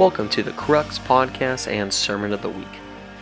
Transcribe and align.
Welcome 0.00 0.30
to 0.30 0.42
the 0.42 0.52
Crux 0.52 0.98
Podcast 0.98 1.70
and 1.70 1.92
Sermon 1.92 2.32
of 2.32 2.40
the 2.40 2.48
Week. 2.48 2.66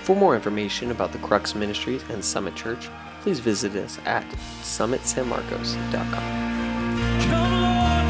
For 0.03 0.15
more 0.15 0.37
information 0.37 0.93
about 0.93 1.11
the 1.11 1.19
Crux 1.19 1.57
Ministries 1.57 2.05
and 2.09 2.25
Summit 2.25 2.55
Church, 2.55 2.89
please 3.21 3.41
visit 3.41 3.75
us 3.75 3.99
at 4.05 4.25
summitsanmarcos.com. 4.63 6.13
Come 7.21 7.63
Lord, 7.63 8.05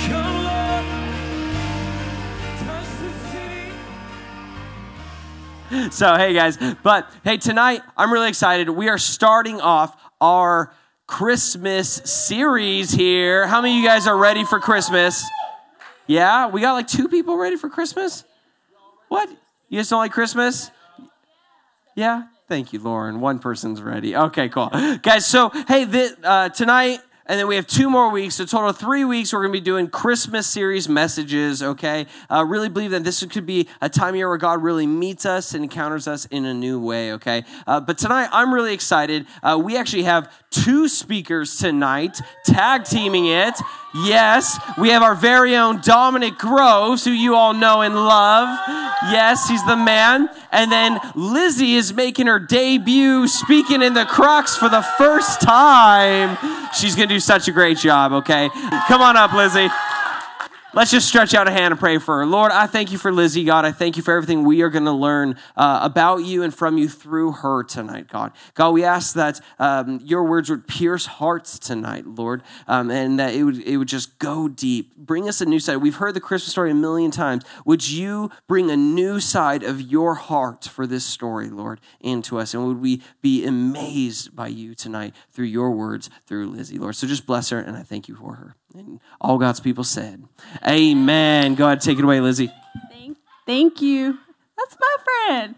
come 0.00 0.42
Lord, 0.42 0.84
touch 2.58 2.90
the 2.98 3.12
city. 5.70 5.90
So, 5.92 6.16
hey 6.16 6.32
guys, 6.32 6.58
but 6.82 7.08
hey, 7.22 7.36
tonight 7.36 7.82
I'm 7.96 8.12
really 8.12 8.30
excited. 8.30 8.68
We 8.68 8.88
are 8.88 8.98
starting 8.98 9.60
off 9.60 9.96
our 10.20 10.74
Christmas 11.06 11.88
series 12.04 12.90
here. 12.90 13.46
How 13.46 13.60
many 13.62 13.78
of 13.78 13.82
you 13.84 13.88
guys 13.88 14.08
are 14.08 14.16
ready 14.18 14.44
for 14.44 14.58
Christmas? 14.58 15.24
Yeah, 16.06 16.48
we 16.48 16.60
got 16.60 16.74
like 16.74 16.88
two 16.88 17.08
people 17.08 17.36
ready 17.36 17.56
for 17.56 17.68
Christmas? 17.68 18.24
What? 19.08 19.28
You 19.68 19.78
guys 19.78 19.88
don't 19.88 19.98
like 19.98 20.12
Christmas? 20.12 20.70
Yeah? 21.96 22.24
Thank 22.48 22.72
you, 22.72 22.80
Lauren. 22.80 23.20
One 23.20 23.40
person's 23.40 23.82
ready. 23.82 24.14
Okay, 24.14 24.48
cool. 24.48 24.70
Guys, 25.02 25.26
so 25.26 25.50
hey, 25.66 26.12
uh, 26.22 26.48
tonight, 26.50 27.00
and 27.28 27.40
then 27.40 27.48
we 27.48 27.56
have 27.56 27.66
two 27.66 27.90
more 27.90 28.10
weeks, 28.10 28.36
so 28.36 28.44
total 28.44 28.72
three 28.72 29.04
weeks, 29.04 29.32
we're 29.32 29.40
going 29.40 29.52
to 29.52 29.58
be 29.58 29.64
doing 29.64 29.88
Christmas 29.88 30.46
series 30.46 30.88
messages, 30.88 31.60
okay? 31.60 32.06
Uh, 32.30 32.44
really 32.44 32.68
believe 32.68 32.92
that 32.92 33.02
this 33.02 33.24
could 33.24 33.46
be 33.46 33.68
a 33.80 33.88
time 33.88 34.14
year 34.14 34.28
where 34.28 34.38
God 34.38 34.62
really 34.62 34.86
meets 34.86 35.26
us 35.26 35.52
and 35.52 35.64
encounters 35.64 36.06
us 36.06 36.26
in 36.26 36.44
a 36.44 36.54
new 36.54 36.78
way, 36.78 37.12
okay? 37.14 37.44
Uh, 37.66 37.80
but 37.80 37.98
tonight, 37.98 38.28
I'm 38.30 38.54
really 38.54 38.72
excited. 38.72 39.26
Uh, 39.42 39.60
we 39.60 39.76
actually 39.76 40.04
have 40.04 40.32
two 40.64 40.88
speakers 40.88 41.56
tonight, 41.58 42.20
tag 42.44 42.84
teaming 42.84 43.26
it. 43.26 43.54
Yes, 43.94 44.58
we 44.78 44.90
have 44.90 45.02
our 45.02 45.14
very 45.14 45.56
own 45.56 45.80
Dominick 45.80 46.36
Groves, 46.36 47.04
who 47.04 47.10
you 47.10 47.34
all 47.34 47.54
know 47.54 47.80
and 47.80 47.94
love. 47.94 48.58
Yes, 49.10 49.48
he's 49.48 49.64
the 49.64 49.76
man. 49.76 50.28
And 50.52 50.70
then 50.70 50.98
Lizzie 51.14 51.76
is 51.76 51.94
making 51.94 52.26
her 52.26 52.38
debut 52.38 53.26
speaking 53.28 53.82
in 53.82 53.94
the 53.94 54.04
Crux 54.04 54.56
for 54.56 54.68
the 54.68 54.82
first 54.82 55.40
time. 55.40 56.36
She's 56.78 56.94
going 56.94 57.08
to 57.08 57.14
do 57.14 57.20
such 57.20 57.48
a 57.48 57.52
great 57.52 57.78
job, 57.78 58.12
okay? 58.12 58.50
Come 58.88 59.00
on 59.00 59.16
up, 59.16 59.32
Lizzie. 59.32 59.68
Let's 60.76 60.90
just 60.90 61.08
stretch 61.08 61.32
out 61.32 61.48
a 61.48 61.50
hand 61.50 61.72
and 61.72 61.80
pray 61.80 61.96
for 61.96 62.18
her. 62.18 62.26
Lord, 62.26 62.52
I 62.52 62.66
thank 62.66 62.92
you 62.92 62.98
for 62.98 63.10
Lizzie, 63.10 63.44
God. 63.44 63.64
I 63.64 63.72
thank 63.72 63.96
you 63.96 64.02
for 64.02 64.14
everything 64.14 64.44
we 64.44 64.60
are 64.60 64.68
going 64.68 64.84
to 64.84 64.92
learn 64.92 65.36
uh, 65.56 65.80
about 65.82 66.18
you 66.18 66.42
and 66.42 66.54
from 66.54 66.76
you 66.76 66.86
through 66.86 67.32
her 67.32 67.64
tonight, 67.64 68.08
God. 68.08 68.32
God, 68.52 68.72
we 68.72 68.84
ask 68.84 69.14
that 69.14 69.40
um, 69.58 70.02
your 70.04 70.24
words 70.24 70.50
would 70.50 70.68
pierce 70.68 71.06
hearts 71.06 71.58
tonight, 71.58 72.06
Lord, 72.06 72.42
um, 72.68 72.90
and 72.90 73.18
that 73.18 73.32
it 73.32 73.44
would, 73.44 73.62
it 73.62 73.78
would 73.78 73.88
just 73.88 74.18
go 74.18 74.48
deep. 74.48 74.94
Bring 74.98 75.30
us 75.30 75.40
a 75.40 75.46
new 75.46 75.60
side. 75.60 75.76
We've 75.76 75.96
heard 75.96 76.12
the 76.12 76.20
Christmas 76.20 76.52
story 76.52 76.72
a 76.72 76.74
million 76.74 77.10
times. 77.10 77.46
Would 77.64 77.88
you 77.88 78.30
bring 78.46 78.70
a 78.70 78.76
new 78.76 79.18
side 79.18 79.62
of 79.62 79.80
your 79.80 80.16
heart 80.16 80.66
for 80.66 80.86
this 80.86 81.06
story, 81.06 81.48
Lord, 81.48 81.80
into 82.00 82.38
us? 82.38 82.52
And 82.52 82.66
would 82.66 82.82
we 82.82 83.00
be 83.22 83.46
amazed 83.46 84.36
by 84.36 84.48
you 84.48 84.74
tonight 84.74 85.14
through 85.30 85.46
your 85.46 85.70
words, 85.70 86.10
through 86.26 86.48
Lizzie, 86.48 86.76
Lord? 86.76 86.96
So 86.96 87.06
just 87.06 87.24
bless 87.24 87.48
her, 87.48 87.58
and 87.58 87.78
I 87.78 87.82
thank 87.82 88.08
you 88.08 88.14
for 88.16 88.34
her. 88.34 88.56
And 88.74 89.00
all 89.20 89.38
God's 89.38 89.60
people 89.60 89.84
said, 89.84 90.24
Amen. 90.66 91.54
Go 91.54 91.66
ahead, 91.66 91.80
take 91.80 91.98
it 91.98 92.04
away, 92.04 92.20
Lizzie. 92.20 92.52
Thank, 92.90 93.18
thank 93.46 93.80
you. 93.80 94.18
That's 94.56 94.76
my 94.78 94.96
friend. 95.04 95.54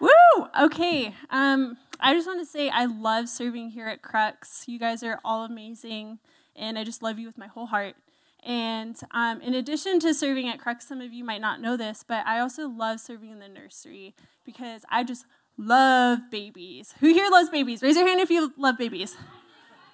Woo! 0.00 0.46
Okay. 0.58 1.14
Um, 1.30 1.76
I 2.00 2.14
just 2.14 2.26
want 2.26 2.40
to 2.40 2.46
say 2.46 2.70
I 2.70 2.86
love 2.86 3.28
serving 3.28 3.70
here 3.70 3.86
at 3.86 4.02
Crux. 4.02 4.64
You 4.66 4.78
guys 4.78 5.02
are 5.02 5.20
all 5.24 5.44
amazing, 5.44 6.18
and 6.56 6.78
I 6.78 6.84
just 6.84 7.02
love 7.02 7.18
you 7.18 7.26
with 7.26 7.36
my 7.36 7.46
whole 7.46 7.66
heart. 7.66 7.94
And 8.42 8.98
um, 9.10 9.42
in 9.42 9.54
addition 9.54 10.00
to 10.00 10.14
serving 10.14 10.48
at 10.48 10.58
Crux, 10.58 10.88
some 10.88 11.00
of 11.00 11.12
you 11.12 11.24
might 11.24 11.42
not 11.42 11.60
know 11.60 11.76
this, 11.76 12.02
but 12.06 12.26
I 12.26 12.40
also 12.40 12.68
love 12.68 13.00
serving 13.00 13.30
in 13.30 13.38
the 13.38 13.48
nursery 13.48 14.14
because 14.46 14.82
I 14.90 15.04
just 15.04 15.26
love 15.58 16.20
babies. 16.30 16.94
Who 17.00 17.12
here 17.12 17.28
loves 17.30 17.50
babies? 17.50 17.82
Raise 17.82 17.96
your 17.96 18.06
hand 18.06 18.20
if 18.20 18.30
you 18.30 18.52
love 18.56 18.78
babies. 18.78 19.16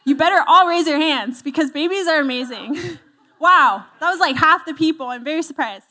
You 0.06 0.14
better 0.14 0.42
all 0.46 0.68
raise 0.68 0.86
your 0.86 1.00
hands 1.00 1.42
because 1.42 1.72
babies 1.72 2.06
are 2.06 2.20
amazing. 2.20 2.78
wow, 3.40 3.84
that 3.98 4.08
was 4.08 4.20
like 4.20 4.36
half 4.36 4.64
the 4.64 4.72
people. 4.72 5.08
I'm 5.08 5.24
very 5.24 5.42
surprised. 5.42 5.84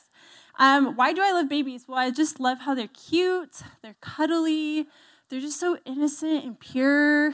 Um, 0.57 0.95
why 0.95 1.11
do 1.11 1.21
I 1.21 1.33
love 1.33 1.49
babies? 1.49 1.83
Well, 1.85 1.97
I 1.97 2.11
just 2.11 2.39
love 2.39 2.59
how 2.59 2.73
they're 2.73 2.87
cute, 2.87 3.61
they're 3.83 3.97
cuddly, 3.99 4.87
they're 5.29 5.41
just 5.41 5.59
so 5.59 5.77
innocent 5.85 6.45
and 6.45 6.57
pure. 6.57 7.33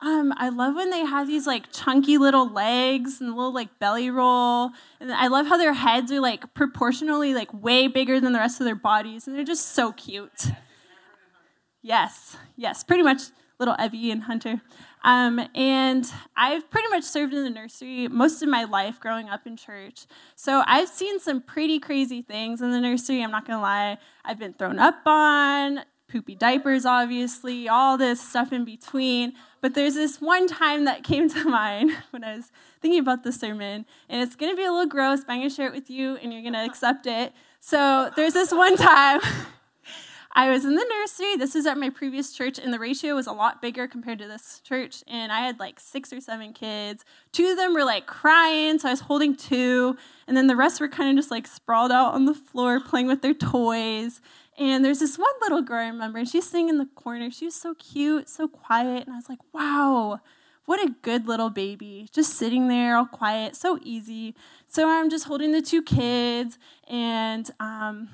Um, 0.00 0.32
I 0.38 0.48
love 0.48 0.74
when 0.74 0.88
they 0.88 1.04
have 1.04 1.26
these 1.26 1.46
like 1.46 1.70
chunky 1.70 2.16
little 2.16 2.50
legs 2.50 3.20
and 3.20 3.28
a 3.28 3.36
little 3.36 3.52
like 3.52 3.78
belly 3.78 4.08
roll. 4.08 4.70
And 4.98 5.12
I 5.12 5.26
love 5.26 5.48
how 5.48 5.58
their 5.58 5.74
heads 5.74 6.10
are 6.10 6.20
like 6.20 6.54
proportionally 6.54 7.34
like 7.34 7.52
way 7.52 7.88
bigger 7.88 8.18
than 8.18 8.32
the 8.32 8.38
rest 8.38 8.58
of 8.58 8.64
their 8.64 8.74
bodies. 8.74 9.26
And 9.26 9.36
they're 9.36 9.44
just 9.44 9.72
so 9.72 9.92
cute. 9.92 10.46
Yes, 11.82 12.38
yes, 12.56 12.82
pretty 12.82 13.02
much 13.02 13.24
little 13.60 13.76
Evie 13.78 14.10
and 14.10 14.24
Hunter. 14.24 14.60
Um, 15.04 15.40
and 15.54 16.10
I've 16.36 16.68
pretty 16.70 16.88
much 16.88 17.04
served 17.04 17.32
in 17.32 17.44
the 17.44 17.50
nursery 17.50 18.08
most 18.08 18.42
of 18.42 18.48
my 18.48 18.64
life 18.64 18.98
growing 18.98 19.28
up 19.28 19.46
in 19.46 19.56
church. 19.56 20.06
So 20.34 20.62
I've 20.66 20.88
seen 20.88 21.20
some 21.20 21.40
pretty 21.40 21.78
crazy 21.78 22.22
things 22.22 22.60
in 22.60 22.72
the 22.72 22.80
nursery, 22.80 23.22
I'm 23.22 23.30
not 23.30 23.46
gonna 23.46 23.62
lie. 23.62 23.98
I've 24.24 24.38
been 24.38 24.54
thrown 24.54 24.78
up 24.78 25.00
on, 25.06 25.84
poopy 26.10 26.34
diapers, 26.34 26.84
obviously, 26.84 27.68
all 27.68 27.96
this 27.96 28.20
stuff 28.20 28.52
in 28.52 28.64
between. 28.64 29.34
But 29.60 29.74
there's 29.74 29.94
this 29.94 30.20
one 30.20 30.48
time 30.48 30.84
that 30.86 31.04
came 31.04 31.28
to 31.30 31.44
mind 31.48 31.92
when 32.10 32.24
I 32.24 32.36
was 32.36 32.50
thinking 32.80 33.00
about 33.00 33.22
the 33.22 33.32
sermon, 33.32 33.86
and 34.08 34.22
it's 34.22 34.34
gonna 34.34 34.56
be 34.56 34.64
a 34.64 34.72
little 34.72 34.86
gross, 34.86 35.20
but 35.20 35.34
I'm 35.34 35.40
gonna 35.40 35.50
share 35.50 35.68
it 35.68 35.74
with 35.74 35.90
you, 35.90 36.16
and 36.16 36.32
you're 36.32 36.42
gonna 36.42 36.64
accept 36.64 37.06
it. 37.06 37.32
So 37.60 38.10
there's 38.16 38.34
this 38.34 38.52
one 38.52 38.76
time. 38.76 39.20
I 40.32 40.48
was 40.50 40.64
in 40.64 40.76
the 40.76 40.84
nursery. 40.84 41.36
This 41.36 41.54
was 41.54 41.66
at 41.66 41.76
my 41.76 41.90
previous 41.90 42.32
church, 42.32 42.58
and 42.58 42.72
the 42.72 42.78
ratio 42.78 43.16
was 43.16 43.26
a 43.26 43.32
lot 43.32 43.60
bigger 43.60 43.88
compared 43.88 44.20
to 44.20 44.28
this 44.28 44.60
church. 44.62 45.02
And 45.08 45.32
I 45.32 45.40
had 45.40 45.58
like 45.58 45.80
six 45.80 46.12
or 46.12 46.20
seven 46.20 46.52
kids. 46.52 47.04
Two 47.32 47.48
of 47.48 47.56
them 47.56 47.74
were 47.74 47.84
like 47.84 48.06
crying, 48.06 48.78
so 48.78 48.88
I 48.88 48.92
was 48.92 49.00
holding 49.00 49.34
two. 49.34 49.96
And 50.28 50.36
then 50.36 50.46
the 50.46 50.54
rest 50.54 50.80
were 50.80 50.88
kind 50.88 51.10
of 51.10 51.20
just 51.20 51.32
like 51.32 51.48
sprawled 51.48 51.90
out 51.90 52.14
on 52.14 52.26
the 52.26 52.34
floor 52.34 52.78
playing 52.78 53.08
with 53.08 53.22
their 53.22 53.34
toys. 53.34 54.20
And 54.56 54.84
there's 54.84 55.00
this 55.00 55.18
one 55.18 55.32
little 55.40 55.62
girl 55.62 55.80
I 55.80 55.88
remember, 55.88 56.18
and 56.18 56.28
she's 56.28 56.48
sitting 56.48 56.68
in 56.68 56.78
the 56.78 56.86
corner. 56.94 57.30
She 57.30 57.46
was 57.46 57.54
so 57.54 57.74
cute, 57.74 58.28
so 58.28 58.46
quiet. 58.46 59.06
And 59.06 59.14
I 59.14 59.16
was 59.16 59.28
like, 59.28 59.40
wow, 59.52 60.20
what 60.66 60.80
a 60.80 60.94
good 61.02 61.26
little 61.26 61.50
baby. 61.50 62.08
Just 62.12 62.34
sitting 62.34 62.68
there, 62.68 62.96
all 62.96 63.06
quiet, 63.06 63.56
so 63.56 63.80
easy. 63.82 64.36
So 64.68 64.88
I'm 64.88 65.10
just 65.10 65.24
holding 65.24 65.50
the 65.50 65.62
two 65.62 65.82
kids, 65.82 66.56
and 66.86 67.50
um, 67.58 68.10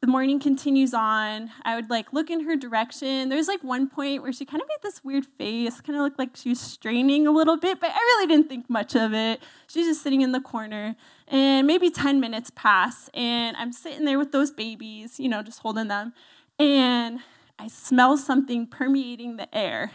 the 0.00 0.06
morning 0.06 0.40
continues 0.40 0.94
on. 0.94 1.50
I 1.62 1.76
would 1.76 1.90
like 1.90 2.12
look 2.12 2.30
in 2.30 2.44
her 2.44 2.56
direction. 2.56 3.28
There's 3.28 3.48
like 3.48 3.62
one 3.62 3.88
point 3.88 4.22
where 4.22 4.32
she 4.32 4.44
kind 4.44 4.62
of 4.62 4.68
made 4.68 4.82
this 4.82 5.04
weird 5.04 5.26
face, 5.26 5.80
kind 5.80 5.96
of 5.98 6.02
looked 6.02 6.18
like 6.18 6.36
she 6.36 6.48
was 6.50 6.60
straining 6.60 7.26
a 7.26 7.30
little 7.30 7.56
bit, 7.56 7.80
but 7.80 7.90
I 7.90 7.98
really 7.98 8.26
didn't 8.26 8.48
think 8.48 8.70
much 8.70 8.94
of 8.96 9.12
it. 9.12 9.40
She's 9.66 9.86
just 9.86 10.02
sitting 10.02 10.22
in 10.22 10.32
the 10.32 10.40
corner. 10.40 10.96
And 11.28 11.66
maybe 11.66 11.90
10 11.90 12.18
minutes 12.18 12.50
pass, 12.54 13.08
and 13.14 13.56
I'm 13.56 13.72
sitting 13.72 14.04
there 14.04 14.18
with 14.18 14.32
those 14.32 14.50
babies, 14.50 15.20
you 15.20 15.28
know, 15.28 15.42
just 15.42 15.60
holding 15.60 15.88
them. 15.88 16.12
And 16.58 17.20
I 17.58 17.68
smell 17.68 18.16
something 18.16 18.66
permeating 18.66 19.36
the 19.36 19.54
air 19.56 19.92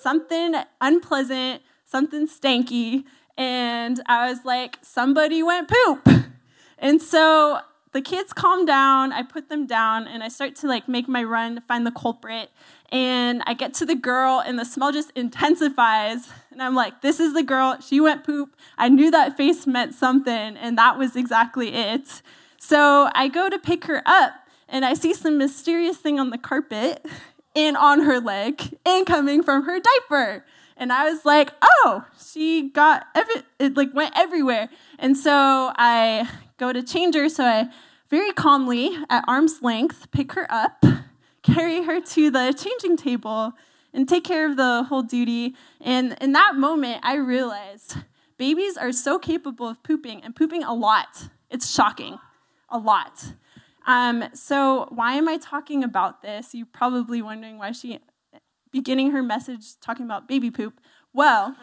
something 0.00 0.54
unpleasant, 0.80 1.62
something 1.84 2.26
stanky. 2.26 3.04
And 3.36 4.02
I 4.06 4.28
was 4.28 4.44
like, 4.44 4.78
somebody 4.82 5.42
went 5.42 5.68
poop. 5.68 6.08
And 6.78 7.00
so 7.00 7.60
the 7.92 8.00
kids 8.00 8.32
calm 8.32 8.64
down 8.64 9.12
i 9.12 9.22
put 9.22 9.48
them 9.48 9.66
down 9.66 10.06
and 10.06 10.22
i 10.22 10.28
start 10.28 10.54
to 10.54 10.66
like 10.66 10.88
make 10.88 11.08
my 11.08 11.22
run 11.22 11.56
to 11.56 11.60
find 11.62 11.86
the 11.86 11.90
culprit 11.90 12.50
and 12.90 13.42
i 13.46 13.54
get 13.54 13.74
to 13.74 13.84
the 13.84 13.94
girl 13.94 14.42
and 14.44 14.58
the 14.58 14.64
smell 14.64 14.92
just 14.92 15.10
intensifies 15.16 16.28
and 16.50 16.62
i'm 16.62 16.74
like 16.74 17.00
this 17.00 17.20
is 17.20 17.34
the 17.34 17.42
girl. 17.42 17.78
She 17.80 18.00
went 18.00 18.24
poop. 18.24 18.56
I 18.78 18.88
knew 18.88 19.10
that 19.10 19.36
face 19.36 19.66
meant 19.66 19.94
something 19.94 20.56
and 20.56 20.76
that 20.78 20.98
was 20.98 21.16
exactly 21.16 21.74
it. 21.74 22.22
So 22.58 23.10
i 23.14 23.28
go 23.28 23.48
to 23.48 23.58
pick 23.58 23.84
her 23.84 24.02
up 24.06 24.34
and 24.68 24.84
i 24.84 24.94
see 24.94 25.14
some 25.14 25.38
mysterious 25.38 25.96
thing 25.96 26.20
on 26.20 26.30
the 26.30 26.38
carpet 26.38 27.04
and 27.56 27.76
on 27.76 28.02
her 28.02 28.20
leg 28.20 28.78
and 28.86 29.06
coming 29.06 29.42
from 29.42 29.64
her 29.64 29.80
diaper 29.80 30.44
and 30.80 30.92
i 30.92 31.08
was 31.08 31.24
like 31.24 31.52
oh 31.62 32.04
she 32.18 32.70
got 32.70 33.06
every 33.14 33.36
it 33.60 33.76
like 33.76 33.94
went 33.94 34.12
everywhere 34.16 34.68
and 34.98 35.16
so 35.16 35.70
i 35.76 36.28
go 36.60 36.72
to 36.72 36.82
change 36.82 37.16
her. 37.16 37.28
So 37.28 37.44
I 37.44 37.68
very 38.08 38.32
calmly, 38.32 38.96
at 39.08 39.24
arm's 39.26 39.62
length, 39.62 40.10
pick 40.12 40.32
her 40.32 40.46
up, 40.50 40.84
carry 41.42 41.82
her 41.84 42.00
to 42.00 42.30
the 42.30 42.52
changing 42.52 42.96
table, 42.96 43.54
and 43.92 44.08
take 44.08 44.24
care 44.24 44.48
of 44.48 44.56
the 44.56 44.84
whole 44.84 45.02
duty. 45.02 45.54
And 45.80 46.16
in 46.20 46.32
that 46.32 46.54
moment, 46.56 47.00
I 47.02 47.16
realized 47.16 47.96
babies 48.36 48.76
are 48.76 48.92
so 48.92 49.18
capable 49.18 49.68
of 49.68 49.82
pooping 49.82 50.22
and 50.22 50.36
pooping 50.36 50.62
a 50.62 50.74
lot. 50.74 51.28
It's 51.50 51.72
shocking, 51.72 52.18
a 52.68 52.78
lot. 52.78 53.32
Um, 53.86 54.24
so, 54.34 54.86
why 54.90 55.14
am 55.14 55.26
I 55.26 55.38
talking 55.38 55.82
about 55.82 56.20
this? 56.20 56.54
You're 56.54 56.66
probably 56.66 57.22
wondering 57.22 57.58
why 57.58 57.72
she 57.72 57.98
beginning 58.70 59.10
her 59.10 59.22
message 59.22 59.78
talking 59.80 60.04
about 60.04 60.28
baby 60.28 60.50
poop. 60.50 60.80
Well, 61.12 61.56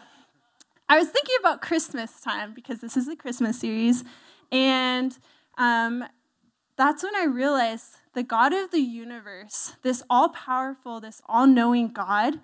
I 0.89 0.98
was 0.98 1.09
thinking 1.09 1.36
about 1.39 1.62
Christmas 1.62 2.21
time 2.21 2.54
because 2.54 2.80
this 2.80 2.95
is 2.95 3.07
the 3.07 3.15
Christmas 3.15 3.59
series, 3.59 4.04
And 4.51 5.18
um, 5.57 6.06
that's 6.77 7.04
when 7.04 7.15
I 7.15 7.25
realized 7.25 7.98
the 8.13 8.24
God 8.24 8.54
of 8.54 8.71
the 8.71 8.80
universe, 8.80 9.74
this 9.83 10.04
all 10.09 10.30
powerful, 10.30 11.00
this 11.00 11.21
all 11.25 11.48
knowing 11.48 11.89
God, 11.89 12.39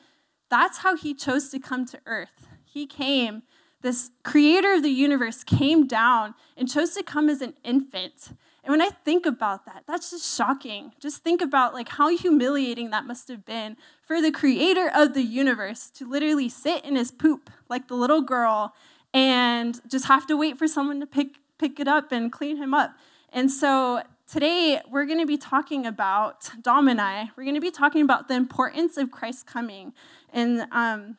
that's 0.50 0.80
how 0.80 0.96
he 0.96 1.14
chose 1.14 1.50
to 1.50 1.60
come 1.60 1.86
to 1.88 2.00
earth. 2.06 2.48
He 2.64 2.86
came, 2.86 3.44
this 3.82 4.12
creator 4.24 4.74
of 4.74 4.84
the 4.84 4.90
universe 4.90 5.44
came 5.44 5.88
down 5.88 6.36
and 6.58 6.70
chose 6.70 6.94
to 6.96 7.04
come 7.04 7.30
as 7.30 7.42
an 7.42 7.54
infant. 7.64 8.30
And 8.64 8.72
when 8.72 8.82
I 8.82 8.90
think 8.90 9.26
about 9.26 9.66
that, 9.66 9.84
that's 9.88 10.12
just 10.12 10.36
shocking. 10.36 10.94
Just 11.00 11.24
think 11.24 11.42
about 11.42 11.74
like 11.74 11.90
how 11.90 12.16
humiliating 12.16 12.92
that 12.92 13.06
must 13.06 13.28
have 13.28 13.46
been 13.46 13.78
for 14.14 14.22
the 14.22 14.32
creator 14.32 14.92
of 14.94 15.16
the 15.16 15.24
universe 15.24 15.90
to 15.90 16.08
literally 16.08 16.48
sit 16.48 16.86
in 16.86 16.96
his 16.96 17.10
poop 17.10 17.50
like 17.68 17.88
the 17.88 17.96
little 17.96 18.22
girl 18.22 18.76
and 19.12 19.82
just 19.90 20.06
have 20.06 20.28
to 20.28 20.38
wait 20.38 20.56
for 20.56 20.68
someone 20.68 21.00
to 21.00 21.08
pick 21.08 21.40
pick 21.58 21.80
it 21.80 21.88
up 21.88 22.12
and 22.12 22.32
clean 22.32 22.58
him 22.58 22.76
up. 22.76 22.94
And 23.32 23.50
so 23.50 24.04
today 24.32 24.80
we're 24.92 25.08
going 25.08 25.18
to 25.18 25.26
be 25.26 25.38
talking 25.38 25.88
about 25.88 26.52
Dom 26.62 26.88
and 26.88 27.02
I. 27.02 27.32
We're 27.36 27.44
going 27.44 27.56
to 27.56 27.62
be 27.62 27.72
talking 27.72 28.04
about 28.04 28.28
the 28.28 28.36
importance 28.36 28.98
of 28.98 29.10
Christ 29.10 29.48
coming, 29.48 29.94
and 30.32 30.68
um, 30.72 31.18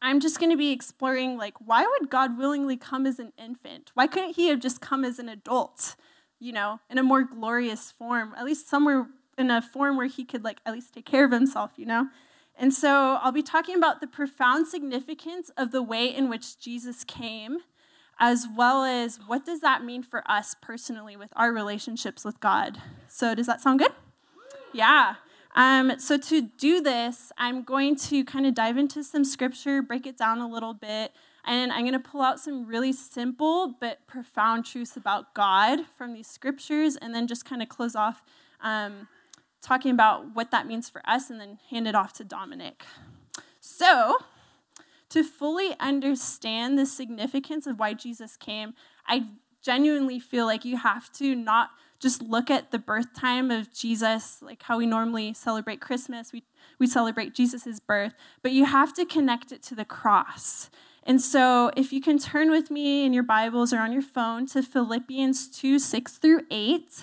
I'm 0.00 0.18
just 0.18 0.40
going 0.40 0.52
to 0.52 0.56
be 0.56 0.72
exploring 0.72 1.36
like 1.36 1.54
why 1.66 1.84
would 1.84 2.08
God 2.08 2.38
willingly 2.38 2.78
come 2.78 3.04
as 3.04 3.18
an 3.18 3.34
infant? 3.36 3.90
Why 3.92 4.06
couldn't 4.06 4.36
He 4.36 4.48
have 4.48 4.60
just 4.60 4.80
come 4.80 5.04
as 5.04 5.18
an 5.18 5.28
adult? 5.28 5.96
you 6.38 6.52
know, 6.52 6.80
in 6.90 6.98
a 6.98 7.02
more 7.02 7.22
glorious 7.22 7.90
form, 7.90 8.34
at 8.36 8.44
least 8.44 8.68
somewhere 8.68 9.06
in 9.38 9.50
a 9.50 9.60
form 9.60 9.96
where 9.96 10.06
he 10.06 10.24
could 10.24 10.44
like 10.44 10.60
at 10.64 10.72
least 10.72 10.94
take 10.94 11.06
care 11.06 11.24
of 11.24 11.32
himself, 11.32 11.72
you 11.76 11.86
know? 11.86 12.08
And 12.58 12.72
so 12.72 13.18
I'll 13.22 13.32
be 13.32 13.42
talking 13.42 13.76
about 13.76 14.00
the 14.00 14.06
profound 14.06 14.66
significance 14.66 15.50
of 15.56 15.72
the 15.72 15.82
way 15.82 16.06
in 16.06 16.30
which 16.30 16.58
Jesus 16.58 17.04
came, 17.04 17.58
as 18.18 18.46
well 18.56 18.84
as 18.84 19.18
what 19.26 19.44
does 19.44 19.60
that 19.60 19.84
mean 19.84 20.02
for 20.02 20.22
us 20.30 20.54
personally 20.62 21.16
with 21.16 21.30
our 21.36 21.52
relationships 21.52 22.24
with 22.24 22.40
God. 22.40 22.78
So 23.08 23.34
does 23.34 23.46
that 23.46 23.60
sound 23.60 23.80
good? 23.80 23.92
Yeah. 24.72 25.16
Um, 25.54 25.98
so 25.98 26.16
to 26.18 26.42
do 26.42 26.80
this, 26.80 27.30
I'm 27.38 27.62
going 27.62 27.96
to 27.96 28.24
kind 28.24 28.46
of 28.46 28.54
dive 28.54 28.76
into 28.78 29.02
some 29.04 29.24
scripture, 29.24 29.82
break 29.82 30.06
it 30.06 30.16
down 30.16 30.38
a 30.38 30.48
little 30.48 30.74
bit, 30.74 31.12
and 31.46 31.72
I'm 31.72 31.82
going 31.82 31.92
to 31.92 31.98
pull 31.98 32.22
out 32.22 32.40
some 32.40 32.66
really 32.66 32.92
simple 32.92 33.74
but 33.80 34.06
profound 34.06 34.66
truths 34.66 34.96
about 34.96 35.34
God 35.34 35.80
from 35.96 36.12
these 36.12 36.26
scriptures, 36.26 36.96
and 36.96 37.14
then 37.14 37.26
just 37.26 37.44
kind 37.44 37.62
of 37.62 37.68
close 37.68 37.94
off 37.94 38.22
um, 38.60 39.08
talking 39.66 39.90
about 39.90 40.34
what 40.34 40.50
that 40.52 40.66
means 40.66 40.88
for 40.88 41.02
us, 41.04 41.28
and 41.28 41.40
then 41.40 41.58
hand 41.70 41.88
it 41.88 41.94
off 41.94 42.12
to 42.14 42.24
Dominick. 42.24 42.84
So, 43.60 44.18
to 45.08 45.24
fully 45.24 45.74
understand 45.80 46.78
the 46.78 46.86
significance 46.86 47.66
of 47.66 47.78
why 47.78 47.94
Jesus 47.94 48.36
came, 48.36 48.74
I 49.08 49.26
genuinely 49.60 50.20
feel 50.20 50.46
like 50.46 50.64
you 50.64 50.76
have 50.76 51.12
to 51.14 51.34
not 51.34 51.70
just 51.98 52.22
look 52.22 52.50
at 52.50 52.70
the 52.70 52.78
birth 52.78 53.12
time 53.14 53.50
of 53.50 53.72
Jesus, 53.74 54.40
like 54.40 54.62
how 54.62 54.78
we 54.78 54.86
normally 54.86 55.34
celebrate 55.34 55.80
Christmas, 55.80 56.32
we, 56.32 56.44
we 56.78 56.86
celebrate 56.86 57.34
Jesus' 57.34 57.80
birth, 57.80 58.14
but 58.42 58.52
you 58.52 58.66
have 58.66 58.94
to 58.94 59.04
connect 59.04 59.50
it 59.50 59.62
to 59.64 59.74
the 59.74 59.84
cross. 59.84 60.70
And 61.02 61.20
so, 61.20 61.72
if 61.76 61.92
you 61.92 62.00
can 62.00 62.18
turn 62.18 62.50
with 62.50 62.70
me 62.70 63.04
in 63.04 63.12
your 63.12 63.22
Bibles 63.24 63.72
or 63.72 63.78
on 63.78 63.92
your 63.92 64.02
phone 64.02 64.46
to 64.48 64.62
Philippians 64.62 65.48
2 65.48 65.78
6 65.80 66.18
through 66.18 66.42
8. 66.50 67.02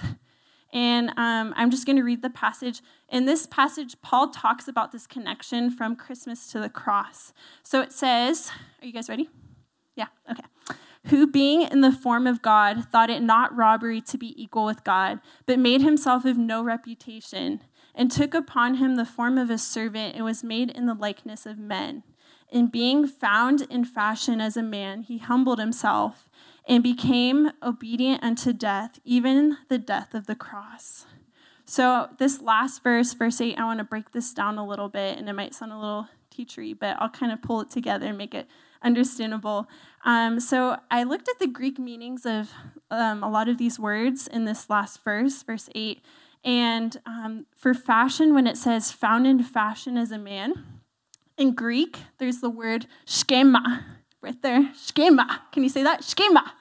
And 0.73 1.09
um, 1.17 1.53
I'm 1.55 1.69
just 1.69 1.85
going 1.85 1.97
to 1.97 2.03
read 2.03 2.23
the 2.23 2.31
passage. 2.31 2.81
In 3.07 3.25
this 3.25 3.45
passage, 3.45 3.95
Paul 4.01 4.29
talks 4.29 4.67
about 4.67 4.91
this 4.91 5.05
connection 5.05 5.69
from 5.69 5.95
Christmas 5.95 6.51
to 6.51 6.59
the 6.59 6.67
cross. 6.67 7.31
So 7.61 7.79
it 7.81 7.93
says, 7.93 8.51
Are 8.81 8.87
you 8.87 8.91
guys 8.91 9.07
ready? 9.07 9.29
Yeah, 9.95 10.07
okay. 10.29 10.43
Who, 11.07 11.27
being 11.27 11.61
in 11.61 11.81
the 11.81 11.91
form 11.91 12.25
of 12.25 12.41
God, 12.41 12.85
thought 12.89 13.11
it 13.11 13.21
not 13.21 13.55
robbery 13.55 14.01
to 14.01 14.17
be 14.17 14.41
equal 14.41 14.65
with 14.65 14.83
God, 14.83 15.19
but 15.45 15.59
made 15.59 15.81
himself 15.81 16.25
of 16.25 16.37
no 16.37 16.63
reputation, 16.63 17.61
and 17.93 18.09
took 18.09 18.33
upon 18.33 18.75
him 18.75 18.95
the 18.95 19.05
form 19.05 19.37
of 19.37 19.51
a 19.51 19.59
servant, 19.59 20.15
and 20.15 20.25
was 20.25 20.43
made 20.43 20.71
in 20.71 20.87
the 20.87 20.95
likeness 20.95 21.45
of 21.45 21.59
men. 21.59 22.01
In 22.49 22.67
being 22.67 23.05
found 23.05 23.61
in 23.69 23.83
fashion 23.83 24.39
as 24.39 24.55
a 24.55 24.63
man, 24.63 25.01
he 25.01 25.17
humbled 25.19 25.59
himself 25.59 26.29
and 26.67 26.83
became 26.83 27.51
obedient 27.61 28.23
unto 28.23 28.53
death, 28.53 28.99
even 29.03 29.57
the 29.69 29.77
death 29.77 30.13
of 30.13 30.27
the 30.27 30.35
cross. 30.35 31.05
So, 31.65 32.09
this 32.19 32.41
last 32.41 32.83
verse, 32.83 33.13
verse 33.13 33.39
8, 33.39 33.57
I 33.57 33.63
want 33.65 33.79
to 33.79 33.85
break 33.85 34.11
this 34.11 34.33
down 34.33 34.57
a 34.57 34.65
little 34.65 34.89
bit, 34.89 35.17
and 35.17 35.29
it 35.29 35.33
might 35.33 35.53
sound 35.53 35.71
a 35.71 35.77
little 35.77 36.07
teachery, 36.33 36.77
but 36.77 36.97
I'll 36.99 37.09
kind 37.09 37.31
of 37.31 37.41
pull 37.41 37.61
it 37.61 37.69
together 37.69 38.07
and 38.07 38.17
make 38.17 38.33
it 38.33 38.47
understandable. 38.81 39.67
Um, 40.03 40.39
so, 40.39 40.77
I 40.91 41.03
looked 41.03 41.29
at 41.29 41.39
the 41.39 41.47
Greek 41.47 41.79
meanings 41.79 42.25
of 42.25 42.51
um, 42.91 43.23
a 43.23 43.29
lot 43.29 43.47
of 43.47 43.57
these 43.57 43.79
words 43.79 44.27
in 44.27 44.45
this 44.45 44.69
last 44.69 45.03
verse, 45.03 45.41
verse 45.43 45.69
8. 45.73 46.01
And 46.43 46.97
um, 47.05 47.45
for 47.55 47.73
fashion, 47.73 48.33
when 48.33 48.47
it 48.47 48.57
says 48.57 48.91
found 48.91 49.25
in 49.25 49.41
fashion 49.41 49.97
as 49.97 50.11
a 50.11 50.17
man, 50.17 50.81
in 51.37 51.53
Greek, 51.55 51.99
there's 52.17 52.41
the 52.41 52.49
word 52.49 52.87
schema 53.05 53.85
right 54.23 54.41
there. 54.41 54.71
Schema. 54.75 55.41
Can 55.51 55.63
you 55.63 55.69
say 55.69 55.83
that? 55.83 56.03
Schema. 56.03 56.53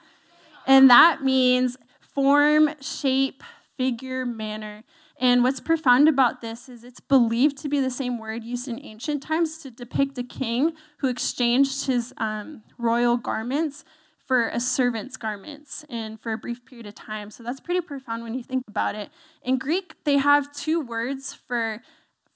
And 0.67 0.91
that 0.91 1.23
means 1.23 1.76
form, 2.00 2.70
shape, 2.81 3.43
figure, 3.76 4.26
manner. 4.26 4.85
And 5.19 5.43
what's 5.43 5.61
profound 5.61 6.09
about 6.09 6.41
this 6.41 6.69
is 6.69 6.82
it's 6.82 7.00
believed 7.00 7.56
to 7.59 7.69
be 7.69 7.81
the 7.81 7.91
same 7.91 8.19
word 8.19 8.43
used 8.43 8.67
in 8.67 8.85
ancient 8.85 9.23
times 9.23 9.59
to 9.59 9.70
depict 9.70 10.19
a 10.19 10.25
king 10.25 10.73
who 10.99 11.09
exchanged 11.09 11.87
his 11.87 12.12
um, 12.19 12.62
royal 12.76 13.17
garments 13.17 13.85
for 14.26 14.49
a 14.49 14.59
servant's 14.59 15.17
garments 15.17 15.85
and 15.88 16.20
for 16.20 16.32
a 16.32 16.38
brief 16.38 16.64
period 16.64 16.87
of 16.87 16.94
time. 16.94 17.31
So 17.31 17.43
that's 17.43 17.61
pretty 17.61 17.81
profound 17.81 18.23
when 18.23 18.35
you 18.35 18.43
think 18.43 18.64
about 18.67 18.94
it. 18.94 19.11
In 19.43 19.59
Greek, 19.59 19.94
they 20.05 20.17
have 20.17 20.53
two 20.53 20.81
words 20.81 21.35
for 21.35 21.82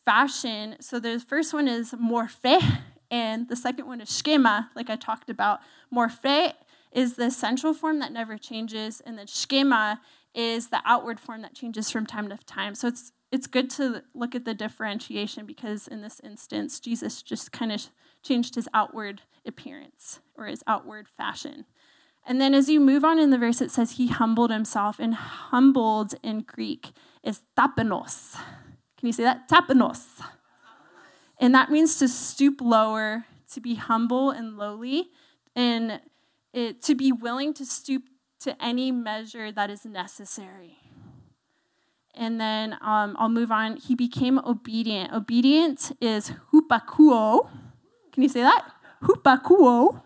fashion. 0.04 0.76
So 0.80 1.00
the 1.00 1.18
first 1.18 1.52
one 1.52 1.66
is 1.68 1.92
morphe, 1.92 2.60
and 3.10 3.48
the 3.48 3.56
second 3.56 3.86
one 3.86 4.00
is 4.00 4.10
schema, 4.10 4.70
like 4.74 4.90
I 4.90 4.96
talked 4.96 5.30
about. 5.30 5.60
Morphe 5.94 6.52
is 6.92 7.14
the 7.14 7.30
central 7.30 7.74
form 7.74 7.98
that 8.00 8.12
never 8.12 8.36
changes, 8.38 9.00
and 9.00 9.18
then 9.18 9.26
schema 9.26 10.00
is 10.34 10.68
the 10.68 10.80
outward 10.84 11.18
form 11.18 11.42
that 11.42 11.54
changes 11.54 11.90
from 11.90 12.06
time 12.06 12.28
to 12.28 12.36
time. 12.38 12.74
So 12.74 12.88
it's 12.88 13.12
it's 13.32 13.46
good 13.46 13.68
to 13.70 14.04
look 14.14 14.34
at 14.34 14.44
the 14.44 14.54
differentiation 14.54 15.46
because 15.46 15.88
in 15.88 16.00
this 16.00 16.20
instance, 16.22 16.78
Jesus 16.78 17.22
just 17.22 17.50
kind 17.50 17.72
of 17.72 17.88
changed 18.22 18.54
his 18.54 18.68
outward 18.72 19.22
appearance 19.44 20.20
or 20.36 20.46
his 20.46 20.62
outward 20.66 21.08
fashion. 21.08 21.64
And 22.24 22.40
then 22.40 22.54
as 22.54 22.68
you 22.68 22.80
move 22.80 23.04
on 23.04 23.18
in 23.18 23.30
the 23.30 23.38
verse, 23.38 23.60
it 23.60 23.70
says 23.70 23.92
he 23.92 24.08
humbled 24.08 24.50
himself, 24.50 24.98
and 24.98 25.14
humbled 25.14 26.14
in 26.22 26.40
Greek 26.40 26.90
is 27.22 27.42
tapenos. 27.56 28.34
Can 28.98 29.06
you 29.06 29.12
say 29.12 29.22
that? 29.22 29.48
Tapenos. 29.48 30.20
And 31.38 31.54
that 31.54 31.70
means 31.70 31.98
to 31.98 32.08
stoop 32.08 32.60
lower, 32.60 33.26
to 33.52 33.60
be 33.60 33.74
humble 33.74 34.30
and 34.30 34.56
lowly, 34.56 35.10
and 35.54 36.00
it, 36.52 36.82
to 36.82 36.94
be 36.94 37.12
willing 37.12 37.52
to 37.54 37.66
stoop 37.66 38.04
to 38.40 38.62
any 38.62 38.90
measure 38.90 39.52
that 39.52 39.70
is 39.70 39.84
necessary. 39.84 40.78
And 42.14 42.40
then 42.40 42.78
um, 42.80 43.14
I'll 43.18 43.28
move 43.28 43.52
on. 43.52 43.76
He 43.76 43.94
became 43.94 44.38
obedient. 44.38 45.12
Obedient 45.12 45.92
is 46.00 46.32
hupakuo. 46.52 47.50
Can 48.12 48.22
you 48.22 48.28
say 48.30 48.40
that? 48.40 48.70
Hupakuo. 49.02 50.00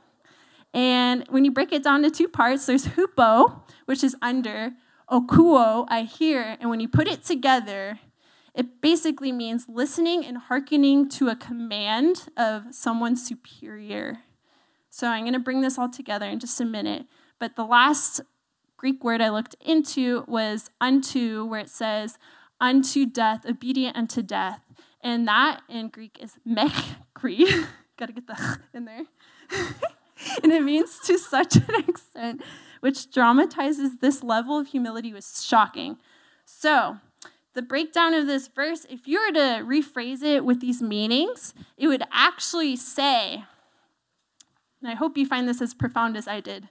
And 0.75 1.25
when 1.29 1.45
you 1.45 1.53
break 1.53 1.73
it 1.73 1.85
down 1.85 2.03
to 2.03 2.11
two 2.11 2.29
parts, 2.29 2.67
there's 2.67 2.87
hupo, 2.89 3.63
which 3.87 4.03
is 4.03 4.17
under, 4.21 4.73
okuo, 5.11 5.87
I 5.89 6.03
hear. 6.03 6.57
And 6.61 6.71
when 6.71 6.81
you 6.81 6.89
put 6.89 7.07
it 7.07 7.25
together, 7.25 8.01
it 8.55 8.81
basically 8.81 9.33
means 9.33 9.67
listening 9.69 10.25
and 10.25 10.39
hearkening 10.39 11.09
to 11.11 11.29
a 11.29 11.37
command 11.37 12.29
of 12.37 12.65
someone 12.73 13.17
superior. 13.17 14.19
So 14.91 15.09
I'm 15.09 15.23
going 15.23 15.35
to 15.35 15.39
bring 15.39 15.61
this 15.61 15.79
all 15.79 15.89
together 15.89 16.27
in 16.27 16.41
just 16.41 16.61
a 16.61 16.65
minute. 16.65 17.07
But 17.39 17.57
the 17.57 17.65
last 17.65 18.21
Greek 18.77 19.05
word 19.05 19.21
I 19.21 19.29
looked 19.29 19.57
into 19.61 20.25
was 20.27 20.71
unto, 20.81 21.45
where 21.45 21.61
it 21.61 21.71
says, 21.71 22.19
unto 22.61 23.07
death, 23.07 23.47
obedient 23.47 23.97
unto 23.97 24.23
death. 24.23 24.61
And 25.01 25.27
that 25.29 25.61
in 25.69 25.89
Greek 25.89 26.19
is 26.21 26.39
mechkri. 26.47 27.67
Gotta 27.97 28.13
get 28.13 28.27
the 28.27 28.59
in 28.75 28.85
there. 28.87 29.05
and 30.43 30.53
it 30.53 30.63
means 30.63 30.99
to 31.05 31.19
such 31.19 31.57
an 31.57 31.85
extent, 31.87 32.43
which 32.81 33.11
dramatizes 33.11 33.99
this 33.99 34.23
level 34.23 34.59
of 34.59 34.69
humility 34.69 35.13
was 35.13 35.45
shocking. 35.47 35.99
So, 36.45 36.99
the 37.55 37.63
breakdown 37.63 38.15
of 38.15 38.27
this 38.27 38.49
verse, 38.49 38.87
if 38.89 39.07
you 39.09 39.19
were 39.21 39.33
to 39.33 39.65
rephrase 39.65 40.23
it 40.23 40.45
with 40.45 40.61
these 40.61 40.81
meanings, 40.81 41.53
it 41.77 41.89
would 41.89 42.05
actually 42.13 42.77
say, 42.77 43.45
and 44.81 44.91
I 44.91 44.95
hope 44.95 45.17
you 45.17 45.27
find 45.27 45.49
this 45.49 45.61
as 45.61 45.75
profound 45.75 46.17
as 46.17 46.29
I 46.29 46.41
did. 46.41 46.69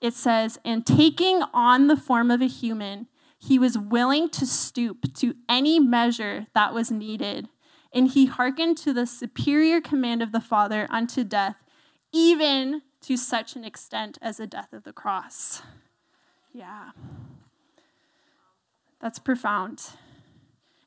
It 0.00 0.14
says, 0.14 0.58
and 0.64 0.84
taking 0.84 1.42
on 1.54 1.86
the 1.86 1.96
form 1.96 2.30
of 2.30 2.42
a 2.42 2.48
human, 2.48 3.06
he 3.38 3.58
was 3.58 3.78
willing 3.78 4.28
to 4.30 4.46
stoop 4.46 5.14
to 5.14 5.36
any 5.48 5.78
measure 5.78 6.46
that 6.54 6.74
was 6.74 6.90
needed. 6.90 7.48
And 7.92 8.08
he 8.08 8.26
hearkened 8.26 8.76
to 8.78 8.92
the 8.92 9.06
superior 9.06 9.80
command 9.80 10.22
of 10.22 10.32
the 10.32 10.40
Father 10.40 10.86
unto 10.90 11.24
death, 11.24 11.62
even 12.12 12.82
to 13.02 13.16
such 13.16 13.56
an 13.56 13.64
extent 13.64 14.18
as 14.20 14.36
the 14.36 14.46
death 14.46 14.72
of 14.72 14.84
the 14.84 14.92
cross. 14.92 15.62
Yeah. 16.52 16.90
That's 19.00 19.18
profound. 19.18 19.82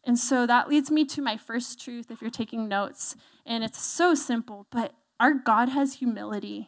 And 0.10 0.18
so 0.18 0.48
that 0.48 0.68
leads 0.68 0.90
me 0.90 1.06
to 1.06 1.22
my 1.22 1.38
first 1.38 1.80
truth 1.80 2.10
if 2.10 2.20
you're 2.20 2.32
taking 2.32 2.68
notes. 2.68 3.16
And 3.46 3.64
it's 3.64 3.80
so 3.80 4.16
simple, 4.16 4.66
but 4.72 4.96
our 5.20 5.36
God 5.36 5.70
has 5.70 5.98
humility. 5.98 6.68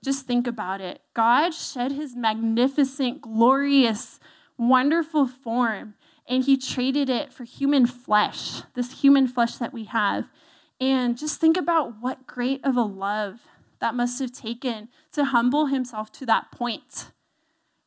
Just 0.00 0.28
think 0.28 0.46
about 0.46 0.80
it. 0.80 1.00
God 1.12 1.52
shed 1.54 1.90
his 1.90 2.14
magnificent, 2.14 3.20
glorious, 3.20 4.20
wonderful 4.56 5.26
form, 5.26 5.94
and 6.28 6.44
he 6.44 6.56
traded 6.56 7.10
it 7.10 7.32
for 7.32 7.42
human 7.42 7.84
flesh, 7.84 8.62
this 8.74 9.00
human 9.00 9.26
flesh 9.26 9.56
that 9.56 9.72
we 9.72 9.86
have. 9.86 10.30
And 10.80 11.18
just 11.18 11.40
think 11.40 11.56
about 11.56 12.00
what 12.00 12.28
great 12.28 12.64
of 12.64 12.76
a 12.76 12.82
love 12.82 13.40
that 13.80 13.96
must 13.96 14.20
have 14.20 14.30
taken 14.30 14.88
to 15.14 15.24
humble 15.24 15.66
himself 15.66 16.12
to 16.12 16.26
that 16.26 16.52
point. 16.52 17.10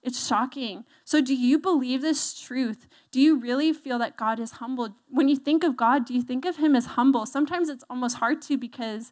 It's 0.04 0.28
shocking. 0.28 0.84
So, 1.06 1.22
do 1.22 1.34
you 1.34 1.60
believe 1.60 2.01
this 2.01 2.38
truth? 2.38 2.88
Do 3.12 3.20
you 3.20 3.38
really 3.38 3.74
feel 3.74 3.98
that 4.00 4.18
God 4.18 4.39
is 4.39 4.54
humble? 4.54 4.96
When 5.10 5.28
you 5.28 5.36
think 5.36 5.63
of 5.63 5.75
God, 5.75 6.06
do 6.06 6.13
you 6.13 6.22
think 6.22 6.46
of 6.46 6.58
him 6.58 6.75
as 6.75 6.86
humble? 6.88 7.25
Sometimes 7.25 7.70
it's 7.70 7.84
almost 7.89 8.18
hard 8.18 8.42
to 8.44 8.58
because 8.58 9.12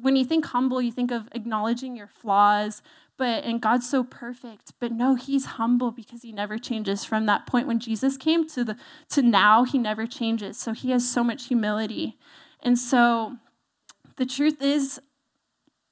when 0.00 0.16
you 0.16 0.24
think 0.24 0.46
humble, 0.46 0.82
you 0.82 0.92
think 0.92 1.10
of 1.10 1.28
acknowledging 1.32 1.96
your 1.96 2.06
flaws, 2.06 2.82
but 3.16 3.44
and 3.44 3.62
God's 3.62 3.88
so 3.88 4.04
perfect. 4.04 4.74
But 4.78 4.92
no, 4.92 5.14
he's 5.14 5.46
humble 5.46 5.90
because 5.90 6.22
he 6.22 6.32
never 6.32 6.58
changes 6.58 7.04
from 7.04 7.24
that 7.26 7.46
point 7.46 7.66
when 7.66 7.78
Jesus 7.78 8.18
came 8.18 8.46
to 8.48 8.64
the 8.64 8.76
to 9.10 9.22
now 9.22 9.64
he 9.64 9.78
never 9.78 10.06
changes. 10.06 10.58
So 10.58 10.72
he 10.72 10.90
has 10.90 11.08
so 11.10 11.24
much 11.24 11.46
humility. 11.46 12.18
And 12.62 12.78
so 12.78 13.36
the 14.16 14.26
truth 14.26 14.60
is 14.60 15.00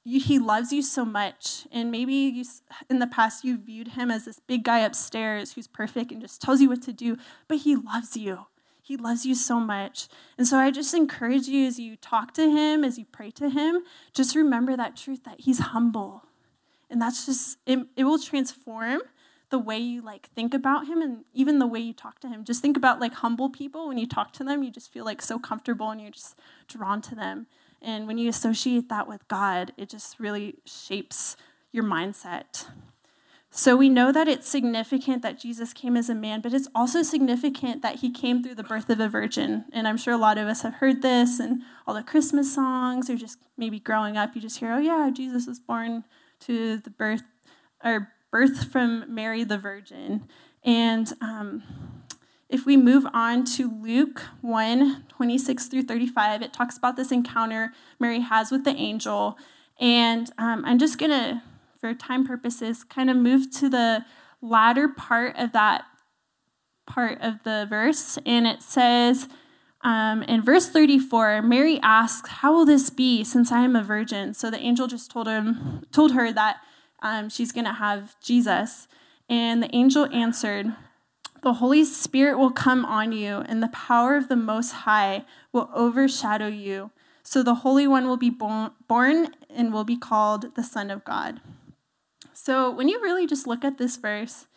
he 0.05 0.37
loves 0.37 0.71
you 0.71 0.81
so 0.81 1.03
much. 1.03 1.67
And 1.71 1.91
maybe 1.91 2.13
you, 2.13 2.45
in 2.89 2.99
the 2.99 3.07
past 3.07 3.43
you 3.43 3.57
viewed 3.57 3.89
him 3.89 4.11
as 4.11 4.25
this 4.25 4.39
big 4.39 4.63
guy 4.63 4.79
upstairs 4.79 5.53
who's 5.53 5.67
perfect 5.67 6.11
and 6.11 6.21
just 6.21 6.41
tells 6.41 6.61
you 6.61 6.69
what 6.69 6.83
to 6.83 6.93
do, 6.93 7.17
but 7.47 7.57
he 7.57 7.75
loves 7.75 8.15
you. 8.15 8.45
He 8.81 8.97
loves 8.97 9.25
you 9.25 9.33
so 9.33 9.59
much. 9.59 10.07
And 10.37 10.47
so 10.47 10.57
I 10.57 10.69
just 10.69 10.93
encourage 10.93 11.47
you 11.47 11.65
as 11.65 11.79
you 11.79 11.95
talk 11.95 12.35
to 12.35 12.51
him, 12.51 12.83
as 12.83 12.99
you 12.99 13.05
pray 13.11 13.31
to 13.31 13.49
him, 13.49 13.81
just 14.13 14.35
remember 14.35 14.77
that 14.77 14.95
truth 14.95 15.23
that 15.23 15.41
he's 15.41 15.57
humble. 15.57 16.25
And 16.87 17.01
that's 17.01 17.25
just, 17.25 17.57
it, 17.65 17.79
it 17.95 18.03
will 18.03 18.19
transform 18.19 19.01
the 19.49 19.57
way 19.57 19.79
you 19.79 20.01
like 20.01 20.29
think 20.35 20.53
about 20.53 20.85
him 20.85 21.01
and 21.01 21.23
even 21.33 21.57
the 21.57 21.65
way 21.65 21.79
you 21.79 21.93
talk 21.93 22.19
to 22.19 22.27
him. 22.27 22.43
Just 22.43 22.61
think 22.61 22.77
about 22.77 22.99
like 22.99 23.13
humble 23.13 23.49
people. 23.49 23.87
When 23.87 23.97
you 23.97 24.05
talk 24.05 24.33
to 24.33 24.43
them, 24.43 24.61
you 24.61 24.69
just 24.69 24.91
feel 24.93 25.05
like 25.05 25.21
so 25.21 25.39
comfortable 25.39 25.89
and 25.89 25.99
you're 25.99 26.11
just 26.11 26.37
drawn 26.67 27.01
to 27.03 27.15
them. 27.15 27.47
And 27.85 28.07
when 28.07 28.17
you 28.17 28.27
associate 28.27 28.89
that 28.89 29.07
with 29.07 29.27
God, 29.27 29.71
it 29.77 29.89
just 29.89 30.19
really 30.19 30.55
shapes 30.65 31.37
your 31.71 31.83
mindset. 31.83 32.65
So 33.51 33.77
we 33.77 33.87
know 33.87 34.11
that 34.11 34.27
it's 34.27 34.49
significant 34.49 35.21
that 35.21 35.39
Jesus 35.39 35.71
came 35.71 35.95
as 35.95 36.09
a 36.09 36.15
man, 36.15 36.41
but 36.41 36.51
it's 36.51 36.67
also 36.75 37.03
significant 37.03 37.83
that 37.83 37.97
he 37.97 38.11
came 38.11 38.43
through 38.43 38.55
the 38.55 38.63
birth 38.63 38.89
of 38.89 38.99
a 38.99 39.07
virgin. 39.07 39.65
And 39.71 39.87
I'm 39.87 39.97
sure 39.97 40.13
a 40.13 40.17
lot 40.17 40.37
of 40.37 40.47
us 40.47 40.63
have 40.63 40.73
heard 40.73 41.01
this 41.01 41.39
and 41.39 41.61
all 41.87 41.93
the 41.93 42.03
Christmas 42.03 42.53
songs, 42.53 43.09
or 43.09 43.15
just 43.15 43.37
maybe 43.55 43.79
growing 43.79 44.17
up, 44.17 44.35
you 44.35 44.41
just 44.41 44.59
hear, 44.59 44.73
oh, 44.73 44.79
yeah, 44.79 45.09
Jesus 45.13 45.47
was 45.47 45.59
born 45.59 46.03
to 46.41 46.77
the 46.79 46.89
birth 46.89 47.23
or 47.83 48.11
birth 48.31 48.69
from 48.71 49.05
Mary 49.07 49.43
the 49.43 49.57
Virgin. 49.57 50.27
And 50.63 51.13
um, 51.21 51.63
if 52.49 52.65
we 52.65 52.77
move 52.77 53.05
on 53.13 53.43
to 53.55 53.71
Luke 53.81 54.21
1 54.41 55.05
26 55.09 55.67
through 55.67 55.83
35, 55.83 56.41
it 56.41 56.53
talks 56.53 56.77
about 56.77 56.95
this 56.95 57.11
encounter 57.11 57.73
Mary 57.99 58.19
has 58.21 58.51
with 58.51 58.63
the 58.63 58.75
angel. 58.75 59.37
And 59.79 60.31
um, 60.37 60.63
I'm 60.65 60.79
just 60.79 60.97
going 60.97 61.11
to 61.11 61.41
for 61.79 61.93
time 61.93 62.25
purposes, 62.25 62.83
kind 62.83 63.09
of 63.09 63.17
move 63.17 63.51
to 63.51 63.69
the 63.69 64.05
latter 64.41 64.87
part 64.87 65.35
of 65.37 65.51
that 65.53 65.85
part 66.87 67.19
of 67.21 67.43
the 67.43 67.65
verse. 67.69 68.17
And 68.25 68.47
it 68.47 68.61
says 68.61 69.27
um, 69.81 70.23
in 70.23 70.41
verse 70.41 70.67
34, 70.69 71.43
Mary 71.43 71.79
asks, 71.83 72.29
How 72.29 72.53
will 72.53 72.65
this 72.65 72.89
be 72.89 73.23
since 73.23 73.51
I 73.51 73.59
am 73.59 73.75
a 73.75 73.83
virgin? 73.83 74.33
So 74.33 74.49
the 74.49 74.59
angel 74.59 74.87
just 74.87 75.11
told 75.11 75.27
him, 75.27 75.85
told 75.91 76.13
her 76.13 76.31
that 76.31 76.57
um, 77.01 77.29
she's 77.29 77.51
going 77.51 77.65
to 77.65 77.73
have 77.73 78.19
Jesus. 78.19 78.87
And 79.29 79.61
the 79.61 79.75
angel 79.75 80.07
answered, 80.11 80.73
The 81.45 81.53
Holy 81.53 81.85
Spirit 81.85 82.39
will 82.39 82.49
come 82.49 82.83
on 82.85 83.11
you, 83.11 83.43
and 83.45 83.61
the 83.61 83.67
power 83.67 84.15
of 84.15 84.29
the 84.29 84.35
Most 84.35 84.71
High 84.71 85.25
will 85.53 85.69
overshadow 85.75 86.47
you. 86.47 86.89
So 87.21 87.43
the 87.43 87.61
Holy 87.61 87.85
One 87.85 88.07
will 88.07 88.17
be 88.17 88.31
born 88.31 88.71
and 89.47 89.71
will 89.71 89.83
be 89.83 89.95
called 89.95 90.55
the 90.55 90.63
Son 90.63 90.89
of 90.89 91.05
God. 91.05 91.41
So 92.33 92.71
when 92.71 92.89
you 92.89 92.99
really 92.99 93.27
just 93.27 93.45
look 93.45 93.63
at 93.63 93.77
this 93.77 93.95
verse, 93.95 94.47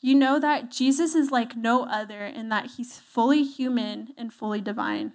you 0.00 0.16
know 0.16 0.40
that 0.40 0.68
Jesus 0.68 1.14
is 1.14 1.30
like 1.30 1.56
no 1.56 1.84
other 1.84 2.26
in 2.26 2.48
that 2.48 2.72
he's 2.76 2.98
fully 2.98 3.44
human 3.44 4.08
and 4.18 4.32
fully 4.32 4.60
divine. 4.60 5.12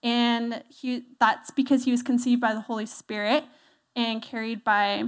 And 0.00 0.62
he, 0.68 1.06
that's 1.18 1.50
because 1.50 1.86
he 1.86 1.90
was 1.90 2.04
conceived 2.04 2.40
by 2.40 2.54
the 2.54 2.60
Holy 2.60 2.86
Spirit 2.86 3.46
and 3.96 4.22
carried 4.22 4.62
by 4.62 5.06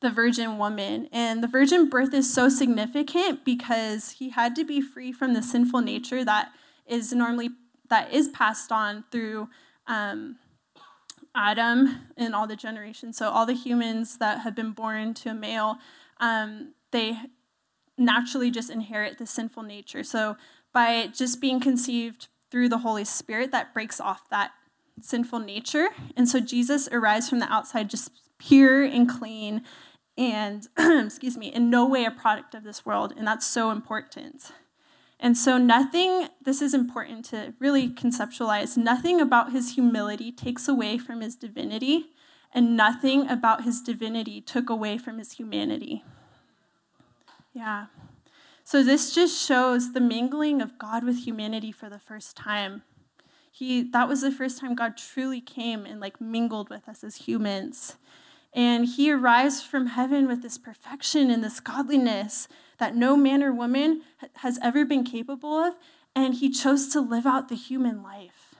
the 0.00 0.10
virgin 0.10 0.58
woman. 0.58 1.08
And 1.12 1.42
the 1.42 1.48
virgin 1.48 1.88
birth 1.88 2.14
is 2.14 2.32
so 2.32 2.48
significant 2.48 3.44
because 3.44 4.12
he 4.12 4.30
had 4.30 4.54
to 4.56 4.64
be 4.64 4.80
free 4.80 5.12
from 5.12 5.34
the 5.34 5.42
sinful 5.42 5.80
nature 5.80 6.24
that 6.24 6.52
is 6.86 7.12
normally 7.12 7.50
that 7.90 8.12
is 8.12 8.28
passed 8.28 8.70
on 8.70 9.04
through 9.10 9.48
um, 9.86 10.36
Adam 11.34 12.00
and 12.16 12.34
all 12.34 12.46
the 12.46 12.56
generations. 12.56 13.16
So 13.16 13.30
all 13.30 13.46
the 13.46 13.54
humans 13.54 14.18
that 14.18 14.40
have 14.40 14.54
been 14.54 14.72
born 14.72 15.14
to 15.14 15.30
a 15.30 15.34
male, 15.34 15.78
um, 16.20 16.74
they 16.90 17.18
naturally 17.96 18.50
just 18.50 18.70
inherit 18.70 19.18
the 19.18 19.26
sinful 19.26 19.62
nature. 19.62 20.04
So 20.04 20.36
by 20.72 21.08
just 21.08 21.40
being 21.40 21.60
conceived 21.60 22.28
through 22.50 22.68
the 22.68 22.78
Holy 22.78 23.04
Spirit, 23.04 23.52
that 23.52 23.72
breaks 23.72 24.00
off 24.00 24.28
that 24.30 24.52
sinful 25.00 25.40
nature. 25.40 25.88
And 26.16 26.28
so 26.28 26.40
Jesus 26.40 26.88
arrives 26.92 27.28
from 27.28 27.38
the 27.38 27.52
outside 27.52 27.90
just 27.90 28.10
pure 28.38 28.82
and 28.82 29.08
clean 29.08 29.62
and, 30.18 30.66
excuse 30.78 31.38
me, 31.38 31.46
in 31.46 31.70
no 31.70 31.86
way 31.86 32.04
a 32.04 32.10
product 32.10 32.54
of 32.54 32.64
this 32.64 32.84
world. 32.84 33.14
And 33.16 33.26
that's 33.26 33.46
so 33.46 33.70
important. 33.70 34.50
And 35.20 35.36
so, 35.36 35.58
nothing, 35.58 36.28
this 36.42 36.60
is 36.60 36.74
important 36.74 37.24
to 37.26 37.54
really 37.58 37.88
conceptualize, 37.88 38.76
nothing 38.76 39.20
about 39.20 39.52
his 39.52 39.74
humility 39.74 40.30
takes 40.30 40.68
away 40.68 40.98
from 40.98 41.22
his 41.22 41.34
divinity, 41.34 42.10
and 42.52 42.76
nothing 42.76 43.28
about 43.28 43.64
his 43.64 43.80
divinity 43.80 44.40
took 44.40 44.70
away 44.70 44.96
from 44.96 45.18
his 45.18 45.32
humanity. 45.32 46.04
Yeah. 47.52 47.86
So, 48.62 48.84
this 48.84 49.12
just 49.12 49.44
shows 49.44 49.92
the 49.92 50.00
mingling 50.00 50.62
of 50.62 50.78
God 50.78 51.02
with 51.02 51.24
humanity 51.24 51.72
for 51.72 51.88
the 51.88 51.98
first 51.98 52.36
time. 52.36 52.82
He, 53.50 53.82
that 53.82 54.06
was 54.06 54.20
the 54.20 54.30
first 54.30 54.60
time 54.60 54.76
God 54.76 54.96
truly 54.96 55.40
came 55.40 55.84
and 55.84 55.98
like 55.98 56.20
mingled 56.20 56.70
with 56.70 56.88
us 56.88 57.02
as 57.02 57.16
humans. 57.16 57.96
And 58.52 58.86
he 58.86 59.12
arrives 59.12 59.62
from 59.62 59.88
heaven 59.88 60.26
with 60.26 60.42
this 60.42 60.58
perfection 60.58 61.30
and 61.30 61.44
this 61.44 61.60
godliness 61.60 62.48
that 62.78 62.96
no 62.96 63.16
man 63.16 63.42
or 63.42 63.52
woman 63.52 64.02
has 64.34 64.58
ever 64.62 64.84
been 64.84 65.04
capable 65.04 65.54
of, 65.54 65.74
and 66.14 66.34
he 66.34 66.50
chose 66.50 66.88
to 66.88 67.00
live 67.00 67.26
out 67.26 67.48
the 67.48 67.54
human 67.54 68.02
life. 68.02 68.54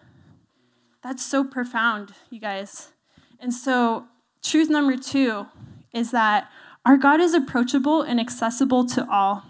That's 1.02 1.24
so 1.24 1.44
profound, 1.44 2.12
you 2.30 2.40
guys. 2.40 2.92
And 3.40 3.54
so, 3.54 4.06
truth 4.42 4.68
number 4.68 4.96
two 4.96 5.46
is 5.92 6.10
that 6.10 6.50
our 6.84 6.96
God 6.96 7.20
is 7.20 7.34
approachable 7.34 8.02
and 8.02 8.18
accessible 8.20 8.86
to 8.86 9.08
all. 9.10 9.44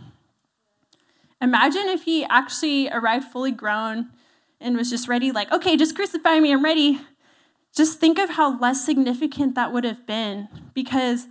Imagine 1.40 1.86
if 1.86 2.02
he 2.02 2.24
actually 2.24 2.88
arrived 2.90 3.26
fully 3.26 3.52
grown 3.52 4.08
and 4.60 4.76
was 4.76 4.90
just 4.90 5.08
ready, 5.08 5.30
like, 5.30 5.50
okay, 5.52 5.76
just 5.76 5.94
crucify 5.94 6.40
me, 6.40 6.52
I'm 6.52 6.64
ready. 6.64 7.00
Just 7.78 8.00
think 8.00 8.18
of 8.18 8.30
how 8.30 8.58
less 8.58 8.84
significant 8.84 9.54
that 9.54 9.72
would 9.72 9.84
have 9.84 10.04
been 10.04 10.48
because 10.74 11.28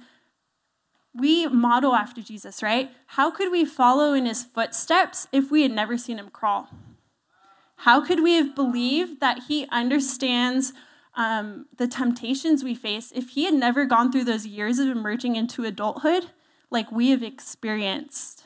we 1.13 1.46
model 1.48 1.94
after 1.94 2.22
Jesus, 2.22 2.63
right? 2.63 2.89
How 3.08 3.30
could 3.30 3.51
we 3.51 3.66
follow 3.66 4.13
in 4.13 4.25
his 4.25 4.46
footsteps 4.46 5.27
if 5.34 5.51
we 5.51 5.63
had 5.63 5.72
never 5.72 5.98
seen 5.98 6.18
him 6.18 6.30
crawl? 6.30 6.70
How 7.80 8.00
could 8.00 8.24
we 8.24 8.36
have 8.36 8.56
believed 8.56 9.20
that 9.20 9.44
he 9.50 9.68
understands 9.74 10.72
um, 11.16 11.66
the 11.75 11.86
temptations 11.86 12.63
we 12.63 12.75
face 12.75 13.12
if 13.13 13.32
he 13.32 13.44
had 13.44 13.54
never 13.54 13.84
gone 13.84 14.10
through 14.10 14.24
those 14.24 14.48
years 14.48 14.80
of 14.80 14.88
emerging 14.88 15.36
into 15.36 15.66
adulthood 15.66 16.27
like 16.72 16.89
we 16.94 17.10
have 17.10 17.24
experienced? 17.24 18.46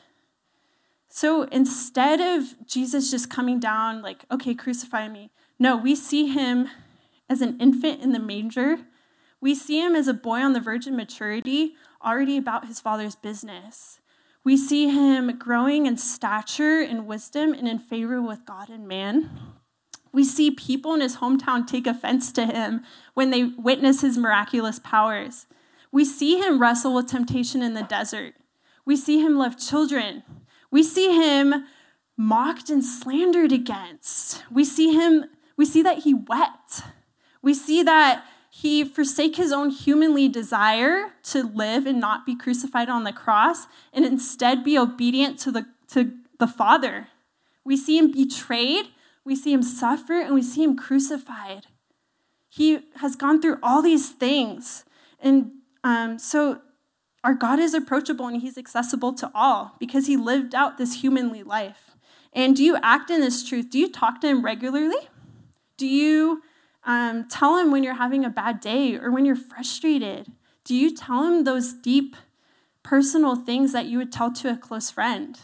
So 1.08 1.44
instead 1.44 2.20
of 2.20 2.66
Jesus 2.66 3.12
just 3.12 3.30
coming 3.30 3.60
down, 3.60 4.02
like, 4.02 4.24
okay, 4.28 4.56
crucify 4.56 5.06
me, 5.06 5.30
no, 5.56 5.76
we 5.76 5.94
see 5.94 6.26
him 6.26 6.66
as 7.32 7.40
an 7.40 7.58
infant 7.58 8.02
in 8.02 8.12
the 8.12 8.20
manger. 8.20 8.78
We 9.40 9.54
see 9.54 9.80
him 9.80 9.96
as 9.96 10.06
a 10.06 10.14
boy 10.14 10.40
on 10.40 10.52
the 10.52 10.60
verge 10.60 10.86
of 10.86 10.92
maturity 10.92 11.74
already 12.04 12.36
about 12.36 12.68
his 12.68 12.78
father's 12.78 13.16
business. 13.16 13.98
We 14.44 14.56
see 14.56 14.88
him 14.88 15.38
growing 15.38 15.86
in 15.86 15.96
stature 15.96 16.80
and 16.80 17.06
wisdom 17.06 17.54
and 17.54 17.66
in 17.66 17.78
favor 17.78 18.20
with 18.20 18.44
God 18.44 18.68
and 18.68 18.86
man. 18.86 19.30
We 20.12 20.24
see 20.24 20.50
people 20.50 20.92
in 20.94 21.00
his 21.00 21.16
hometown 21.16 21.66
take 21.66 21.86
offense 21.86 22.32
to 22.32 22.44
him 22.44 22.82
when 23.14 23.30
they 23.30 23.44
witness 23.44 24.02
his 24.02 24.18
miraculous 24.18 24.78
powers. 24.78 25.46
We 25.90 26.04
see 26.04 26.38
him 26.38 26.60
wrestle 26.60 26.94
with 26.94 27.06
temptation 27.06 27.62
in 27.62 27.72
the 27.72 27.82
desert. 27.82 28.34
We 28.84 28.96
see 28.96 29.20
him 29.24 29.38
love 29.38 29.58
children. 29.58 30.22
We 30.70 30.82
see 30.82 31.14
him 31.16 31.64
mocked 32.16 32.68
and 32.68 32.84
slandered 32.84 33.52
against. 33.52 34.44
We 34.50 34.64
see 34.64 34.92
him, 34.92 35.24
we 35.56 35.64
see 35.64 35.82
that 35.82 36.00
he 36.00 36.12
wept. 36.12 36.82
We 37.42 37.54
see 37.54 37.82
that 37.82 38.24
he 38.50 38.84
forsake 38.84 39.36
his 39.36 39.50
own 39.50 39.70
humanly 39.70 40.28
desire 40.28 41.12
to 41.24 41.42
live 41.42 41.86
and 41.86 41.98
not 41.98 42.26
be 42.26 42.36
crucified 42.36 42.88
on 42.88 43.04
the 43.04 43.12
cross 43.12 43.66
and 43.92 44.04
instead 44.04 44.62
be 44.62 44.78
obedient 44.78 45.38
to 45.40 45.50
the, 45.50 45.66
to 45.88 46.12
the 46.38 46.46
Father. 46.46 47.08
We 47.64 47.76
see 47.76 47.98
him 47.98 48.12
betrayed, 48.12 48.86
we 49.24 49.34
see 49.34 49.52
him 49.52 49.62
suffer, 49.62 50.20
and 50.20 50.34
we 50.34 50.42
see 50.42 50.62
him 50.62 50.76
crucified. 50.76 51.66
He 52.48 52.80
has 52.96 53.16
gone 53.16 53.40
through 53.40 53.58
all 53.62 53.80
these 53.80 54.10
things. 54.10 54.84
And 55.18 55.52
um, 55.82 56.18
so 56.18 56.60
our 57.24 57.34
God 57.34 57.58
is 57.58 57.72
approachable 57.72 58.26
and 58.26 58.42
he's 58.42 58.58
accessible 58.58 59.14
to 59.14 59.30
all 59.34 59.76
because 59.78 60.06
he 60.06 60.16
lived 60.16 60.54
out 60.54 60.76
this 60.76 61.00
humanly 61.00 61.42
life. 61.42 61.92
And 62.34 62.54
do 62.54 62.62
you 62.62 62.76
act 62.82 63.10
in 63.10 63.20
this 63.20 63.46
truth? 63.48 63.70
Do 63.70 63.78
you 63.78 63.90
talk 63.90 64.20
to 64.20 64.28
him 64.28 64.44
regularly? 64.44 65.08
Do 65.76 65.86
you 65.86 66.42
um, 66.84 67.28
tell 67.28 67.58
him 67.58 67.70
when 67.70 67.84
you're 67.84 67.94
having 67.94 68.24
a 68.24 68.30
bad 68.30 68.60
day 68.60 68.96
or 68.96 69.10
when 69.10 69.24
you're 69.24 69.36
frustrated? 69.36 70.32
Do 70.64 70.74
you 70.74 70.94
tell 70.94 71.24
him 71.24 71.44
those 71.44 71.72
deep 71.72 72.16
personal 72.82 73.36
things 73.36 73.72
that 73.72 73.86
you 73.86 73.98
would 73.98 74.12
tell 74.12 74.32
to 74.32 74.50
a 74.50 74.56
close 74.56 74.90
friend? 74.90 75.38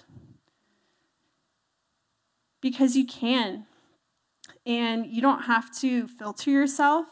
Because 2.60 2.96
you 2.96 3.06
can. 3.06 3.66
And 4.66 5.06
you 5.06 5.22
don't 5.22 5.42
have 5.42 5.74
to 5.78 6.06
filter 6.06 6.50
yourself. 6.50 7.06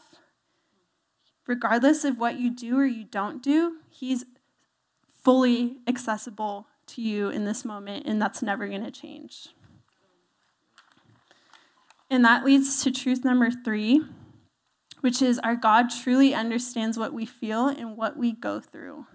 Regardless 1.47 2.05
of 2.05 2.19
what 2.19 2.39
you 2.39 2.51
do 2.51 2.79
or 2.79 2.87
you 2.87 3.05
don't 3.05 3.43
do, 3.43 3.77
he's 3.89 4.25
fully 5.23 5.79
accessible 5.87 6.67
to 6.87 7.03
you 7.03 7.29
in 7.29 7.45
this 7.45 7.65
moment, 7.65 8.07
and 8.07 8.21
that's 8.21 8.43
never 8.43 8.69
going 8.69 8.85
to 8.85 8.91
change. 8.91 9.49
And 12.09 12.25
that 12.25 12.45
leads 12.45 12.83
to 12.85 12.93
truth 12.93 13.25
number 13.25 13.51
three, 13.51 14.03
which 15.07 15.23
is 15.23 15.39
our 15.39 15.55
God 15.55 15.89
truly 15.89 16.35
understands 16.35 16.99
what 16.99 17.13
we 17.13 17.25
feel 17.25 17.69
and 17.69 17.97
what 17.97 18.17
we 18.17 18.33
go 18.33 18.59
through. 18.59 19.07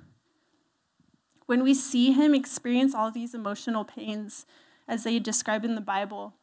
When 1.48 1.64
we 1.64 1.74
see 1.74 2.14
Him 2.14 2.34
experience 2.34 2.96
all 2.96 3.12
these 3.12 3.34
emotional 3.34 3.84
pains 3.84 4.46
as 4.88 5.04
they 5.04 5.20
describe 5.20 5.66
in 5.66 5.76
the 5.76 5.82
Bible, 5.82 6.36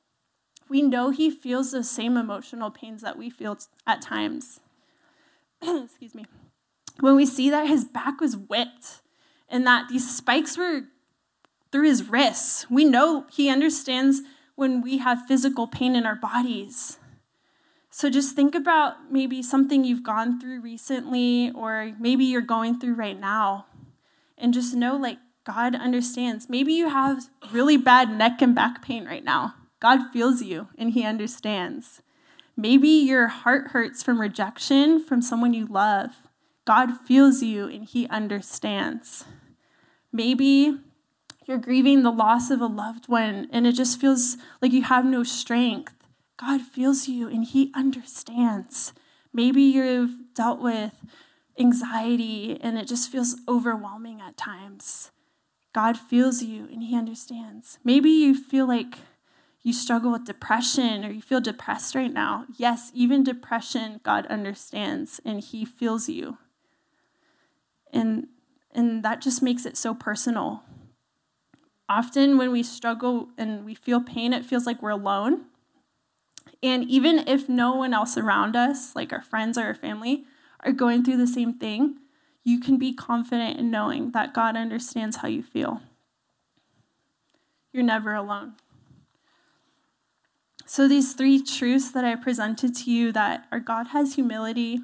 we 0.69 0.83
know 0.83 1.09
He 1.09 1.31
feels 1.31 1.71
the 1.71 1.83
same 1.83 2.19
emotional 2.19 2.71
pains 2.71 3.01
that 3.01 3.17
we 3.17 3.31
feel 3.31 3.57
at 3.87 4.03
times. 4.03 4.61
Excuse 5.63 6.15
me. 6.15 6.27
When 7.01 7.17
we 7.17 7.25
see 7.25 7.49
that 7.49 7.69
His 7.69 7.87
back 7.87 8.21
was 8.21 8.37
whipped 8.37 9.01
and 9.49 9.67
that 9.67 9.89
these 9.89 10.15
spikes 10.15 10.59
were 10.59 10.83
through 11.73 11.89
His 11.89 12.07
wrists, 12.07 12.69
we 12.69 12.85
know 12.85 13.25
He 13.33 13.49
understands 13.49 14.21
when 14.57 14.83
we 14.83 14.99
have 14.99 15.25
physical 15.27 15.67
pain 15.67 15.97
in 15.97 16.05
our 16.05 16.17
bodies. 16.17 16.99
So 17.91 18.11
just 18.11 18.37
think 18.37 18.55
about 18.55 19.11
maybe 19.11 19.43
something 19.43 19.85
you've 19.85 20.03
gone 20.03 20.41
through 20.41 20.61
recently, 20.61 21.51
or 21.53 21.93
maybe 21.99 22.25
you're 22.25 22.41
going 22.41 22.79
through 22.79 22.95
right 22.95 23.19
now, 23.19 23.67
and 24.37 24.53
just 24.53 24.75
know 24.75 24.97
like 24.97 25.19
God 25.45 25.75
understands. 25.75 26.51
Maybe 26.51 26.75
you 26.75 26.91
have 26.91 27.31
really 27.51 27.79
bad 27.79 28.11
neck 28.11 28.43
and 28.43 28.55
back 28.55 28.83
pain 28.83 29.07
right 29.07 29.25
now. 29.25 29.55
God 29.81 30.13
feels 30.13 30.43
you 30.43 30.69
and 30.77 30.93
He 30.93 31.05
understands. 31.05 32.03
Maybe 32.57 32.89
your 32.89 33.29
heart 33.29 33.69
hurts 33.69 34.03
from 34.03 34.21
rejection 34.21 35.03
from 35.03 35.23
someone 35.23 35.55
you 35.55 35.67
love. 35.67 36.11
God 36.65 36.91
feels 37.07 37.43
you 37.43 37.67
and 37.67 37.85
He 37.85 38.07
understands. 38.09 39.25
Maybe 40.13 40.77
you're 41.47 41.57
grieving 41.57 42.03
the 42.03 42.11
loss 42.11 42.51
of 42.51 42.61
a 42.61 42.67
loved 42.67 43.09
one 43.09 43.49
and 43.51 43.67
it 43.67 43.73
just 43.73 43.99
feels 43.99 44.37
like 44.61 44.73
you 44.73 44.83
have 44.83 45.07
no 45.07 45.23
strength. 45.23 45.95
God 46.39 46.63
feels 46.63 47.07
you 47.07 47.29
and 47.29 47.45
He 47.45 47.71
understands. 47.75 48.95
Maybe 49.33 49.63
you've 49.63 50.35
dealt 50.35 50.61
with 50.61 51.05
anxiety 51.59 52.59
and 52.61 52.79
it 52.79 52.89
just 52.89 53.11
feels 53.11 53.37
overwhelming 53.47 54.21
at 54.21 54.37
times. 54.39 55.11
God 55.75 55.99
feels 55.99 56.43
you 56.43 56.67
and 56.73 56.83
He 56.83 56.97
understands. 56.97 57.79
Maybe 57.85 58.11
you 58.11 58.35
feel 58.35 58.67
like 58.67 59.01
you 59.63 59.75
struggle 59.75 60.13
with 60.13 60.25
depression 60.25 61.05
or 61.05 61.11
you 61.11 61.21
feel 61.21 61.41
depressed 61.41 61.95
right 61.95 62.13
now. 62.13 62.47
Yes, 62.57 62.91
even 62.95 63.23
depression, 63.23 64.01
God 64.03 64.25
understands 64.29 65.21
and 65.27 65.41
He 65.41 65.67
feels 65.67 66.09
you. 66.09 66.39
And, 67.93 68.29
and 68.73 69.05
that 69.05 69.21
just 69.21 69.43
makes 69.43 69.67
it 69.67 69.77
so 69.77 69.95
personal 69.95 70.63
Often, 71.89 72.37
when 72.37 72.53
we 72.53 72.63
struggle 72.63 73.31
and 73.39 73.65
we 73.65 73.75
feel 73.75 74.03
pain, 74.03 74.35
it 74.35 74.45
feels 74.45 74.67
like 74.67 74.83
we're 74.83 74.91
alone. 74.91 75.47
And 76.63 76.85
even 76.85 77.27
if 77.29 77.49
no 77.49 77.75
one 77.75 77.95
else 77.95 78.17
around 78.17 78.57
us, 78.57 78.97
like 78.97 79.13
our 79.13 79.23
friends 79.23 79.57
or 79.57 79.65
our 79.65 79.75
family, 79.75 80.25
are 80.61 80.73
going 80.73 81.05
through 81.05 81.19
the 81.19 81.27
same 81.27 81.55
thing, 81.55 81.99
you 82.45 82.59
can 82.59 82.79
be 82.79 82.93
confident 82.93 83.59
in 83.59 83.71
knowing 83.71 84.11
that 84.13 84.35
God 84.35 84.57
understands 84.57 85.19
how 85.19 85.29
you 85.29 85.43
feel. 85.43 85.83
You're 87.73 87.85
never 87.85 88.15
alone. 88.15 88.55
So, 90.67 90.89
these 90.89 91.15
three 91.15 91.43
truths 91.43 91.91
that 91.93 92.05
I 92.05 92.15
presented 92.17 92.75
to 92.77 92.91
you 92.91 93.13
that 93.13 93.47
our 93.51 93.61
God 93.61 93.89
has 93.89 94.17
humility, 94.17 94.81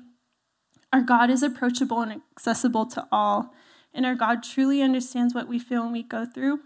our 0.93 1.03
God 1.03 1.29
is 1.29 1.43
approachable 1.43 2.01
and 2.01 2.23
accessible 2.37 2.87
to 2.87 3.07
all, 3.11 3.53
and 3.93 4.07
our 4.07 4.15
God 4.15 4.43
truly 4.43 4.81
understands 4.81 5.35
what 5.35 5.49
we 5.49 5.59
feel 5.59 5.83
and 5.83 5.93
we 5.93 6.03
go 6.03 6.25
through 6.25 6.61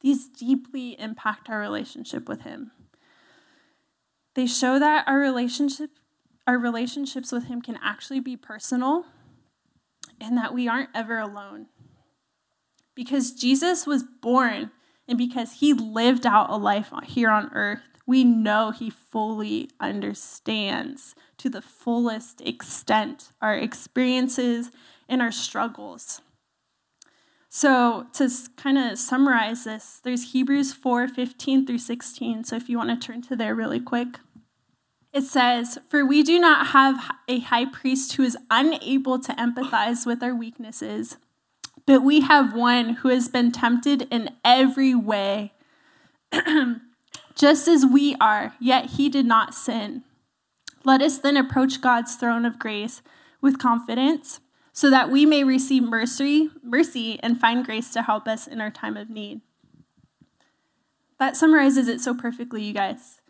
these 0.00 0.28
deeply 0.28 0.98
impact 1.00 1.48
our 1.48 1.58
relationship 1.58 2.28
with 2.28 2.42
Him. 2.42 2.70
They 4.38 4.46
show 4.46 4.78
that 4.78 5.02
our 5.08 5.18
relationship, 5.18 5.90
our 6.46 6.58
relationships 6.58 7.32
with 7.32 7.46
Him 7.46 7.60
can 7.60 7.76
actually 7.82 8.20
be 8.20 8.36
personal 8.36 9.04
and 10.20 10.38
that 10.38 10.54
we 10.54 10.68
aren't 10.68 10.90
ever 10.94 11.18
alone. 11.18 11.66
Because 12.94 13.32
Jesus 13.32 13.84
was 13.84 14.04
born 14.04 14.70
and 15.08 15.18
because 15.18 15.54
He 15.54 15.72
lived 15.72 16.24
out 16.24 16.50
a 16.50 16.56
life 16.56 16.92
here 17.02 17.30
on 17.30 17.50
earth, 17.52 17.80
we 18.06 18.22
know 18.22 18.70
He 18.70 18.90
fully 18.90 19.70
understands 19.80 21.16
to 21.38 21.50
the 21.50 21.60
fullest 21.60 22.40
extent 22.42 23.32
our 23.42 23.56
experiences 23.56 24.70
and 25.08 25.20
our 25.20 25.32
struggles. 25.32 26.20
So 27.48 28.06
to 28.12 28.30
kind 28.56 28.78
of 28.78 28.98
summarize 28.98 29.64
this, 29.64 30.00
there's 30.04 30.32
Hebrews 30.32 30.74
4, 30.74 31.08
15 31.08 31.66
through 31.66 31.78
16. 31.78 32.44
So 32.44 32.54
if 32.54 32.68
you 32.68 32.76
want 32.76 32.90
to 32.90 33.04
turn 33.04 33.22
to 33.22 33.34
there 33.34 33.54
really 33.54 33.80
quick. 33.80 34.20
It 35.12 35.22
says, 35.22 35.78
For 35.88 36.04
we 36.04 36.22
do 36.22 36.38
not 36.38 36.68
have 36.68 37.10
a 37.26 37.40
high 37.40 37.64
priest 37.64 38.14
who 38.14 38.22
is 38.22 38.36
unable 38.50 39.18
to 39.20 39.32
empathize 39.32 40.06
with 40.06 40.22
our 40.22 40.34
weaknesses, 40.34 41.16
but 41.86 42.02
we 42.02 42.20
have 42.20 42.54
one 42.54 42.96
who 42.96 43.08
has 43.08 43.28
been 43.28 43.50
tempted 43.50 44.02
in 44.10 44.30
every 44.44 44.94
way, 44.94 45.52
just 47.34 47.66
as 47.68 47.86
we 47.86 48.14
are, 48.20 48.54
yet 48.60 48.90
he 48.90 49.08
did 49.08 49.24
not 49.24 49.54
sin. 49.54 50.04
Let 50.84 51.00
us 51.02 51.18
then 51.18 51.36
approach 51.36 51.80
God's 51.80 52.14
throne 52.14 52.44
of 52.44 52.58
grace 52.58 53.02
with 53.40 53.58
confidence 53.58 54.40
so 54.72 54.90
that 54.90 55.10
we 55.10 55.26
may 55.26 55.42
receive 55.42 55.82
mercy, 55.82 56.50
mercy 56.62 57.18
and 57.22 57.40
find 57.40 57.64
grace 57.64 57.92
to 57.92 58.02
help 58.02 58.28
us 58.28 58.46
in 58.46 58.60
our 58.60 58.70
time 58.70 58.96
of 58.96 59.10
need. 59.10 59.40
That 61.18 61.36
summarizes 61.36 61.88
it 61.88 62.00
so 62.00 62.14
perfectly, 62.14 62.62
you 62.62 62.72
guys. 62.72 63.20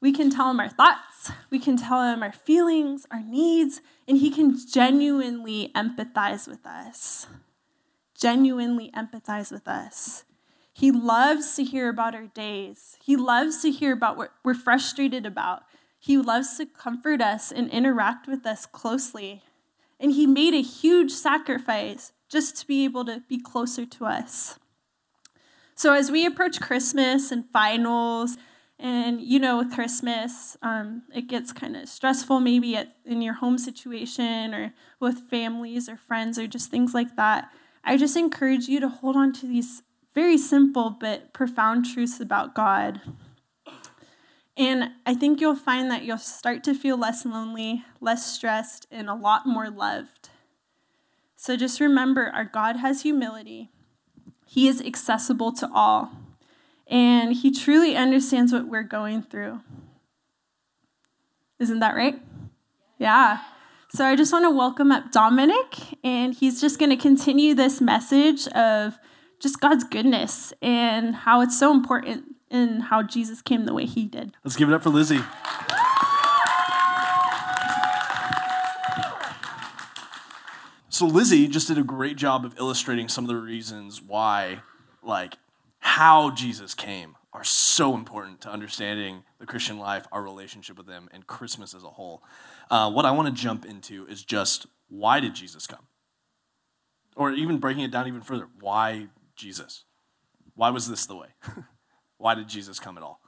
We 0.00 0.12
can 0.12 0.30
tell 0.30 0.50
him 0.50 0.60
our 0.60 0.68
thoughts, 0.68 1.13
we 1.50 1.58
can 1.58 1.76
tell 1.76 2.02
him 2.02 2.22
our 2.22 2.32
feelings, 2.32 3.06
our 3.10 3.22
needs, 3.22 3.80
and 4.08 4.18
he 4.18 4.30
can 4.30 4.56
genuinely 4.70 5.70
empathize 5.74 6.48
with 6.48 6.64
us. 6.66 7.26
Genuinely 8.18 8.90
empathize 8.96 9.50
with 9.50 9.68
us. 9.68 10.24
He 10.72 10.90
loves 10.90 11.54
to 11.56 11.64
hear 11.64 11.88
about 11.88 12.14
our 12.14 12.26
days. 12.26 12.96
He 13.02 13.16
loves 13.16 13.62
to 13.62 13.70
hear 13.70 13.92
about 13.92 14.16
what 14.16 14.32
we're 14.44 14.54
frustrated 14.54 15.24
about. 15.24 15.62
He 15.98 16.18
loves 16.18 16.56
to 16.58 16.66
comfort 16.66 17.22
us 17.22 17.52
and 17.52 17.70
interact 17.70 18.26
with 18.26 18.44
us 18.44 18.66
closely. 18.66 19.42
And 20.00 20.12
he 20.12 20.26
made 20.26 20.52
a 20.52 20.62
huge 20.62 21.12
sacrifice 21.12 22.12
just 22.28 22.56
to 22.58 22.66
be 22.66 22.84
able 22.84 23.04
to 23.04 23.22
be 23.28 23.40
closer 23.40 23.86
to 23.86 24.06
us. 24.06 24.58
So, 25.76 25.92
as 25.92 26.10
we 26.10 26.26
approach 26.26 26.60
Christmas 26.60 27.32
and 27.32 27.48
finals, 27.52 28.36
and 28.78 29.20
you 29.20 29.38
know, 29.38 29.58
with 29.58 29.72
Christmas, 29.72 30.56
um, 30.62 31.02
it 31.14 31.28
gets 31.28 31.52
kind 31.52 31.76
of 31.76 31.88
stressful 31.88 32.40
maybe 32.40 32.76
at, 32.76 32.96
in 33.04 33.22
your 33.22 33.34
home 33.34 33.58
situation 33.58 34.52
or 34.52 34.74
with 35.00 35.18
families 35.30 35.88
or 35.88 35.96
friends 35.96 36.38
or 36.38 36.46
just 36.46 36.70
things 36.70 36.92
like 36.92 37.16
that. 37.16 37.50
I 37.84 37.96
just 37.96 38.16
encourage 38.16 38.66
you 38.66 38.80
to 38.80 38.88
hold 38.88 39.16
on 39.16 39.32
to 39.34 39.46
these 39.46 39.82
very 40.14 40.38
simple 40.38 40.90
but 40.90 41.32
profound 41.32 41.84
truths 41.84 42.20
about 42.20 42.54
God. 42.54 43.00
And 44.56 44.90
I 45.04 45.14
think 45.14 45.40
you'll 45.40 45.56
find 45.56 45.90
that 45.90 46.04
you'll 46.04 46.18
start 46.18 46.62
to 46.64 46.74
feel 46.74 46.96
less 46.96 47.24
lonely, 47.26 47.84
less 48.00 48.24
stressed, 48.24 48.86
and 48.90 49.08
a 49.08 49.14
lot 49.14 49.46
more 49.46 49.68
loved. 49.68 50.30
So 51.36 51.56
just 51.56 51.80
remember 51.80 52.30
our 52.32 52.44
God 52.44 52.76
has 52.76 53.02
humility, 53.02 53.70
He 54.46 54.68
is 54.68 54.80
accessible 54.80 55.52
to 55.54 55.68
all, 55.74 56.12
and 56.86 57.34
He 57.34 57.50
truly 57.50 57.96
understands 57.96 58.52
what 58.52 58.68
we're 58.68 58.82
going 58.82 59.22
through. 59.22 59.60
Isn't 61.58 61.80
that 61.80 61.94
right? 61.94 62.20
Yeah. 62.98 63.38
So 63.90 64.04
I 64.04 64.16
just 64.16 64.32
want 64.32 64.44
to 64.44 64.50
welcome 64.50 64.90
up 64.90 65.12
Dominick, 65.12 65.98
and 66.02 66.34
he's 66.34 66.60
just 66.60 66.80
going 66.80 66.90
to 66.90 66.96
continue 66.96 67.54
this 67.54 67.80
message 67.80 68.48
of 68.48 68.98
just 69.38 69.60
God's 69.60 69.84
goodness 69.84 70.52
and 70.60 71.14
how 71.14 71.40
it's 71.42 71.56
so 71.56 71.70
important 71.72 72.24
and 72.50 72.82
how 72.82 73.04
Jesus 73.04 73.40
came 73.40 73.66
the 73.66 73.72
way 73.72 73.86
he 73.86 74.04
did. 74.04 74.32
Let's 74.42 74.56
give 74.56 74.68
it 74.68 74.74
up 74.74 74.82
for 74.82 74.90
Lizzie. 74.90 75.20
So 80.88 81.06
Lizzie 81.06 81.46
just 81.46 81.68
did 81.68 81.78
a 81.78 81.84
great 81.84 82.16
job 82.16 82.44
of 82.44 82.58
illustrating 82.58 83.08
some 83.08 83.24
of 83.24 83.28
the 83.28 83.36
reasons 83.36 84.02
why, 84.02 84.62
like, 85.02 85.36
how 85.84 86.30
Jesus 86.30 86.74
came 86.74 87.14
are 87.34 87.44
so 87.44 87.94
important 87.94 88.40
to 88.40 88.48
understanding 88.48 89.22
the 89.38 89.44
Christian 89.44 89.78
life, 89.78 90.06
our 90.10 90.22
relationship 90.22 90.78
with 90.78 90.88
Him, 90.88 91.10
and 91.12 91.26
Christmas 91.26 91.74
as 91.74 91.84
a 91.84 91.90
whole. 91.90 92.22
Uh, 92.70 92.90
what 92.90 93.04
I 93.04 93.10
want 93.10 93.28
to 93.28 93.34
jump 93.34 93.66
into 93.66 94.06
is 94.06 94.24
just 94.24 94.66
why 94.88 95.20
did 95.20 95.34
Jesus 95.34 95.66
come? 95.66 95.86
Or 97.16 97.32
even 97.32 97.58
breaking 97.58 97.84
it 97.84 97.90
down 97.90 98.08
even 98.08 98.22
further, 98.22 98.48
why 98.60 99.08
Jesus? 99.36 99.84
Why 100.54 100.70
was 100.70 100.88
this 100.88 101.04
the 101.04 101.16
way? 101.16 101.28
why 102.16 102.34
did 102.34 102.48
Jesus 102.48 102.80
come 102.80 102.96
at 102.96 103.02
all? 103.02 103.20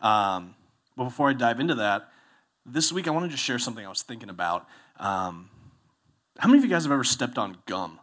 Um, 0.00 0.56
but 0.96 1.04
before 1.04 1.30
I 1.30 1.32
dive 1.32 1.60
into 1.60 1.76
that, 1.76 2.08
this 2.66 2.92
week 2.92 3.06
I 3.06 3.12
want 3.12 3.30
to 3.30 3.36
share 3.36 3.60
something 3.60 3.86
I 3.86 3.88
was 3.88 4.02
thinking 4.02 4.30
about. 4.30 4.66
Um, 4.98 5.48
how 6.38 6.48
many 6.48 6.58
of 6.58 6.64
you 6.64 6.70
guys 6.70 6.82
have 6.82 6.92
ever 6.92 7.04
stepped 7.04 7.38
on 7.38 7.58
gum? 7.66 8.00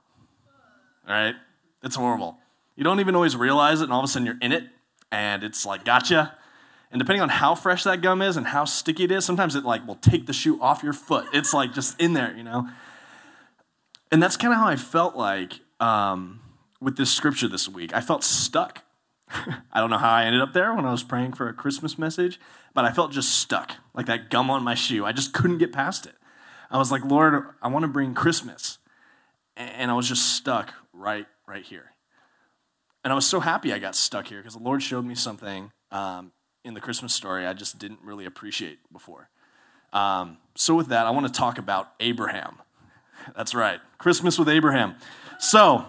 All 1.05 1.13
right? 1.13 1.35
It's 1.83 1.97
horrible. 1.97 2.39
You 2.75 2.83
don't 2.83 2.99
even 2.99 3.15
always 3.15 3.35
realize 3.35 3.81
it, 3.81 3.85
and 3.85 3.93
all 3.93 3.99
of 3.99 4.05
a 4.05 4.07
sudden 4.07 4.25
you're 4.25 4.37
in 4.41 4.51
it, 4.51 4.65
and 5.11 5.43
it's 5.43 5.65
like, 5.65 5.85
gotcha. 5.85 6.37
And 6.91 6.99
depending 6.99 7.21
on 7.21 7.29
how 7.29 7.55
fresh 7.55 7.83
that 7.83 8.01
gum 8.01 8.21
is 8.21 8.37
and 8.37 8.47
how 8.47 8.65
sticky 8.65 9.05
it 9.05 9.11
is, 9.11 9.25
sometimes 9.25 9.55
it 9.55 9.63
like 9.63 9.85
will 9.87 9.95
take 9.95 10.27
the 10.27 10.33
shoe 10.33 10.61
off 10.61 10.83
your 10.83 10.93
foot. 10.93 11.25
It's 11.33 11.53
like 11.53 11.73
just 11.73 11.99
in 11.99 12.13
there, 12.13 12.35
you 12.35 12.43
know? 12.43 12.69
And 14.11 14.21
that's 14.21 14.37
kind 14.37 14.53
of 14.53 14.59
how 14.59 14.67
I 14.67 14.75
felt 14.75 15.15
like 15.15 15.59
um, 15.79 16.41
with 16.79 16.95
this 16.95 17.11
scripture 17.11 17.47
this 17.47 17.67
week. 17.67 17.93
I 17.93 18.01
felt 18.01 18.23
stuck. 18.23 18.83
I 19.29 19.79
don't 19.79 19.89
know 19.89 19.97
how 19.97 20.11
I 20.11 20.25
ended 20.25 20.41
up 20.41 20.53
there 20.53 20.73
when 20.73 20.85
I 20.85 20.91
was 20.91 21.03
praying 21.03 21.33
for 21.33 21.49
a 21.49 21.53
Christmas 21.53 21.97
message, 21.97 22.39
but 22.73 22.85
I 22.85 22.91
felt 22.91 23.11
just 23.11 23.39
stuck, 23.39 23.73
like 23.93 24.05
that 24.05 24.29
gum 24.29 24.49
on 24.49 24.63
my 24.63 24.75
shoe. 24.75 25.05
I 25.05 25.11
just 25.11 25.33
couldn't 25.33 25.57
get 25.57 25.73
past 25.73 26.05
it. 26.05 26.15
I 26.69 26.77
was 26.77 26.91
like, 26.91 27.03
Lord, 27.03 27.43
I 27.61 27.67
want 27.67 27.83
to 27.83 27.87
bring 27.87 28.13
Christmas. 28.13 28.77
And 29.57 29.89
I 29.89 29.93
was 29.95 30.07
just 30.07 30.35
stuck 30.35 30.73
right, 30.93 31.25
right 31.47 31.63
here. 31.63 31.94
And 33.05 33.11
I 33.11 33.15
was 33.15 33.27
so 33.27 33.39
happy 33.39 33.71
I 33.71 33.77
got 33.77 33.95
stuck 33.95 34.27
here 34.27 34.39
because 34.39 34.55
the 34.55 34.63
Lord 34.63 34.81
showed 34.81 35.05
me 35.05 35.13
something 35.13 35.71
um, 35.91 36.31
in 36.63 36.73
the 36.73 36.81
Christmas 36.81 37.13
story 37.13 37.45
I 37.45 37.53
just 37.53 37.77
didn't 37.77 37.99
really 38.03 38.25
appreciate 38.25 38.79
before. 38.91 39.29
Um, 39.93 40.37
so, 40.55 40.73
with 40.73 40.87
that, 40.87 41.05
I 41.05 41.11
want 41.11 41.27
to 41.27 41.31
talk 41.31 41.59
about 41.59 41.91
Abraham. 41.99 42.57
That's 43.37 43.53
right, 43.53 43.79
Christmas 43.99 44.39
with 44.39 44.49
Abraham. 44.49 44.95
So, 45.37 45.85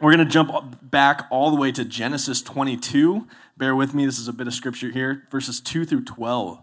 we're 0.00 0.12
going 0.12 0.26
to 0.26 0.32
jump 0.32 0.50
back 0.82 1.28
all 1.30 1.50
the 1.50 1.56
way 1.56 1.70
to 1.70 1.84
Genesis 1.84 2.42
22. 2.42 3.28
Bear 3.56 3.76
with 3.76 3.94
me, 3.94 4.04
this 4.04 4.18
is 4.18 4.26
a 4.26 4.32
bit 4.32 4.48
of 4.48 4.52
scripture 4.52 4.90
here, 4.90 5.28
verses 5.30 5.60
2 5.60 5.84
through 5.84 6.04
12. 6.04 6.60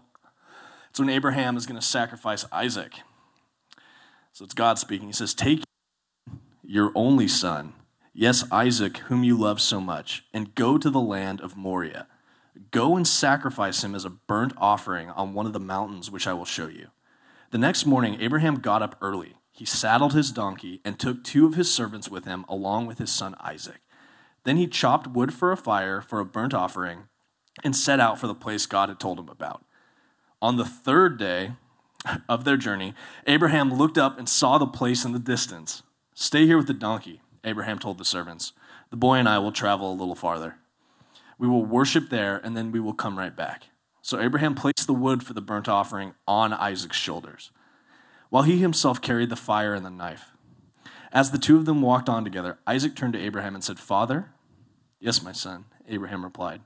It's 0.90 1.00
when 1.00 1.08
Abraham 1.08 1.56
is 1.56 1.64
going 1.64 1.80
to 1.80 1.86
sacrifice 1.86 2.44
Isaac. 2.52 2.96
So 4.34 4.44
it's 4.44 4.52
God 4.52 4.78
speaking. 4.78 5.06
He 5.06 5.14
says, 5.14 5.32
Take 5.32 5.62
your 6.62 6.92
only 6.94 7.28
son, 7.28 7.72
yes, 8.12 8.44
Isaac, 8.50 8.98
whom 8.98 9.24
you 9.24 9.36
love 9.36 9.60
so 9.60 9.80
much, 9.80 10.24
and 10.32 10.54
go 10.54 10.78
to 10.78 10.90
the 10.90 11.00
land 11.00 11.40
of 11.40 11.56
Moriah. 11.56 12.06
Go 12.70 12.96
and 12.96 13.06
sacrifice 13.06 13.82
him 13.82 13.94
as 13.94 14.04
a 14.04 14.10
burnt 14.10 14.52
offering 14.56 15.10
on 15.10 15.34
one 15.34 15.46
of 15.46 15.52
the 15.52 15.60
mountains 15.60 16.10
which 16.10 16.26
I 16.26 16.32
will 16.32 16.44
show 16.44 16.68
you. 16.68 16.88
The 17.50 17.58
next 17.58 17.86
morning, 17.86 18.18
Abraham 18.20 18.56
got 18.56 18.82
up 18.82 18.96
early. 19.00 19.34
He 19.52 19.64
saddled 19.64 20.14
his 20.14 20.30
donkey 20.30 20.80
and 20.84 20.98
took 20.98 21.24
two 21.24 21.46
of 21.46 21.54
his 21.54 21.72
servants 21.72 22.08
with 22.08 22.24
him, 22.24 22.44
along 22.48 22.86
with 22.86 22.98
his 22.98 23.12
son 23.12 23.34
Isaac. 23.40 23.80
Then 24.44 24.56
he 24.56 24.66
chopped 24.66 25.06
wood 25.06 25.34
for 25.34 25.52
a 25.52 25.56
fire 25.56 26.00
for 26.00 26.20
a 26.20 26.24
burnt 26.24 26.54
offering 26.54 27.08
and 27.62 27.76
set 27.76 28.00
out 28.00 28.18
for 28.18 28.26
the 28.26 28.34
place 28.34 28.66
God 28.66 28.88
had 28.88 29.00
told 29.00 29.18
him 29.18 29.28
about. 29.28 29.64
On 30.40 30.56
the 30.56 30.64
third 30.64 31.18
day, 31.18 31.52
of 32.28 32.44
their 32.44 32.56
journey, 32.56 32.94
Abraham 33.26 33.72
looked 33.72 33.98
up 33.98 34.18
and 34.18 34.28
saw 34.28 34.58
the 34.58 34.66
place 34.66 35.04
in 35.04 35.12
the 35.12 35.18
distance. 35.18 35.82
Stay 36.14 36.46
here 36.46 36.56
with 36.56 36.66
the 36.66 36.74
donkey, 36.74 37.20
Abraham 37.44 37.78
told 37.78 37.98
the 37.98 38.04
servants. 38.04 38.52
The 38.90 38.96
boy 38.96 39.16
and 39.16 39.28
I 39.28 39.38
will 39.38 39.52
travel 39.52 39.92
a 39.92 39.94
little 39.94 40.14
farther. 40.14 40.56
We 41.38 41.48
will 41.48 41.64
worship 41.64 42.10
there, 42.10 42.38
and 42.38 42.56
then 42.56 42.72
we 42.72 42.80
will 42.80 42.92
come 42.92 43.18
right 43.18 43.34
back. 43.34 43.64
So 44.02 44.20
Abraham 44.20 44.54
placed 44.54 44.86
the 44.86 44.94
wood 44.94 45.22
for 45.22 45.32
the 45.32 45.40
burnt 45.40 45.68
offering 45.68 46.14
on 46.26 46.52
Isaac's 46.52 46.96
shoulders, 46.96 47.50
while 48.28 48.42
he 48.42 48.58
himself 48.58 49.00
carried 49.00 49.30
the 49.30 49.36
fire 49.36 49.74
and 49.74 49.84
the 49.84 49.90
knife. 49.90 50.30
As 51.12 51.30
the 51.30 51.38
two 51.38 51.56
of 51.56 51.64
them 51.64 51.82
walked 51.82 52.08
on 52.08 52.24
together, 52.24 52.58
Isaac 52.66 52.94
turned 52.94 53.14
to 53.14 53.20
Abraham 53.20 53.54
and 53.54 53.64
said, 53.64 53.78
Father? 53.78 54.30
Yes, 55.00 55.22
my 55.22 55.32
son, 55.32 55.64
Abraham 55.88 56.24
replied. 56.24 56.60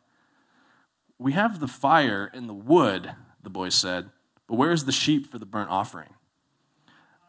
We 1.19 1.33
have 1.33 1.61
the 1.61 1.69
fire 1.69 2.31
and 2.35 2.49
the 2.49 2.55
wood, 2.55 3.13
the 3.43 3.51
boy 3.51 3.69
said 3.69 4.11
but 4.47 4.57
where 4.57 4.73
is 4.73 4.85
the 4.85 4.93
sheep 4.93 5.27
for 5.27 5.39
the 5.39 5.47
burnt 5.47 5.71
offering? 5.71 6.15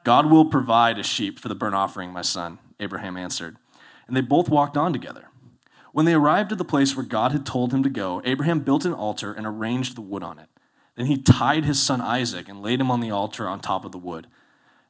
God 0.04 0.30
will 0.30 0.46
provide 0.46 1.00
a 1.00 1.04
sheep 1.04 1.40
for 1.40 1.48
the 1.48 1.56
burnt 1.56 1.76
offering, 1.76 2.12
my 2.12 2.22
son, 2.22 2.60
Abraham 2.80 3.18
answered. 3.18 3.58
And 4.08 4.16
they 4.16 4.22
both 4.22 4.50
walked 4.50 4.78
on 4.78 4.94
together. 4.94 5.30
When 5.92 6.06
they 6.06 6.14
arrived 6.14 6.52
at 6.52 6.58
the 6.58 6.66
place 6.66 6.96
where 6.96 7.06
God 7.06 7.32
had 7.32 7.46
told 7.46 7.74
him 7.74 7.82
to 7.84 7.90
go, 7.90 8.22
Abraham 8.26 8.60
built 8.60 8.86
an 8.86 8.94
altar 8.94 9.32
and 9.32 9.48
arranged 9.48 9.96
the 9.96 10.02
wood 10.02 10.24
on 10.24 10.40
it. 10.40 10.50
Then 10.96 11.06
he 11.06 11.18
tied 11.18 11.66
his 11.66 11.82
son 11.82 12.02
Isaac 12.02 12.50
and 12.50 12.62
laid 12.62 12.82
him 12.82 12.92
on 12.92 13.00
the 13.00 13.12
altar 13.12 13.48
on 13.48 13.60
top 13.60 13.86
of 13.86 13.92
the 13.92 13.98
wood. 13.98 14.28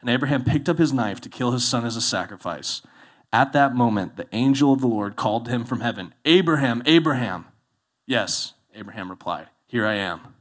And 0.01 0.09
Abraham 0.09 0.43
picked 0.43 0.69
up 0.69 0.77
his 0.77 0.93
knife 0.93 1.21
to 1.21 1.29
kill 1.29 1.51
his 1.51 1.67
son 1.67 1.85
as 1.85 1.95
a 1.95 2.01
sacrifice. 2.01 2.81
At 3.31 3.53
that 3.53 3.75
moment, 3.75 4.15
the 4.15 4.27
angel 4.31 4.71
of 4.71 4.81
the 4.81 4.87
Lord 4.87 5.15
called 5.15 5.45
to 5.45 5.51
him 5.51 5.65
from 5.65 5.81
heaven, 5.81 6.13
Abraham, 6.25 6.81
Abraham. 6.85 7.45
Yes, 8.05 8.53
Abraham 8.73 9.09
replied, 9.09 9.49
Here 9.67 9.85
I 9.85 9.95
am. 9.95 10.35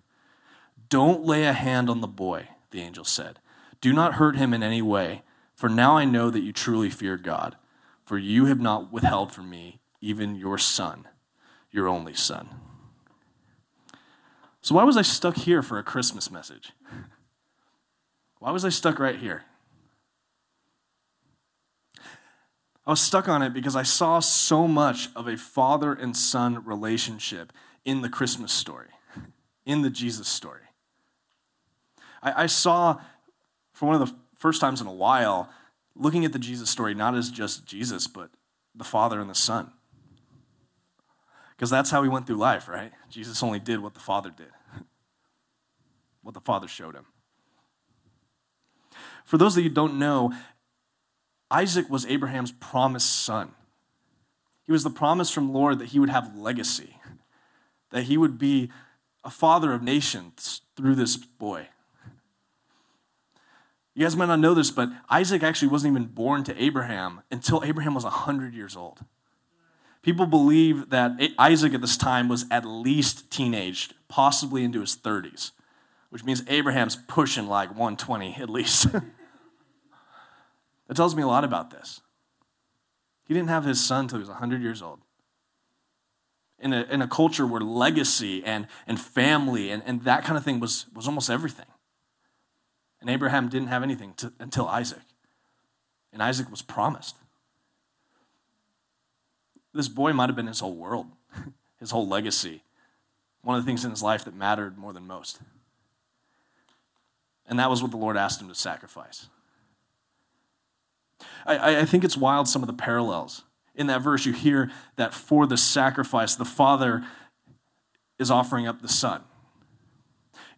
Don't 0.88 1.24
lay 1.24 1.44
a 1.44 1.52
hand 1.52 1.90
on 1.90 2.00
the 2.00 2.06
boy, 2.06 2.48
the 2.70 2.80
angel 2.80 3.04
said. 3.04 3.38
Do 3.80 3.92
not 3.92 4.14
hurt 4.14 4.36
him 4.36 4.54
in 4.54 4.62
any 4.62 4.80
way, 4.80 5.23
for 5.54 5.68
now 5.68 5.96
I 5.96 6.04
know 6.04 6.30
that 6.30 6.42
you 6.42 6.52
truly 6.52 6.90
fear 6.90 7.16
God, 7.16 7.56
for 8.04 8.18
you 8.18 8.46
have 8.46 8.60
not 8.60 8.92
withheld 8.92 9.32
from 9.32 9.48
me 9.48 9.80
even 10.00 10.34
your 10.34 10.58
son, 10.58 11.08
your 11.70 11.88
only 11.88 12.14
son. 12.14 12.48
So, 14.60 14.74
why 14.74 14.84
was 14.84 14.96
I 14.96 15.02
stuck 15.02 15.36
here 15.36 15.62
for 15.62 15.78
a 15.78 15.82
Christmas 15.82 16.30
message? 16.30 16.72
Why 18.38 18.50
was 18.50 18.64
I 18.64 18.68
stuck 18.68 18.98
right 18.98 19.16
here? 19.16 19.44
I 22.86 22.90
was 22.90 23.00
stuck 23.00 23.28
on 23.28 23.40
it 23.40 23.54
because 23.54 23.76
I 23.76 23.82
saw 23.82 24.20
so 24.20 24.68
much 24.68 25.08
of 25.16 25.26
a 25.26 25.36
father 25.36 25.94
and 25.94 26.14
son 26.14 26.64
relationship 26.64 27.52
in 27.84 28.02
the 28.02 28.10
Christmas 28.10 28.52
story, 28.52 28.88
in 29.64 29.80
the 29.82 29.90
Jesus 29.90 30.28
story. 30.28 30.60
I, 32.22 32.44
I 32.44 32.46
saw, 32.46 33.00
for 33.72 33.86
one 33.86 34.00
of 34.00 34.06
the 34.06 34.14
first 34.44 34.60
times 34.60 34.82
in 34.82 34.86
a 34.86 34.92
while, 34.92 35.48
looking 35.96 36.26
at 36.26 36.34
the 36.34 36.38
Jesus 36.38 36.68
story 36.68 36.94
not 36.94 37.14
as 37.14 37.30
just 37.30 37.64
Jesus, 37.64 38.06
but 38.06 38.28
the 38.74 38.84
Father 38.84 39.18
and 39.18 39.30
the 39.30 39.34
Son. 39.34 39.72
Because 41.56 41.70
that's 41.70 41.90
how 41.90 42.02
he 42.02 42.10
went 42.10 42.26
through 42.26 42.36
life, 42.36 42.68
right? 42.68 42.92
Jesus 43.08 43.42
only 43.42 43.58
did 43.58 43.80
what 43.80 43.94
the 43.94 44.00
Father 44.00 44.28
did, 44.28 44.50
what 46.22 46.34
the 46.34 46.42
Father 46.42 46.68
showed 46.68 46.94
him. 46.94 47.06
For 49.24 49.38
those 49.38 49.56
of 49.56 49.64
you 49.64 49.70
don't 49.70 49.98
know, 49.98 50.34
Isaac 51.50 51.88
was 51.88 52.04
Abraham's 52.04 52.52
promised 52.52 53.24
son. 53.24 53.52
He 54.66 54.72
was 54.72 54.84
the 54.84 54.90
promise 54.90 55.30
from 55.30 55.54
Lord 55.54 55.78
that 55.78 55.88
he 55.88 55.98
would 55.98 56.10
have 56.10 56.36
legacy, 56.36 56.98
that 57.92 58.02
he 58.02 58.18
would 58.18 58.36
be 58.36 58.70
a 59.24 59.30
father 59.30 59.72
of 59.72 59.82
nations 59.82 60.60
through 60.76 60.96
this 60.96 61.16
boy. 61.16 61.68
You 63.94 64.04
guys 64.04 64.16
might 64.16 64.26
not 64.26 64.40
know 64.40 64.54
this, 64.54 64.72
but 64.72 64.90
Isaac 65.08 65.44
actually 65.44 65.68
wasn't 65.68 65.92
even 65.92 66.08
born 66.08 66.42
to 66.44 66.62
Abraham 66.62 67.22
until 67.30 67.62
Abraham 67.62 67.94
was 67.94 68.02
100 68.04 68.52
years 68.52 68.76
old. 68.76 69.04
People 70.02 70.26
believe 70.26 70.90
that 70.90 71.12
Isaac 71.38 71.72
at 71.74 71.80
this 71.80 71.96
time 71.96 72.28
was 72.28 72.44
at 72.50 72.64
least 72.64 73.30
teenaged, 73.30 73.94
possibly 74.08 74.64
into 74.64 74.80
his 74.80 74.96
30s, 74.96 75.52
which 76.10 76.24
means 76.24 76.42
Abraham's 76.48 76.96
pushing 77.08 77.46
like 77.46 77.70
120 77.70 78.34
at 78.34 78.50
least. 78.50 78.92
that 78.92 79.02
tells 80.94 81.14
me 81.14 81.22
a 81.22 81.26
lot 81.26 81.44
about 81.44 81.70
this. 81.70 82.00
He 83.26 83.32
didn't 83.32 83.48
have 83.48 83.64
his 83.64 83.82
son 83.82 84.00
until 84.06 84.18
he 84.18 84.22
was 84.22 84.28
100 84.28 84.60
years 84.60 84.82
old. 84.82 85.00
In 86.58 86.72
a, 86.72 86.82
in 86.82 87.00
a 87.00 87.08
culture 87.08 87.46
where 87.46 87.60
legacy 87.60 88.44
and, 88.44 88.66
and 88.86 89.00
family 89.00 89.70
and, 89.70 89.82
and 89.86 90.02
that 90.02 90.24
kind 90.24 90.36
of 90.36 90.44
thing 90.44 90.60
was, 90.60 90.86
was 90.94 91.06
almost 91.06 91.30
everything. 91.30 91.66
And 93.04 93.10
Abraham 93.10 93.50
didn't 93.50 93.68
have 93.68 93.82
anything 93.82 94.14
to, 94.14 94.32
until 94.38 94.66
Isaac. 94.66 95.02
And 96.10 96.22
Isaac 96.22 96.50
was 96.50 96.62
promised. 96.62 97.16
This 99.74 99.88
boy 99.88 100.14
might 100.14 100.30
have 100.30 100.36
been 100.36 100.46
his 100.46 100.60
whole 100.60 100.74
world, 100.74 101.08
his 101.78 101.90
whole 101.90 102.08
legacy, 102.08 102.62
one 103.42 103.58
of 103.58 103.62
the 103.62 103.66
things 103.66 103.84
in 103.84 103.90
his 103.90 104.02
life 104.02 104.24
that 104.24 104.34
mattered 104.34 104.78
more 104.78 104.94
than 104.94 105.06
most. 105.06 105.38
And 107.46 107.58
that 107.58 107.68
was 107.68 107.82
what 107.82 107.90
the 107.90 107.98
Lord 107.98 108.16
asked 108.16 108.40
him 108.40 108.48
to 108.48 108.54
sacrifice. 108.54 109.28
I, 111.44 111.80
I 111.80 111.84
think 111.84 112.04
it's 112.04 112.16
wild 112.16 112.48
some 112.48 112.62
of 112.62 112.68
the 112.68 112.72
parallels. 112.72 113.42
In 113.74 113.86
that 113.88 114.00
verse, 114.00 114.24
you 114.24 114.32
hear 114.32 114.70
that 114.96 115.12
for 115.12 115.46
the 115.46 115.58
sacrifice, 115.58 116.36
the 116.36 116.46
Father 116.46 117.04
is 118.18 118.30
offering 118.30 118.66
up 118.66 118.80
the 118.80 118.88
Son. 118.88 119.24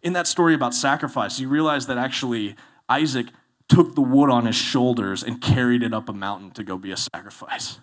In 0.01 0.13
that 0.13 0.27
story 0.27 0.53
about 0.53 0.73
sacrifice, 0.73 1.39
you 1.39 1.49
realize 1.49 1.87
that 1.87 1.97
actually 1.97 2.55
Isaac 2.87 3.27
took 3.67 3.95
the 3.95 4.01
wood 4.01 4.29
on 4.29 4.45
his 4.45 4.55
shoulders 4.55 5.23
and 5.23 5.41
carried 5.41 5.83
it 5.83 5.93
up 5.93 6.07
a 6.07 6.13
mountain 6.13 6.51
to 6.51 6.63
go 6.63 6.77
be 6.77 6.91
a 6.91 6.97
sacrifice. 6.97 7.79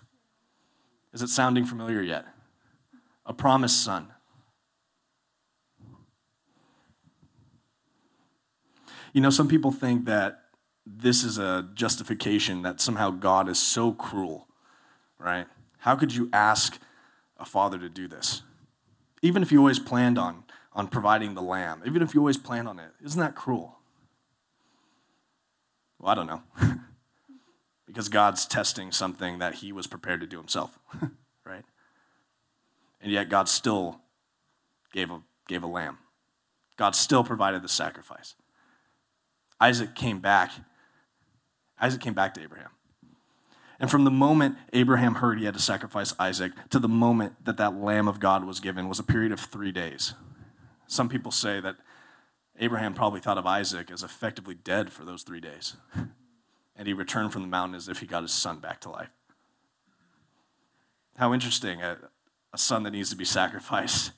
Is 1.13 1.21
it 1.21 1.29
sounding 1.29 1.65
familiar 1.65 2.01
yet? 2.01 2.25
A 3.25 3.33
promised 3.33 3.83
son. 3.83 4.11
You 9.13 9.21
know, 9.21 9.29
some 9.29 9.47
people 9.47 9.71
think 9.71 10.05
that 10.05 10.41
this 10.85 11.23
is 11.23 11.37
a 11.37 11.69
justification 11.73 12.61
that 12.63 12.81
somehow 12.81 13.11
God 13.11 13.47
is 13.47 13.57
so 13.57 13.93
cruel, 13.93 14.47
right? 15.17 15.47
How 15.79 15.95
could 15.95 16.13
you 16.13 16.29
ask 16.33 16.79
a 17.37 17.45
father 17.45 17.79
to 17.79 17.89
do 17.89 18.07
this? 18.07 18.41
Even 19.21 19.41
if 19.41 19.51
you 19.51 19.59
always 19.59 19.79
planned 19.79 20.17
on, 20.17 20.43
on 20.75 20.87
providing 20.87 21.33
the 21.33 21.41
lamb, 21.41 21.81
even 21.85 22.01
if 22.01 22.13
you 22.13 22.19
always 22.19 22.37
plan 22.37 22.67
on 22.67 22.77
it, 22.77 22.91
isn't 23.03 23.19
that 23.19 23.33
cruel? 23.33 23.79
Well, 25.97 26.11
I 26.11 26.15
don't 26.15 26.27
know. 26.27 26.43
because 27.87 28.09
God's 28.09 28.45
testing 28.45 28.91
something 28.91 29.39
that 29.39 29.55
he 29.55 29.71
was 29.71 29.87
prepared 29.87 30.19
to 30.19 30.27
do 30.27 30.37
himself, 30.37 30.77
right? 31.45 31.63
And 33.01 33.11
yet 33.11 33.29
God 33.29 33.47
still 33.47 34.01
gave 34.91 35.09
a, 35.09 35.21
gave 35.47 35.63
a 35.63 35.67
lamb. 35.67 35.99
God 36.75 36.93
still 36.95 37.23
provided 37.23 37.61
the 37.61 37.69
sacrifice. 37.69 38.35
Isaac 39.61 39.95
came 39.95 40.19
back. 40.19 40.51
Isaac 41.79 42.01
came 42.01 42.13
back 42.13 42.33
to 42.33 42.41
Abraham. 42.41 42.71
And 43.79 43.89
from 43.89 44.03
the 44.03 44.11
moment 44.11 44.57
Abraham 44.73 45.15
heard 45.15 45.39
he 45.39 45.45
had 45.45 45.53
to 45.53 45.59
sacrifice 45.61 46.13
Isaac 46.19 46.51
to 46.69 46.79
the 46.79 46.89
moment 46.89 47.45
that 47.45 47.57
that 47.57 47.77
lamb 47.77 48.07
of 48.07 48.19
God 48.19 48.45
was 48.45 48.59
given 48.59 48.89
was 48.89 48.99
a 48.99 49.03
period 49.03 49.31
of 49.31 49.39
three 49.39 49.71
days. 49.71 50.13
Some 50.87 51.09
people 51.09 51.31
say 51.31 51.59
that 51.59 51.77
Abraham 52.59 52.93
probably 52.93 53.19
thought 53.19 53.37
of 53.37 53.45
Isaac 53.45 53.91
as 53.91 54.03
effectively 54.03 54.55
dead 54.55 54.91
for 54.91 55.03
those 55.03 55.23
three 55.23 55.41
days. 55.41 55.75
And 56.77 56.89
he 56.89 56.93
returned 56.93 57.31
from 57.31 57.41
the 57.41 57.47
mountain 57.47 57.73
as 57.73 57.87
if 57.87 57.99
he 57.99 58.05
got 58.05 58.23
his 58.23 58.33
son 58.33 58.59
back 58.59 58.81
to 58.81 58.89
life. 58.89 59.07
How 61.15 61.33
interesting, 61.33 61.81
a, 61.81 61.97
a 62.51 62.57
son 62.57 62.83
that 62.83 62.91
needs 62.91 63.09
to 63.11 63.15
be 63.15 63.23
sacrificed 63.39 64.11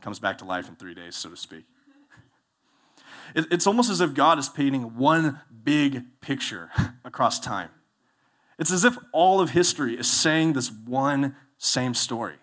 comes 0.00 0.18
back 0.18 0.38
to 0.38 0.46
life 0.46 0.66
in 0.66 0.76
three 0.76 0.94
days, 0.94 1.14
so 1.14 1.28
to 1.28 1.36
speak. 1.36 1.64
It, 3.34 3.46
it's 3.50 3.66
almost 3.66 3.90
as 3.90 4.00
if 4.00 4.14
God 4.14 4.38
is 4.38 4.48
painting 4.48 4.96
one 4.96 5.40
big 5.64 6.04
picture 6.20 6.70
across 7.04 7.40
time. 7.40 7.70
It's 8.58 8.70
as 8.70 8.84
if 8.84 8.96
all 9.12 9.40
of 9.40 9.50
history 9.50 9.98
is 9.98 10.10
saying 10.10 10.52
this 10.52 10.70
one 10.70 11.34
same 11.58 11.94
story. 11.94 12.36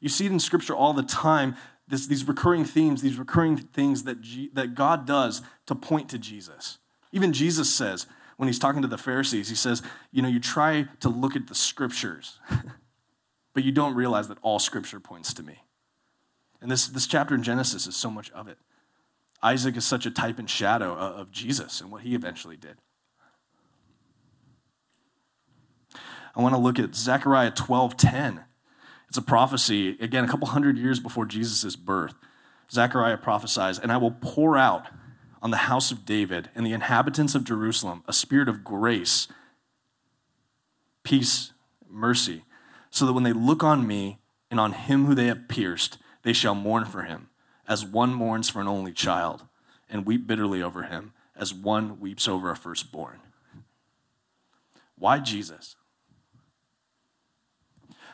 You 0.00 0.08
see 0.08 0.26
it 0.26 0.32
in 0.32 0.40
Scripture 0.40 0.74
all 0.74 0.92
the 0.92 1.02
time 1.02 1.56
this, 1.86 2.06
these 2.06 2.26
recurring 2.26 2.64
themes, 2.64 3.02
these 3.02 3.18
recurring 3.18 3.56
things 3.56 4.04
that, 4.04 4.20
G, 4.20 4.50
that 4.54 4.74
God 4.74 5.06
does 5.06 5.42
to 5.66 5.74
point 5.74 6.08
to 6.10 6.18
Jesus. 6.18 6.78
Even 7.12 7.32
Jesus 7.32 7.74
says, 7.74 8.06
when 8.36 8.48
he's 8.48 8.58
talking 8.58 8.82
to 8.82 8.88
the 8.88 8.98
Pharisees, 8.98 9.48
he 9.48 9.54
says, 9.54 9.82
You 10.10 10.22
know, 10.22 10.28
you 10.28 10.40
try 10.40 10.88
to 11.00 11.08
look 11.08 11.36
at 11.36 11.46
the 11.46 11.54
Scriptures, 11.54 12.40
but 13.54 13.64
you 13.64 13.72
don't 13.72 13.94
realize 13.94 14.28
that 14.28 14.38
all 14.42 14.58
Scripture 14.58 15.00
points 15.00 15.32
to 15.34 15.42
me. 15.42 15.62
And 16.60 16.70
this, 16.70 16.86
this 16.86 17.06
chapter 17.06 17.34
in 17.34 17.42
Genesis 17.42 17.86
is 17.86 17.94
so 17.94 18.10
much 18.10 18.30
of 18.30 18.48
it. 18.48 18.58
Isaac 19.42 19.76
is 19.76 19.84
such 19.84 20.06
a 20.06 20.10
type 20.10 20.38
and 20.38 20.48
shadow 20.48 20.94
of 20.94 21.30
Jesus 21.30 21.80
and 21.80 21.92
what 21.92 22.02
he 22.02 22.14
eventually 22.14 22.56
did. 22.56 22.78
I 26.34 26.40
want 26.40 26.54
to 26.54 26.60
look 26.60 26.78
at 26.78 26.94
Zechariah 26.94 27.52
12:10. 27.52 28.43
It's 29.14 29.18
a 29.20 29.22
prophecy, 29.22 29.96
again, 30.00 30.24
a 30.24 30.26
couple 30.26 30.48
hundred 30.48 30.76
years 30.76 30.98
before 30.98 31.24
Jesus' 31.24 31.76
birth. 31.76 32.16
Zechariah 32.68 33.16
prophesies, 33.16 33.78
and 33.78 33.92
I 33.92 33.96
will 33.96 34.10
pour 34.10 34.58
out 34.58 34.88
on 35.40 35.52
the 35.52 35.68
house 35.68 35.92
of 35.92 36.04
David 36.04 36.50
and 36.52 36.66
the 36.66 36.72
inhabitants 36.72 37.36
of 37.36 37.44
Jerusalem 37.44 38.02
a 38.08 38.12
spirit 38.12 38.48
of 38.48 38.64
grace, 38.64 39.28
peace, 41.04 41.52
mercy, 41.88 42.42
so 42.90 43.06
that 43.06 43.12
when 43.12 43.22
they 43.22 43.32
look 43.32 43.62
on 43.62 43.86
me 43.86 44.18
and 44.50 44.58
on 44.58 44.72
him 44.72 45.06
who 45.06 45.14
they 45.14 45.26
have 45.26 45.46
pierced, 45.46 45.98
they 46.24 46.32
shall 46.32 46.56
mourn 46.56 46.84
for 46.84 47.02
him, 47.02 47.28
as 47.68 47.84
one 47.84 48.12
mourns 48.12 48.48
for 48.50 48.60
an 48.60 48.66
only 48.66 48.92
child, 48.92 49.44
and 49.88 50.06
weep 50.06 50.26
bitterly 50.26 50.60
over 50.60 50.82
him, 50.82 51.12
as 51.36 51.54
one 51.54 52.00
weeps 52.00 52.26
over 52.26 52.50
a 52.50 52.56
firstborn. 52.56 53.20
Why 54.98 55.20
Jesus? 55.20 55.76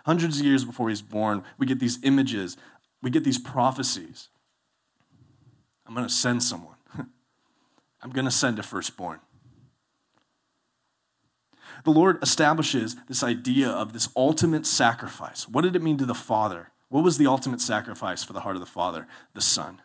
Hundreds 0.07 0.41
of 0.41 0.47
years 0.47 0.65
before 0.65 0.89
he's 0.89 1.03
born, 1.03 1.45
we 1.59 1.67
get 1.67 1.79
these 1.79 1.99
images, 2.03 2.57
we 3.03 3.11
get 3.11 3.25
these 3.25 3.39
prophecies. 3.39 4.29
I'm 5.87 5.95
going 5.95 6.07
to 6.07 6.13
send 6.13 6.43
someone. 6.43 6.77
I'm 8.03 8.11
going 8.11 8.25
to 8.25 8.31
send 8.31 8.59
a 8.59 8.63
firstborn. 8.63 9.21
The 11.85 11.91
Lord 11.91 12.23
establishes 12.23 12.97
this 13.09 13.23
idea 13.23 13.69
of 13.69 13.93
this 13.93 14.09
ultimate 14.15 14.67
sacrifice. 14.67 15.49
What 15.49 15.63
did 15.63 15.77
it 15.77 15.83
mean 15.83 15.99
to 15.99 16.07
the 16.07 16.15
Father? 16.15 16.71
What 16.89 17.05
was 17.05 17.19
the 17.19 17.27
ultimate 17.27 17.61
sacrifice 17.61 18.23
for 18.23 18.33
the 18.33 18.41
heart 18.41 18.57
of 18.57 18.61
the 18.61 18.67
Father? 18.67 19.07
The 19.35 19.41
Son, 19.41 19.81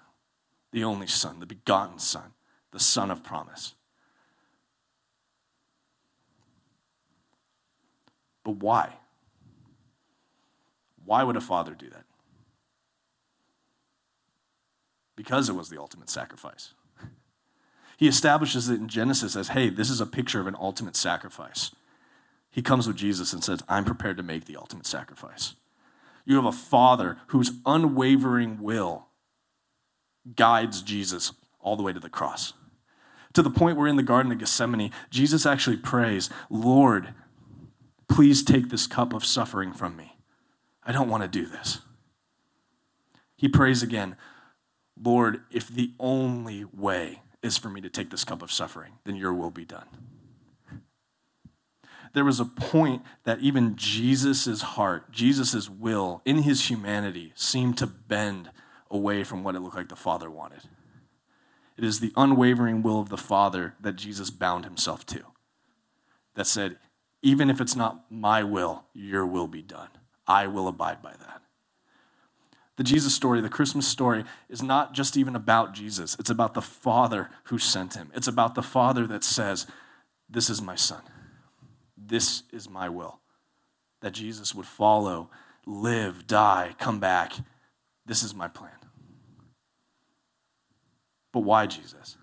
the 0.71 0.83
only 0.83 1.07
Son, 1.07 1.39
the 1.39 1.45
begotten 1.45 1.99
Son, 1.99 2.33
the 2.71 2.79
Son 2.79 3.11
of 3.11 3.23
promise. 3.23 3.75
But 8.43 8.57
why? 8.57 8.97
Why 11.05 11.23
would 11.23 11.37
a 11.37 11.41
father 11.41 11.73
do 11.73 11.89
that? 11.89 12.05
Because 15.15 15.47
it 15.47 15.55
was 15.55 15.69
the 15.69 15.79
ultimate 15.79 16.09
sacrifice. 16.09 16.73
He 17.97 18.07
establishes 18.07 18.67
it 18.69 18.79
in 18.79 18.89
Genesis 18.89 19.35
as 19.35 19.49
hey, 19.49 19.69
this 19.69 19.89
is 19.89 20.01
a 20.01 20.05
picture 20.05 20.41
of 20.41 20.47
an 20.47 20.55
ultimate 20.59 20.95
sacrifice. 20.95 21.71
He 22.49 22.61
comes 22.61 22.87
with 22.87 22.97
Jesus 22.97 23.33
and 23.33 23.43
says, 23.43 23.61
I'm 23.69 23.85
prepared 23.85 24.17
to 24.17 24.23
make 24.23 24.45
the 24.45 24.57
ultimate 24.57 24.85
sacrifice. 24.85 25.55
You 26.25 26.35
have 26.35 26.45
a 26.45 26.51
father 26.51 27.17
whose 27.27 27.51
unwavering 27.65 28.61
will 28.61 29.07
guides 30.35 30.81
Jesus 30.81 31.33
all 31.59 31.75
the 31.75 31.83
way 31.83 31.93
to 31.93 31.99
the 31.99 32.09
cross. 32.09 32.53
To 33.33 33.41
the 33.41 33.49
point 33.49 33.77
where 33.77 33.87
in 33.87 33.97
the 33.97 34.03
Garden 34.03 34.31
of 34.31 34.39
Gethsemane, 34.39 34.91
Jesus 35.09 35.45
actually 35.45 35.77
prays, 35.77 36.29
Lord, 36.49 37.13
please 38.07 38.43
take 38.43 38.69
this 38.69 38.87
cup 38.87 39.13
of 39.13 39.25
suffering 39.25 39.73
from 39.73 39.95
me. 39.97 40.14
I 40.85 40.91
don't 40.91 41.09
want 41.09 41.23
to 41.23 41.29
do 41.29 41.45
this. 41.45 41.79
He 43.35 43.49
prays 43.49 43.81
again, 43.81 44.15
Lord, 45.01 45.41
if 45.51 45.67
the 45.67 45.91
only 45.99 46.63
way 46.63 47.21
is 47.41 47.57
for 47.57 47.69
me 47.69 47.81
to 47.81 47.89
take 47.89 48.09
this 48.09 48.23
cup 48.23 48.41
of 48.41 48.51
suffering, 48.51 48.93
then 49.03 49.15
your 49.15 49.33
will 49.33 49.51
be 49.51 49.65
done. 49.65 49.87
There 52.13 52.23
was 52.23 52.39
a 52.39 52.45
point 52.45 53.03
that 53.25 53.39
even 53.39 53.75
Jesus' 53.75 54.61
heart, 54.61 55.11
Jesus' 55.11 55.69
will 55.69 56.21
in 56.23 56.43
his 56.43 56.69
humanity 56.69 57.33
seemed 57.35 57.77
to 57.79 57.87
bend 57.87 58.51
away 58.89 59.25
from 59.25 59.43
what 59.43 59.55
it 59.55 59.59
looked 59.59 59.75
like 59.75 59.89
the 59.89 59.97
Father 59.97 60.29
wanted. 60.29 60.61
It 61.77 61.83
is 61.83 61.99
the 61.99 62.13
unwavering 62.15 62.81
will 62.81 63.01
of 63.01 63.09
the 63.09 63.17
Father 63.17 63.75
that 63.81 63.97
Jesus 63.97 64.29
bound 64.29 64.63
himself 64.63 65.05
to. 65.07 65.23
That 66.35 66.47
said, 66.47 66.77
even 67.21 67.49
if 67.49 67.59
it's 67.59 67.75
not 67.75 68.05
my 68.09 68.43
will, 68.43 68.85
your 68.93 69.25
will 69.25 69.47
be 69.47 69.61
done. 69.61 69.89
I 70.27 70.47
will 70.47 70.67
abide 70.67 71.01
by 71.01 71.11
that. 71.11 71.41
The 72.77 72.83
Jesus 72.83 73.15
story, 73.15 73.39
the 73.39 73.49
Christmas 73.49 73.87
story, 73.87 74.25
is 74.49 74.61
not 74.61 74.93
just 74.93 75.15
even 75.15 75.35
about 75.35 75.73
Jesus. 75.73 76.15
It's 76.19 76.29
about 76.29 76.53
the 76.53 76.61
Father 76.61 77.29
who 77.45 77.57
sent 77.57 77.93
him. 77.93 78.11
It's 78.13 78.27
about 78.27 78.55
the 78.55 78.63
Father 78.63 79.07
that 79.07 79.23
says, 79.23 79.65
This 80.29 80.49
is 80.49 80.61
my 80.61 80.75
Son. 80.75 81.01
This 81.95 82.43
is 82.51 82.69
my 82.69 82.89
will. 82.89 83.19
That 84.01 84.11
Jesus 84.11 84.53
would 84.53 84.65
follow, 84.65 85.29
live, 85.65 86.27
die, 86.27 86.75
come 86.77 86.99
back. 86.99 87.33
This 88.05 88.23
is 88.23 88.35
my 88.35 88.49
plan. 88.49 88.71
But 91.31 91.41
why 91.41 91.65
Jesus? 91.65 92.17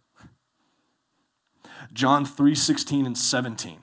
John 1.92 2.24
3 2.24 2.54
16 2.54 3.06
and 3.06 3.16
17. 3.16 3.80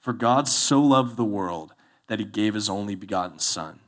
For 0.00 0.12
God 0.12 0.48
so 0.48 0.80
loved 0.80 1.16
the 1.16 1.24
world 1.24 1.74
that 2.12 2.18
he 2.18 2.26
gave 2.26 2.52
his 2.52 2.68
only 2.68 2.94
begotten 2.94 3.38
Son, 3.38 3.80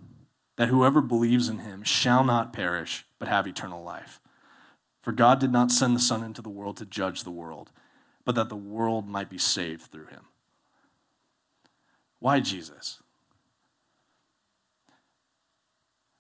that 0.57 0.71
whoever 0.71 1.03
believes 1.03 1.51
in 1.51 1.59
him 1.59 1.83
shall 1.83 2.25
not 2.25 2.55
perish, 2.55 3.05
but 3.19 3.29
have 3.29 3.47
eternal 3.47 3.85
life. 3.85 4.19
For 5.03 5.13
God 5.13 5.39
did 5.39 5.53
not 5.53 5.71
send 5.71 5.95
the 5.95 6.01
Son 6.01 6.25
into 6.25 6.41
the 6.41 6.49
world 6.49 6.79
to 6.79 6.87
judge 6.87 7.23
the 7.23 7.31
world, 7.31 7.71
but 8.25 8.35
that 8.35 8.49
the 8.49 8.57
world 8.57 9.07
might 9.07 9.29
be 9.29 9.37
saved 9.37 9.83
through 9.93 10.07
him. 10.07 10.23
Why 12.19 12.41
Jesus? 12.41 13.03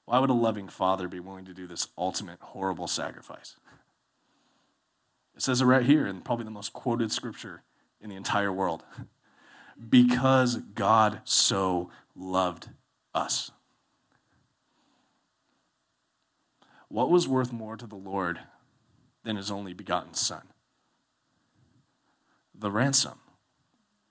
Why 0.04 0.18
would 0.18 0.28
a 0.28 0.34
loving 0.34 0.68
father 0.68 1.08
be 1.08 1.20
willing 1.20 1.46
to 1.46 1.54
do 1.54 1.66
this 1.66 1.88
ultimate 1.96 2.38
horrible 2.38 2.86
sacrifice? 2.86 3.56
It 5.34 5.40
says 5.40 5.62
it 5.62 5.64
right 5.64 5.86
here 5.86 6.06
in 6.06 6.20
probably 6.20 6.44
the 6.44 6.50
most 6.50 6.74
quoted 6.74 7.10
scripture 7.12 7.62
in 7.98 8.10
the 8.10 8.16
entire 8.16 8.52
world. 8.52 8.82
because 9.88 10.56
God 10.74 11.20
so 11.24 11.90
loved 12.14 12.68
us. 13.14 13.50
What 16.88 17.10
was 17.10 17.26
worth 17.26 17.52
more 17.52 17.76
to 17.76 17.86
the 17.86 17.96
Lord 17.96 18.40
than 19.24 19.36
his 19.36 19.50
only 19.50 19.72
begotten 19.72 20.14
Son? 20.14 20.42
The 22.54 22.70
ransom 22.70 23.18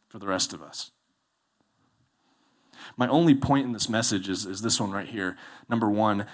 for 0.09 0.19
the 0.19 0.27
rest 0.27 0.53
of 0.53 0.61
us. 0.61 0.91
My 2.97 3.07
only 3.07 3.35
point 3.35 3.65
in 3.65 3.71
this 3.71 3.87
message 3.87 4.27
is, 4.27 4.45
is 4.45 4.61
this 4.61 4.79
one 4.79 4.91
right 4.91 5.07
here. 5.07 5.37
Number 5.69 5.89
one, 5.89 6.25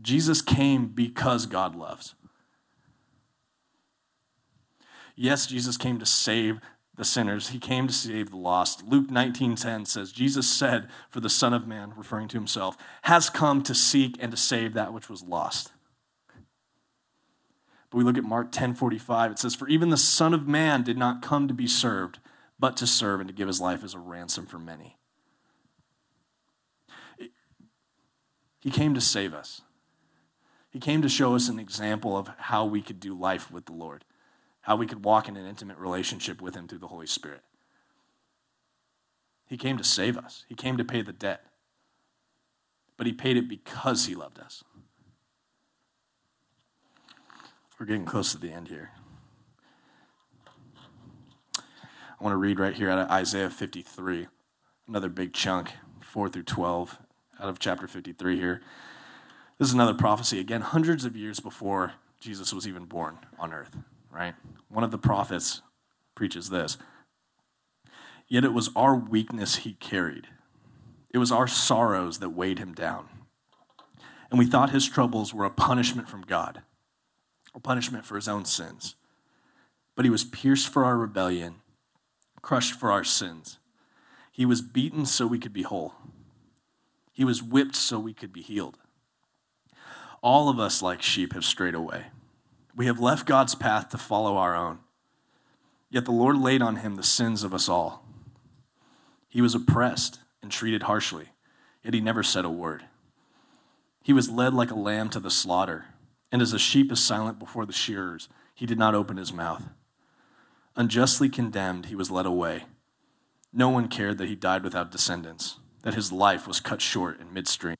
Jesus 0.00 0.40
came 0.42 0.88
because 0.88 1.46
God 1.46 1.74
loves. 1.74 2.14
Yes, 5.14 5.46
Jesus 5.46 5.76
came 5.76 5.98
to 5.98 6.06
save 6.06 6.60
the 6.96 7.04
sinners. 7.04 7.48
He 7.48 7.58
came 7.58 7.86
to 7.86 7.92
save 7.92 8.30
the 8.30 8.36
lost. 8.36 8.84
Luke 8.84 9.08
19:10 9.08 9.86
says, 9.86 10.12
Jesus 10.12 10.48
said, 10.48 10.88
for 11.08 11.20
the 11.20 11.30
Son 11.30 11.52
of 11.52 11.66
Man, 11.66 11.92
referring 11.96 12.28
to 12.28 12.36
himself, 12.36 12.76
has 13.02 13.30
come 13.30 13.62
to 13.62 13.74
seek 13.74 14.16
and 14.18 14.30
to 14.30 14.36
save 14.36 14.72
that 14.74 14.92
which 14.92 15.08
was 15.08 15.22
lost. 15.22 15.72
But 17.90 17.98
we 17.98 18.04
look 18.04 18.18
at 18.18 18.24
Mark 18.24 18.50
10:45, 18.50 19.32
it 19.32 19.38
says, 19.38 19.54
For 19.54 19.68
even 19.68 19.90
the 19.90 19.96
Son 19.96 20.34
of 20.34 20.48
Man 20.48 20.82
did 20.82 20.98
not 20.98 21.22
come 21.22 21.46
to 21.48 21.54
be 21.54 21.68
served, 21.68 22.18
but 22.58 22.76
to 22.78 22.86
serve 22.86 23.20
and 23.20 23.28
to 23.28 23.34
give 23.34 23.48
his 23.48 23.60
life 23.60 23.84
as 23.84 23.94
a 23.94 23.98
ransom 23.98 24.46
for 24.46 24.58
many. 24.58 24.96
He 28.60 28.70
came 28.70 28.94
to 28.94 29.00
save 29.00 29.32
us. 29.32 29.60
He 30.70 30.80
came 30.80 31.00
to 31.02 31.08
show 31.08 31.36
us 31.36 31.48
an 31.48 31.60
example 31.60 32.16
of 32.16 32.28
how 32.36 32.64
we 32.64 32.82
could 32.82 32.98
do 32.98 33.16
life 33.16 33.50
with 33.50 33.66
the 33.66 33.72
Lord 33.72 34.04
how 34.66 34.74
we 34.74 34.86
could 34.86 35.04
walk 35.04 35.28
in 35.28 35.36
an 35.36 35.46
intimate 35.46 35.78
relationship 35.78 36.42
with 36.42 36.56
Him 36.56 36.66
through 36.66 36.80
the 36.80 36.88
Holy 36.88 37.06
Spirit. 37.06 37.42
He 39.46 39.56
came 39.56 39.78
to 39.78 39.84
save 39.84 40.18
us, 40.18 40.44
He 40.48 40.56
came 40.56 40.76
to 40.76 40.84
pay 40.84 41.02
the 41.02 41.12
debt. 41.12 41.46
But 42.96 43.06
He 43.06 43.12
paid 43.12 43.36
it 43.36 43.48
because 43.48 44.06
He 44.06 44.16
loved 44.16 44.40
us. 44.40 44.64
We're 47.78 47.86
getting 47.86 48.06
close 48.06 48.32
to 48.32 48.38
the 48.38 48.50
end 48.50 48.66
here. 48.66 48.90
I 51.58 52.24
want 52.24 52.32
to 52.32 52.38
read 52.38 52.58
right 52.58 52.74
here 52.74 52.90
out 52.90 52.98
of 52.98 53.08
Isaiah 53.08 53.50
53, 53.50 54.26
another 54.88 55.08
big 55.08 55.32
chunk, 55.32 55.74
4 56.00 56.28
through 56.28 56.42
12, 56.42 56.98
out 57.38 57.48
of 57.48 57.60
chapter 57.60 57.86
53 57.86 58.36
here. 58.36 58.62
This 59.58 59.68
is 59.68 59.74
another 59.74 59.94
prophecy, 59.94 60.40
again, 60.40 60.62
hundreds 60.62 61.04
of 61.04 61.14
years 61.14 61.38
before 61.38 61.92
Jesus 62.18 62.52
was 62.52 62.66
even 62.66 62.86
born 62.86 63.18
on 63.38 63.52
earth 63.52 63.76
right? 64.16 64.34
One 64.68 64.82
of 64.82 64.90
the 64.90 64.98
prophets 64.98 65.60
preaches 66.14 66.48
this. 66.48 66.78
Yet 68.26 68.44
it 68.44 68.54
was 68.54 68.70
our 68.74 68.96
weakness 68.96 69.56
he 69.56 69.74
carried, 69.74 70.28
it 71.10 71.18
was 71.18 71.30
our 71.30 71.46
sorrows 71.46 72.18
that 72.18 72.30
weighed 72.30 72.58
him 72.58 72.74
down. 72.74 73.08
And 74.30 74.38
we 74.38 74.46
thought 74.46 74.70
his 74.70 74.88
troubles 74.88 75.32
were 75.32 75.44
a 75.44 75.50
punishment 75.50 76.08
from 76.08 76.22
God, 76.22 76.62
a 77.54 77.60
punishment 77.60 78.04
for 78.04 78.16
his 78.16 78.26
own 78.26 78.44
sins. 78.44 78.96
But 79.94 80.04
he 80.04 80.10
was 80.10 80.24
pierced 80.24 80.68
for 80.68 80.84
our 80.84 80.98
rebellion, 80.98 81.56
crushed 82.42 82.74
for 82.74 82.90
our 82.90 83.04
sins. 83.04 83.58
He 84.32 84.44
was 84.44 84.60
beaten 84.60 85.06
so 85.06 85.26
we 85.26 85.38
could 85.38 85.52
be 85.52 85.62
whole. 85.62 85.94
He 87.12 87.24
was 87.24 87.42
whipped 87.42 87.76
so 87.76 87.98
we 87.98 88.12
could 88.12 88.32
be 88.32 88.42
healed. 88.42 88.78
All 90.22 90.48
of 90.48 90.58
us, 90.58 90.82
like 90.82 91.00
sheep, 91.00 91.32
have 91.32 91.44
strayed 91.44 91.74
away. 91.74 92.06
We 92.76 92.86
have 92.86 93.00
left 93.00 93.26
God's 93.26 93.54
path 93.54 93.88
to 93.88 93.98
follow 93.98 94.36
our 94.36 94.54
own. 94.54 94.80
Yet 95.88 96.04
the 96.04 96.12
Lord 96.12 96.36
laid 96.36 96.60
on 96.60 96.76
him 96.76 96.96
the 96.96 97.02
sins 97.02 97.42
of 97.42 97.54
us 97.54 97.70
all. 97.70 98.04
He 99.28 99.40
was 99.40 99.54
oppressed 99.54 100.20
and 100.42 100.52
treated 100.52 100.82
harshly, 100.82 101.30
yet 101.82 101.94
he 101.94 102.00
never 102.00 102.22
said 102.22 102.44
a 102.44 102.50
word. 102.50 102.84
He 104.02 104.12
was 104.12 104.28
led 104.28 104.52
like 104.52 104.70
a 104.70 104.74
lamb 104.74 105.08
to 105.10 105.20
the 105.20 105.30
slaughter, 105.30 105.86
and 106.30 106.42
as 106.42 106.52
a 106.52 106.58
sheep 106.58 106.92
is 106.92 107.02
silent 107.02 107.38
before 107.38 107.64
the 107.64 107.72
shearers, 107.72 108.28
he 108.54 108.66
did 108.66 108.78
not 108.78 108.94
open 108.94 109.16
his 109.16 109.32
mouth. 109.32 109.64
Unjustly 110.76 111.30
condemned, 111.30 111.86
he 111.86 111.94
was 111.94 112.10
led 112.10 112.26
away. 112.26 112.64
No 113.52 113.70
one 113.70 113.88
cared 113.88 114.18
that 114.18 114.28
he 114.28 114.34
died 114.34 114.62
without 114.62 114.92
descendants, 114.92 115.56
that 115.82 115.94
his 115.94 116.12
life 116.12 116.46
was 116.46 116.60
cut 116.60 116.82
short 116.82 117.20
in 117.20 117.32
midstream. 117.32 117.76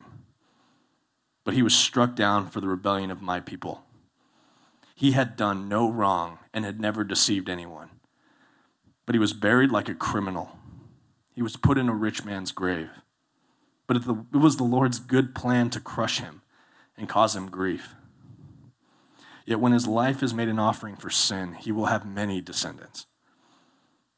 But 1.44 1.54
he 1.54 1.62
was 1.62 1.76
struck 1.76 2.14
down 2.14 2.48
for 2.48 2.62
the 2.62 2.68
rebellion 2.68 3.10
of 3.10 3.20
my 3.20 3.40
people. 3.40 3.85
He 4.96 5.12
had 5.12 5.36
done 5.36 5.68
no 5.68 5.92
wrong 5.92 6.38
and 6.54 6.64
had 6.64 6.80
never 6.80 7.04
deceived 7.04 7.50
anyone. 7.50 7.90
But 9.04 9.14
he 9.14 9.18
was 9.18 9.34
buried 9.34 9.70
like 9.70 9.90
a 9.90 9.94
criminal. 9.94 10.58
He 11.34 11.42
was 11.42 11.58
put 11.58 11.76
in 11.76 11.90
a 11.90 11.94
rich 11.94 12.24
man's 12.24 12.50
grave. 12.50 12.88
But 13.86 13.98
it 13.98 14.06
was 14.32 14.56
the 14.56 14.64
Lord's 14.64 14.98
good 14.98 15.34
plan 15.34 15.68
to 15.70 15.80
crush 15.80 16.18
him 16.18 16.40
and 16.96 17.10
cause 17.10 17.36
him 17.36 17.50
grief. 17.50 17.94
Yet 19.44 19.60
when 19.60 19.72
his 19.72 19.86
life 19.86 20.22
is 20.22 20.32
made 20.32 20.48
an 20.48 20.58
offering 20.58 20.96
for 20.96 21.10
sin, 21.10 21.52
he 21.52 21.70
will 21.70 21.86
have 21.86 22.06
many 22.06 22.40
descendants. 22.40 23.06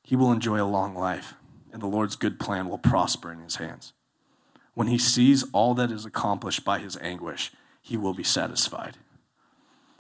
He 0.04 0.14
will 0.14 0.30
enjoy 0.30 0.62
a 0.62 0.64
long 0.64 0.94
life, 0.94 1.34
and 1.72 1.82
the 1.82 1.88
Lord's 1.88 2.14
good 2.14 2.38
plan 2.38 2.68
will 2.68 2.78
prosper 2.78 3.32
in 3.32 3.40
his 3.40 3.56
hands. 3.56 3.94
When 4.74 4.86
he 4.86 4.96
sees 4.96 5.44
all 5.52 5.74
that 5.74 5.90
is 5.90 6.06
accomplished 6.06 6.64
by 6.64 6.78
his 6.78 6.96
anguish, 6.98 7.50
he 7.82 7.96
will 7.96 8.14
be 8.14 8.22
satisfied 8.22 8.96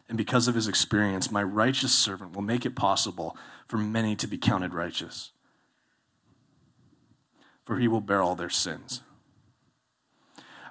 and 0.08 0.16
because 0.16 0.48
of 0.48 0.54
his 0.54 0.68
experience, 0.68 1.30
my 1.30 1.42
righteous 1.42 1.92
servant 1.92 2.34
will 2.34 2.42
make 2.42 2.64
it 2.64 2.74
possible 2.74 3.36
for 3.66 3.76
many 3.76 4.16
to 4.16 4.26
be 4.26 4.38
counted 4.38 4.72
righteous. 4.72 5.32
For 7.64 7.78
he 7.78 7.88
will 7.88 8.00
bear 8.00 8.22
all 8.22 8.34
their 8.34 8.48
sins. 8.48 9.02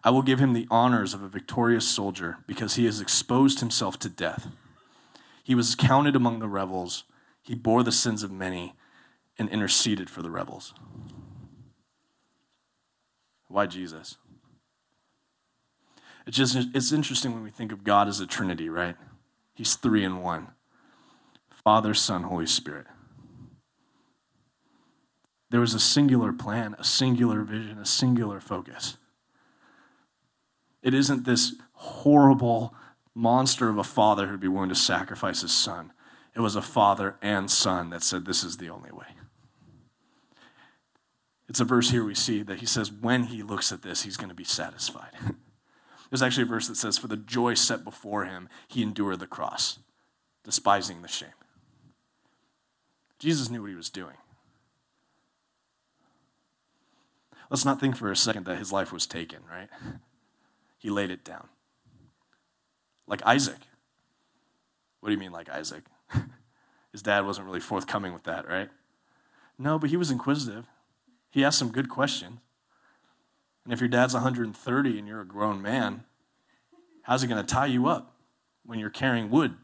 I 0.04 0.10
will 0.10 0.24
give 0.24 0.40
him 0.40 0.54
the 0.54 0.68
honors 0.72 1.14
of 1.14 1.22
a 1.22 1.28
victorious 1.28 1.88
soldier 1.88 2.38
because 2.48 2.76
he 2.76 2.86
has 2.86 3.00
exposed 3.00 3.60
himself 3.60 4.00
to 4.00 4.10
death. 4.10 4.48
He 5.44 5.54
was 5.54 5.76
counted 5.76 6.16
among 6.16 6.40
the 6.40 6.48
rebels, 6.48 7.04
he 7.42 7.56
bore 7.56 7.84
the 7.84 7.92
sins 7.92 8.24
of 8.24 8.32
many 8.32 8.74
and 9.38 9.50
interceded 9.50 10.10
for 10.10 10.22
the 10.22 10.30
rebels. 10.30 10.74
Why 13.48 13.68
Jesus? 13.68 14.18
It's 16.26 16.36
just 16.36 16.58
it's 16.74 16.92
interesting 16.92 17.34
when 17.34 17.44
we 17.44 17.50
think 17.50 17.72
of 17.72 17.84
God 17.84 18.08
as 18.08 18.20
a 18.20 18.28
trinity, 18.28 18.68
right? 18.68 18.98
He's 19.58 19.76
three 19.76 20.04
in 20.04 20.22
one 20.22 20.50
Father, 21.50 21.96
Son, 21.96 22.24
Holy 22.24 22.46
Spirit. 22.46 22.86
There 25.50 25.60
was 25.60 25.74
a 25.74 25.80
singular 25.80 26.32
plan, 26.32 26.76
a 26.78 26.84
singular 26.84 27.42
vision, 27.42 27.80
a 27.80 27.86
singular 27.86 28.40
focus. 28.40 28.98
It 30.84 30.94
isn't 30.94 31.26
this 31.26 31.56
horrible 31.74 32.76
monster 33.16 33.68
of 33.68 33.80
a 33.80 33.84
father 33.84 34.28
who'd 34.28 34.40
be 34.40 34.48
willing 34.48 34.70
to 34.70 34.76
sacrifice 34.76 35.42
his 35.42 35.54
son. 35.54 35.92
It 36.36 36.42
was 36.42 36.56
a 36.56 36.62
father 36.62 37.16
and 37.22 37.50
son 37.50 37.90
that 37.90 38.04
said, 38.04 38.26
This 38.26 38.44
is 38.44 38.58
the 38.58 38.70
only 38.70 38.92
way. 38.92 39.08
It's 41.50 41.60
a 41.60 41.66
verse 41.66 41.90
here 41.90 42.04
we 42.04 42.14
see 42.14 42.44
that 42.44 42.60
he 42.60 42.66
says, 42.66 42.92
when 42.92 43.24
he 43.24 43.42
looks 43.42 43.72
at 43.72 43.82
this, 43.82 44.04
he's 44.04 44.18
going 44.18 44.30
to 44.30 44.36
be 44.36 44.44
satisfied. 44.44 45.12
There's 46.10 46.22
actually 46.22 46.44
a 46.44 46.48
verse 46.48 46.68
that 46.68 46.78
says, 46.78 46.98
For 46.98 47.08
the 47.08 47.18
joy 47.18 47.54
set 47.54 47.84
before 47.84 48.26
him, 48.26 48.50
he 48.68 48.82
endured 48.82 49.20
the 49.20 49.28
cross, 49.28 49.80
despising 50.44 51.02
the 51.02 51.08
shame. 51.08 51.30
Jesus 53.20 53.50
knew 53.50 53.62
what 53.62 53.70
he 53.70 53.76
was 53.76 53.90
doing. 53.90 54.16
Let's 57.50 57.66
not 57.66 57.80
think 57.80 57.96
for 57.96 58.12
a 58.12 58.16
second 58.16 58.46
that 58.46 58.58
his 58.58 58.72
life 58.72 58.92
was 58.92 59.08
taken, 59.08 59.40
right? 59.50 59.70
He 60.80 60.92
laid 60.92 61.10
it 61.10 61.26
down. 61.26 61.48
Like 63.08 63.26
Isaac. 63.26 63.58
What 65.00 65.10
do 65.10 65.14
you 65.14 65.20
mean, 65.20 65.32
like 65.32 65.50
Isaac? 65.50 65.86
his 66.92 67.02
dad 67.02 67.26
wasn't 67.26 67.48
really 67.48 67.60
forthcoming 67.60 68.14
with 68.14 68.26
that, 68.26 68.48
right? 68.48 68.70
No, 69.58 69.80
but 69.80 69.90
he 69.90 69.98
was 69.98 70.12
inquisitive. 70.12 70.68
He 71.32 71.44
asked 71.44 71.58
some 71.58 71.72
good 71.72 71.90
questions. 71.90 72.38
And 73.68 73.74
if 73.74 73.82
your 73.82 73.90
dad's 73.90 74.14
130 74.14 74.98
and 74.98 75.06
you're 75.10 75.20
a 75.20 75.26
grown 75.26 75.62
man, 75.62 76.06
how's 77.02 77.22
he 77.22 77.28
going 77.28 77.46
to 77.46 77.54
tie 77.54 77.66
you 77.66 77.88
up 77.88 78.16
when 78.66 78.80
you're 78.80 78.90
carrying 78.90 79.30
wood? 79.30 79.56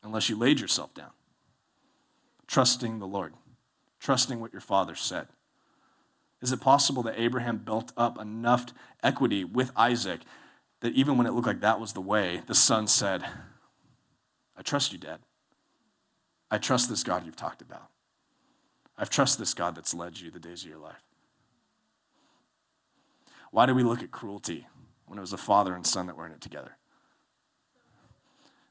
Unless 0.00 0.28
you 0.28 0.38
laid 0.38 0.60
yourself 0.60 0.94
down. 0.94 1.10
Trusting 2.46 3.00
the 3.00 3.06
Lord, 3.08 3.34
trusting 3.98 4.38
what 4.38 4.52
your 4.52 4.60
father 4.60 4.94
said. 4.94 5.26
Is 6.40 6.52
it 6.52 6.60
possible 6.60 7.02
that 7.02 7.18
Abraham 7.18 7.58
built 7.58 7.90
up 7.96 8.16
enough 8.16 8.66
equity 9.02 9.42
with 9.42 9.72
Isaac 9.74 10.20
that 10.82 10.92
even 10.92 11.18
when 11.18 11.26
it 11.26 11.32
looked 11.32 11.48
like 11.48 11.62
that 11.62 11.80
was 11.80 11.94
the 11.94 12.00
way, 12.00 12.42
the 12.46 12.54
son 12.54 12.86
said, 12.86 13.24
I 14.56 14.62
trust 14.62 14.92
you, 14.92 14.98
Dad. 14.98 15.18
I 16.48 16.58
trust 16.58 16.88
this 16.88 17.02
God 17.02 17.26
you've 17.26 17.34
talked 17.34 17.60
about. 17.60 17.88
I've 18.96 19.10
trust 19.10 19.40
this 19.40 19.52
God 19.52 19.74
that's 19.74 19.92
led 19.92 20.20
you 20.20 20.30
the 20.30 20.38
days 20.38 20.62
of 20.62 20.70
your 20.70 20.78
life. 20.78 21.02
Why 23.52 23.66
do 23.66 23.74
we 23.74 23.84
look 23.84 24.02
at 24.02 24.10
cruelty 24.10 24.66
when 25.06 25.18
it 25.18 25.20
was 25.20 25.34
a 25.34 25.38
father 25.38 25.74
and 25.74 25.86
son 25.86 26.06
that 26.06 26.16
were 26.16 26.26
in 26.26 26.32
it 26.32 26.40
together? 26.40 26.78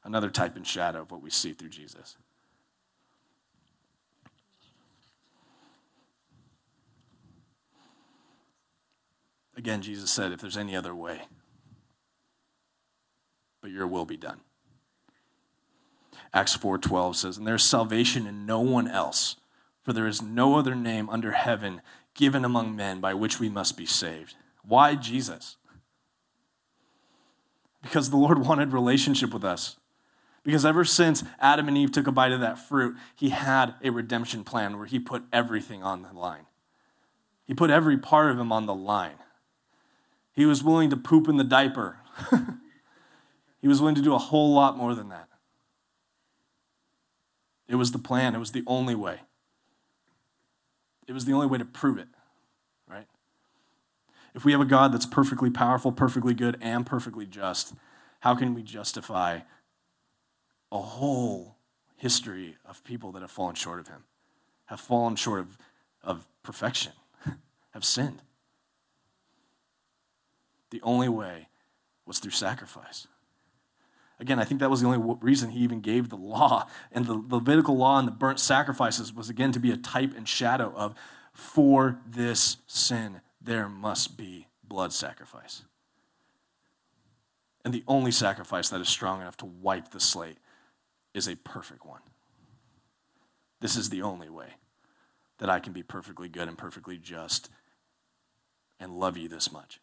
Another 0.04 0.28
type 0.28 0.56
and 0.56 0.66
shadow 0.66 1.02
of 1.02 1.12
what 1.12 1.22
we 1.22 1.30
see 1.30 1.52
through 1.52 1.68
Jesus. 1.68 2.16
Again, 9.56 9.82
Jesus 9.82 10.10
said, 10.10 10.32
if 10.32 10.40
there's 10.40 10.56
any 10.56 10.74
other 10.74 10.94
way, 10.94 11.22
but 13.60 13.70
your 13.70 13.86
will 13.86 14.04
be 14.04 14.16
done. 14.16 14.40
Acts 16.34 16.56
4:12 16.56 17.14
says, 17.14 17.38
"And 17.38 17.46
there 17.46 17.54
is 17.54 17.62
salvation 17.62 18.26
in 18.26 18.46
no 18.46 18.58
one 18.58 18.88
else, 18.88 19.36
for 19.82 19.92
there 19.92 20.08
is 20.08 20.20
no 20.20 20.56
other 20.56 20.74
name 20.74 21.08
under 21.08 21.32
heaven 21.32 21.82
given 22.14 22.44
among 22.44 22.74
men 22.74 23.00
by 23.00 23.14
which 23.14 23.38
we 23.38 23.48
must 23.48 23.76
be 23.76 23.86
saved." 23.86 24.34
Why 24.66 24.94
Jesus? 24.94 25.56
Because 27.82 28.10
the 28.10 28.16
Lord 28.16 28.38
wanted 28.38 28.72
relationship 28.72 29.32
with 29.32 29.44
us. 29.44 29.76
Because 30.44 30.64
ever 30.64 30.84
since 30.84 31.22
Adam 31.40 31.68
and 31.68 31.78
Eve 31.78 31.92
took 31.92 32.06
a 32.06 32.12
bite 32.12 32.32
of 32.32 32.40
that 32.40 32.58
fruit, 32.58 32.96
he 33.14 33.28
had 33.28 33.74
a 33.82 33.90
redemption 33.90 34.44
plan 34.44 34.76
where 34.76 34.86
he 34.86 34.98
put 34.98 35.24
everything 35.32 35.82
on 35.82 36.02
the 36.02 36.12
line. 36.12 36.46
He 37.46 37.54
put 37.54 37.70
every 37.70 37.96
part 37.96 38.30
of 38.30 38.38
him 38.38 38.52
on 38.52 38.66
the 38.66 38.74
line. 38.74 39.18
He 40.32 40.46
was 40.46 40.64
willing 40.64 40.90
to 40.90 40.96
poop 40.96 41.28
in 41.28 41.36
the 41.36 41.44
diaper. 41.44 41.98
he 43.60 43.68
was 43.68 43.80
willing 43.80 43.94
to 43.94 44.02
do 44.02 44.14
a 44.14 44.18
whole 44.18 44.52
lot 44.52 44.76
more 44.76 44.94
than 44.94 45.10
that. 45.10 45.28
It 47.68 47.76
was 47.76 47.92
the 47.92 47.98
plan, 47.98 48.34
it 48.34 48.38
was 48.38 48.52
the 48.52 48.64
only 48.66 48.94
way. 48.94 49.20
It 51.06 51.12
was 51.12 51.24
the 51.24 51.32
only 51.32 51.46
way 51.46 51.58
to 51.58 51.64
prove 51.64 51.98
it? 51.98 52.08
If 54.34 54.44
we 54.44 54.52
have 54.52 54.60
a 54.60 54.66
God 54.66 54.92
that's 54.92 55.06
perfectly 55.06 55.50
powerful, 55.50 55.92
perfectly 55.92 56.34
good, 56.34 56.56
and 56.60 56.86
perfectly 56.86 57.26
just, 57.26 57.74
how 58.20 58.34
can 58.34 58.54
we 58.54 58.62
justify 58.62 59.40
a 60.70 60.78
whole 60.78 61.56
history 61.96 62.56
of 62.64 62.82
people 62.84 63.12
that 63.12 63.20
have 63.20 63.30
fallen 63.30 63.54
short 63.54 63.78
of 63.78 63.88
Him, 63.88 64.04
have 64.66 64.80
fallen 64.80 65.16
short 65.16 65.40
of, 65.40 65.58
of 66.02 66.26
perfection, 66.42 66.92
have 67.72 67.84
sinned? 67.84 68.22
The 70.70 70.80
only 70.82 71.08
way 71.08 71.48
was 72.06 72.18
through 72.18 72.30
sacrifice. 72.30 73.06
Again, 74.18 74.38
I 74.38 74.44
think 74.44 74.60
that 74.60 74.70
was 74.70 74.80
the 74.80 74.86
only 74.86 75.16
reason 75.20 75.50
he 75.50 75.60
even 75.60 75.80
gave 75.80 76.08
the 76.08 76.16
law. 76.16 76.68
And 76.92 77.06
the 77.06 77.22
Levitical 77.28 77.76
law 77.76 77.98
and 77.98 78.06
the 78.06 78.12
burnt 78.12 78.38
sacrifices 78.38 79.12
was, 79.12 79.28
again, 79.28 79.52
to 79.52 79.58
be 79.58 79.70
a 79.70 79.76
type 79.76 80.16
and 80.16 80.28
shadow 80.28 80.72
of 80.76 80.94
for 81.32 81.98
this 82.06 82.58
sin, 82.66 83.20
there 83.42 83.68
must 83.68 84.16
be 84.16 84.46
blood 84.62 84.92
sacrifice. 84.92 85.62
And 87.64 87.72
the 87.72 87.84
only 87.86 88.10
sacrifice 88.10 88.68
that 88.70 88.80
is 88.80 88.88
strong 88.88 89.20
enough 89.20 89.36
to 89.38 89.46
wipe 89.46 89.90
the 89.90 90.00
slate 90.00 90.38
is 91.14 91.28
a 91.28 91.36
perfect 91.36 91.86
one. 91.86 92.00
This 93.60 93.76
is 93.76 93.90
the 93.90 94.02
only 94.02 94.28
way 94.28 94.54
that 95.38 95.48
I 95.48 95.60
can 95.60 95.72
be 95.72 95.82
perfectly 95.82 96.28
good 96.28 96.48
and 96.48 96.58
perfectly 96.58 96.98
just 96.98 97.50
and 98.80 98.98
love 98.98 99.16
you 99.16 99.28
this 99.28 99.52
much. 99.52 99.80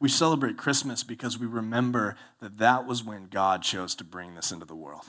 We 0.00 0.08
celebrate 0.08 0.56
Christmas 0.56 1.02
because 1.02 1.38
we 1.38 1.46
remember 1.46 2.16
that 2.40 2.58
that 2.58 2.86
was 2.86 3.04
when 3.04 3.26
God 3.26 3.62
chose 3.62 3.94
to 3.96 4.04
bring 4.04 4.34
this 4.34 4.52
into 4.52 4.64
the 4.64 4.76
world. 4.76 5.04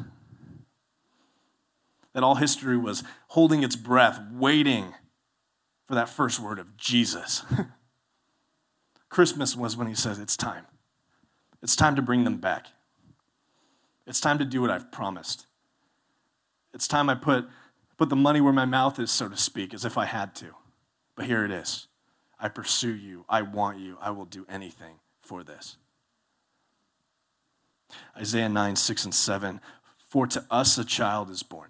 That 2.14 2.24
all 2.24 2.36
history 2.36 2.78
was 2.78 3.04
holding 3.30 3.64
its 3.64 3.76
breath, 3.76 4.20
waiting 4.32 4.94
for 5.88 5.96
that 5.96 6.10
first 6.10 6.40
word 6.40 6.60
of 6.60 6.78
Jesus. 6.78 7.44
Christmas 9.10 9.56
was 9.56 9.76
when 9.76 9.88
he 9.88 9.96
says, 9.96 10.20
It's 10.20 10.38
time. 10.38 10.66
It's 11.62 11.76
time 11.76 11.96
to 11.96 12.02
bring 12.02 12.24
them 12.24 12.38
back. 12.38 12.68
It's 14.06 14.20
time 14.20 14.38
to 14.40 14.46
do 14.46 14.62
what 14.62 14.70
I've 14.70 14.92
promised. 14.92 15.46
It's 16.74 16.88
time 16.88 17.10
I 17.10 17.16
put, 17.16 17.48
put 17.98 18.10
the 18.10 18.16
money 18.16 18.42
where 18.42 18.54
my 18.54 18.66
mouth 18.66 19.00
is, 19.00 19.12
so 19.12 19.30
to 19.30 19.38
speak, 19.38 19.74
as 19.74 19.86
if 19.86 19.98
I 19.98 20.06
had 20.06 20.36
to. 20.36 20.48
But 21.16 21.26
here 21.26 21.46
it 21.46 21.52
is. 21.52 21.88
I 22.40 22.50
pursue 22.50 22.94
you. 22.94 23.26
I 23.30 23.44
want 23.44 23.80
you. 23.80 23.98
I 24.02 24.10
will 24.10 24.26
do 24.26 24.46
anything 24.50 24.96
for 25.22 25.44
this. 25.44 25.78
Isaiah 28.18 28.50
9, 28.50 28.76
6 28.76 29.06
and 29.06 29.16
7. 29.16 29.62
For 30.10 30.28
to 30.28 30.46
us 30.52 30.78
a 30.78 30.84
child 30.84 31.30
is 31.30 31.44
born, 31.44 31.70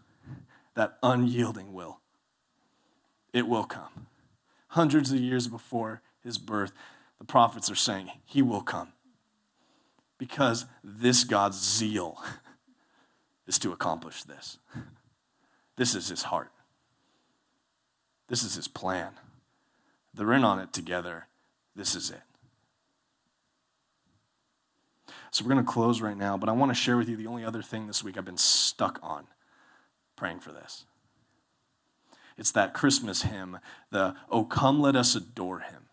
That 0.75 0.97
unyielding 1.03 1.73
will. 1.73 1.99
It 3.33 3.47
will 3.47 3.65
come. 3.65 4.07
Hundreds 4.69 5.11
of 5.11 5.19
years 5.19 5.47
before 5.47 6.01
his 6.23 6.37
birth, 6.37 6.71
the 7.19 7.25
prophets 7.25 7.69
are 7.69 7.75
saying, 7.75 8.11
He 8.25 8.41
will 8.41 8.61
come. 8.61 8.93
Because 10.17 10.65
this 10.83 11.23
God's 11.23 11.59
zeal 11.59 12.17
is 13.47 13.57
to 13.59 13.71
accomplish 13.71 14.23
this. 14.23 14.57
This 15.75 15.95
is 15.95 16.09
his 16.09 16.23
heart. 16.23 16.51
This 18.27 18.43
is 18.43 18.55
his 18.55 18.67
plan. 18.67 19.13
They're 20.13 20.33
in 20.33 20.43
on 20.43 20.59
it 20.59 20.73
together. 20.73 21.27
This 21.75 21.95
is 21.95 22.11
it. 22.11 22.21
So 25.31 25.43
we're 25.43 25.53
going 25.53 25.65
to 25.65 25.71
close 25.71 26.01
right 26.01 26.17
now, 26.17 26.37
but 26.37 26.49
I 26.49 26.51
want 26.51 26.69
to 26.69 26.75
share 26.75 26.97
with 26.97 27.09
you 27.09 27.15
the 27.15 27.27
only 27.27 27.45
other 27.45 27.61
thing 27.61 27.87
this 27.87 28.03
week 28.03 28.17
I've 28.17 28.25
been 28.25 28.37
stuck 28.37 28.99
on 29.01 29.27
praying 30.21 30.39
for 30.39 30.51
this. 30.51 30.85
It's 32.37 32.51
that 32.51 32.75
Christmas 32.75 33.23
hymn, 33.23 33.57
the 33.89 34.13
Oh 34.29 34.43
Come 34.43 34.79
Let 34.79 34.95
Us 34.95 35.15
Adore 35.15 35.61
Him. 35.61 35.87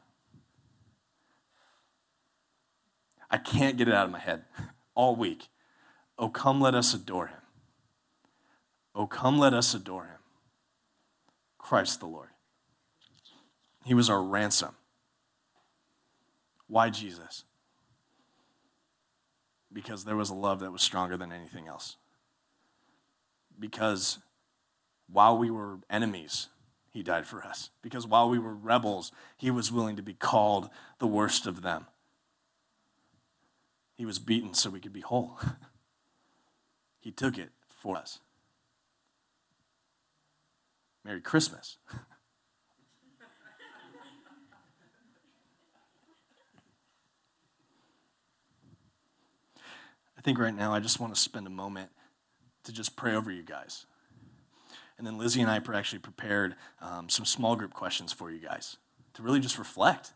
I 3.31 3.39
can't 3.39 3.79
get 3.79 3.89
it 3.89 3.95
out 3.95 4.05
of 4.05 4.13
my 4.13 4.19
head 4.19 4.45
all 4.95 5.17
week. 5.17 5.49
Oh, 6.19 6.29
come 6.29 6.61
let 6.61 6.75
us 6.75 6.93
adore 6.93 7.29
him. 7.29 7.41
Oh, 8.95 9.07
come 9.07 9.39
let 9.39 9.55
us 9.55 9.73
adore 9.73 10.05
him. 10.05 10.21
Christ 11.57 12.01
the 12.01 12.07
Lord. 12.07 12.29
He 13.87 13.95
was 13.95 14.11
our 14.11 14.23
ransom. 14.23 14.75
Why 16.67 16.91
Jesus? 16.91 17.45
Because 19.73 20.05
there 20.05 20.17
was 20.17 20.29
a 20.29 20.35
love 20.35 20.61
that 20.61 20.73
was 20.73 20.83
stronger 20.83 21.17
than 21.17 21.33
anything 21.33 21.67
else. 21.67 21.97
Because 23.59 24.19
while 25.11 25.37
we 25.37 25.51
were 25.51 25.79
enemies, 25.91 26.49
he 26.91 27.03
died 27.03 27.27
for 27.27 27.45
us. 27.45 27.71
Because 27.83 28.07
while 28.07 28.29
we 28.29 28.39
were 28.39 28.55
rebels, 28.55 29.13
he 29.37 29.51
was 29.51 29.73
willing 29.73 29.97
to 29.97 30.03
be 30.03 30.15
called 30.15 30.69
the 30.99 31.07
worst 31.07 31.47
of 31.47 31.63
them. 31.63 31.87
He 33.97 34.07
was 34.07 34.19
beaten 34.19 34.55
so 34.55 34.71
we 34.71 34.81
could 34.81 34.93
be 34.93 35.01
whole. 35.01 35.39
he 37.01 37.11
took 37.11 37.37
it 37.37 37.51
for 37.69 37.97
us. 37.97 38.21
Merry 41.05 41.21
Christmas. 41.21 41.79
I 50.17 50.21
think 50.21 50.39
right 50.39 50.55
now 50.55 50.75
I 50.75 50.81
just 50.81 51.01
want 51.01 51.15
to 51.15 51.21
spend 51.21 51.47
a 51.47 51.51
moment 51.51 51.91
to 52.69 52.73
just 52.73 52.97
pray 52.97 53.15
over 53.15 53.33
you 53.33 53.43
guys. 53.43 53.87
And 54.99 55.07
then 55.07 55.17
Lizzie 55.17 55.41
and 55.41 55.51
I 55.51 55.57
actually 55.75 56.01
prepared 56.01 56.55
um, 56.83 57.09
some 57.09 57.25
small 57.25 57.57
group 57.57 57.73
questions 57.73 58.13
for 58.13 58.31
you 58.31 58.39
guys 58.39 58.77
to 59.15 59.23
really 59.23 59.41
just 59.41 59.59
reflect, 59.59 60.13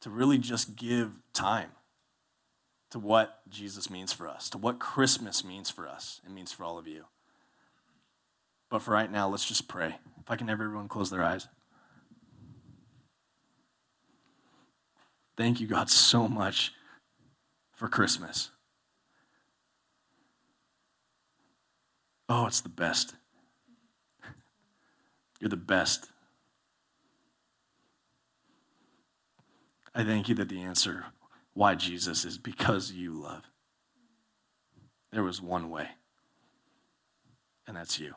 to 0.00 0.08
really 0.08 0.38
just 0.38 0.74
give 0.74 1.18
time 1.34 1.70
to 2.90 2.98
what 2.98 3.40
Jesus 3.50 3.90
means 3.90 4.10
for 4.10 4.26
us, 4.26 4.48
to 4.50 4.58
what 4.58 4.78
Christmas 4.78 5.44
means 5.44 5.68
for 5.68 5.86
us, 5.86 6.20
and 6.24 6.34
means 6.34 6.50
for 6.50 6.64
all 6.64 6.78
of 6.78 6.86
you. 6.86 7.04
But 8.70 8.80
for 8.80 8.92
right 8.92 9.10
now, 9.10 9.28
let's 9.28 9.46
just 9.46 9.68
pray. 9.68 9.96
If 10.18 10.30
I 10.30 10.36
can 10.36 10.48
have 10.48 10.62
everyone 10.62 10.88
close 10.88 11.10
their 11.10 11.22
eyes. 11.22 11.46
Thank 15.36 15.60
you, 15.60 15.66
God, 15.66 15.90
so 15.90 16.26
much 16.26 16.72
for 17.74 17.88
Christmas. 17.88 18.51
Oh, 22.34 22.46
it's 22.46 22.62
the 22.62 22.70
best. 22.70 23.14
You're 25.38 25.50
the 25.50 25.56
best. 25.58 26.10
I 29.94 30.02
thank 30.02 30.30
you 30.30 30.34
that 30.36 30.48
the 30.48 30.62
answer 30.62 31.04
why 31.52 31.74
Jesus 31.74 32.24
is 32.24 32.38
because 32.38 32.90
you 32.90 33.12
love. 33.12 33.42
There 35.12 35.22
was 35.22 35.42
one 35.42 35.68
way, 35.68 35.88
and 37.66 37.76
that's 37.76 38.00
you. 38.00 38.14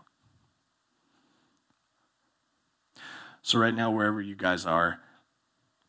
So, 3.42 3.60
right 3.60 3.76
now, 3.76 3.92
wherever 3.92 4.22
you 4.22 4.38
guys 4.38 4.66
are, 4.66 5.02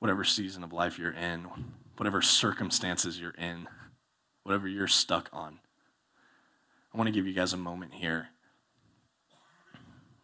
whatever 0.00 0.24
season 0.24 0.64
of 0.64 0.72
life 0.72 0.98
you're 0.98 1.12
in, 1.12 1.46
whatever 1.96 2.20
circumstances 2.20 3.20
you're 3.20 3.30
in, 3.38 3.68
whatever 4.42 4.66
you're 4.66 4.88
stuck 4.88 5.30
on, 5.32 5.60
I 6.96 6.98
want 6.98 7.08
to 7.08 7.12
give 7.12 7.26
you 7.26 7.34
guys 7.34 7.52
a 7.52 7.58
moment 7.58 7.92
here. 7.92 8.28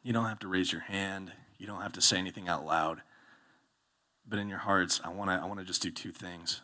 You 0.02 0.14
don't 0.14 0.24
have 0.24 0.38
to 0.38 0.48
raise 0.48 0.72
your 0.72 0.80
hand, 0.80 1.30
you 1.58 1.66
don't 1.66 1.82
have 1.82 1.92
to 1.92 2.00
say 2.00 2.16
anything 2.16 2.48
out 2.48 2.64
loud. 2.64 3.02
But 4.26 4.38
in 4.38 4.48
your 4.48 4.60
hearts, 4.60 4.98
I 5.04 5.10
want 5.10 5.28
to 5.28 5.34
I 5.34 5.44
want 5.44 5.60
to 5.60 5.66
just 5.66 5.82
do 5.82 5.90
two 5.90 6.12
things. 6.12 6.62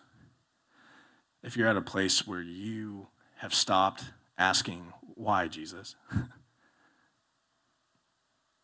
If 1.43 1.59
you're 1.59 1.69
at 1.69 1.77
a 1.77 1.83
place 1.83 2.27
where 2.27 2.41
you 2.41 3.09
have 3.41 3.53
stopped 3.53 4.05
asking 4.39 4.95
why 5.15 5.47
Jesus, 5.47 5.95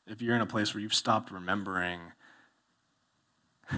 if 0.07 0.23
you're 0.23 0.37
in 0.37 0.41
a 0.41 0.47
place 0.47 0.73
where 0.73 0.81
you've 0.81 0.95
stopped 0.95 1.31
remembering 1.31 2.01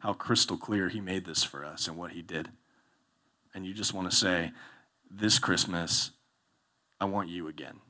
how 0.00 0.12
crystal 0.12 0.58
clear 0.58 0.90
he 0.90 1.00
made 1.00 1.24
this 1.24 1.42
for 1.42 1.64
us 1.64 1.88
and 1.88 1.96
what 1.96 2.12
he 2.12 2.20
did, 2.20 2.50
and 3.54 3.64
you 3.64 3.72
just 3.72 3.94
want 3.94 4.10
to 4.10 4.14
say, 4.14 4.52
This 5.10 5.38
Christmas, 5.38 6.10
I 7.02 7.04
want 7.04 7.28
you 7.28 7.48
again. 7.48 7.80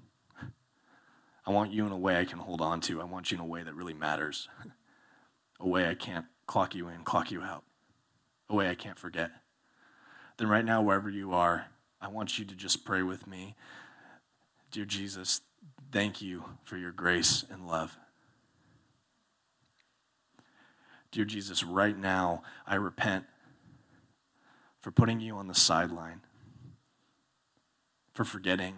I 1.46 1.50
want 1.50 1.70
you 1.70 1.84
in 1.84 1.92
a 1.92 1.98
way 1.98 2.18
I 2.18 2.24
can 2.24 2.38
hold 2.38 2.62
on 2.62 2.80
to. 2.80 2.98
I 2.98 3.04
want 3.04 3.30
you 3.30 3.34
in 3.34 3.42
a 3.42 3.46
way 3.46 3.62
that 3.62 3.74
really 3.74 3.92
matters. 3.92 4.48
a 5.60 5.68
way 5.68 5.86
I 5.86 5.94
can't 5.94 6.24
clock 6.46 6.74
you 6.74 6.88
in, 6.88 7.02
clock 7.04 7.30
you 7.30 7.42
out. 7.42 7.62
A 8.48 8.54
way 8.54 8.70
I 8.70 8.74
can't 8.74 8.98
forget. 8.98 9.30
Then, 10.38 10.48
right 10.48 10.64
now, 10.64 10.80
wherever 10.80 11.10
you 11.10 11.34
are, 11.34 11.66
I 12.00 12.08
want 12.08 12.38
you 12.38 12.46
to 12.46 12.54
just 12.54 12.86
pray 12.86 13.02
with 13.02 13.26
me. 13.26 13.54
Dear 14.70 14.86
Jesus, 14.86 15.42
thank 15.92 16.22
you 16.22 16.44
for 16.64 16.78
your 16.78 16.90
grace 16.90 17.44
and 17.50 17.68
love. 17.68 17.98
Dear 21.10 21.26
Jesus, 21.26 21.62
right 21.62 21.98
now, 21.98 22.42
I 22.66 22.76
repent 22.76 23.26
for 24.80 24.90
putting 24.90 25.20
you 25.20 25.36
on 25.36 25.48
the 25.48 25.54
sideline, 25.54 26.22
for 28.14 28.24
forgetting, 28.24 28.76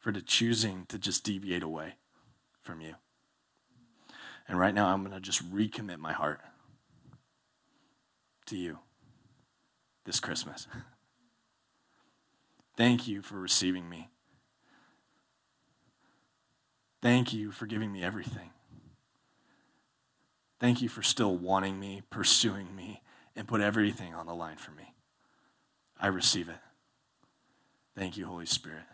for 0.00 0.10
the 0.10 0.22
choosing 0.22 0.86
to 0.86 0.98
just 0.98 1.22
deviate 1.22 1.62
away 1.62 1.94
from 2.62 2.80
you. 2.80 2.94
And 4.48 4.58
right 4.58 4.74
now, 4.74 4.88
I'm 4.88 5.04
going 5.04 5.14
to 5.14 5.20
just 5.20 5.48
recommit 5.54 5.98
my 5.98 6.12
heart 6.12 6.40
to 8.46 8.56
you 8.56 8.78
this 10.04 10.18
Christmas. 10.18 10.66
Thank 12.76 13.06
you 13.06 13.22
for 13.22 13.36
receiving 13.36 13.88
me. 13.88 14.08
Thank 17.02 17.32
you 17.32 17.52
for 17.52 17.66
giving 17.66 17.92
me 17.92 18.02
everything. 18.02 18.50
Thank 20.58 20.82
you 20.82 20.88
for 20.88 21.02
still 21.02 21.36
wanting 21.36 21.78
me, 21.78 22.02
pursuing 22.10 22.74
me, 22.74 23.02
and 23.36 23.48
put 23.48 23.60
everything 23.60 24.14
on 24.14 24.26
the 24.26 24.34
line 24.34 24.56
for 24.56 24.72
me. 24.72 24.94
I 25.98 26.08
receive 26.08 26.48
it. 26.48 26.58
Thank 27.96 28.16
you, 28.16 28.26
Holy 28.26 28.46
Spirit. 28.46 28.84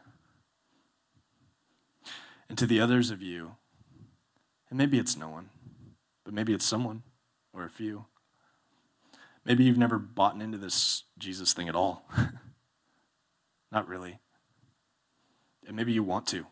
And 2.49 2.57
to 2.59 2.67
the 2.67 2.81
others 2.81 3.11
of 3.11 3.23
you, 3.23 3.57
and 4.71 4.79
maybe 4.79 4.99
it's 4.99 5.17
no 5.17 5.29
one, 5.29 5.51
but 6.25 6.35
maybe 6.35 6.53
it's 6.53 6.65
someone 6.65 7.03
or 7.53 7.65
a 7.65 7.71
few. 7.71 8.07
Maybe 9.45 9.65
you've 9.65 9.79
never 9.79 9.99
bought 9.99 10.41
into 10.41 10.59
this 10.59 11.05
Jesus 11.19 11.53
thing 11.53 11.69
at 11.69 11.77
all. 11.77 12.09
Not 13.73 13.89
really. 13.89 14.19
And 15.67 15.77
maybe 15.77 15.93
you 15.93 16.03
want 16.03 16.27
to. 16.29 16.47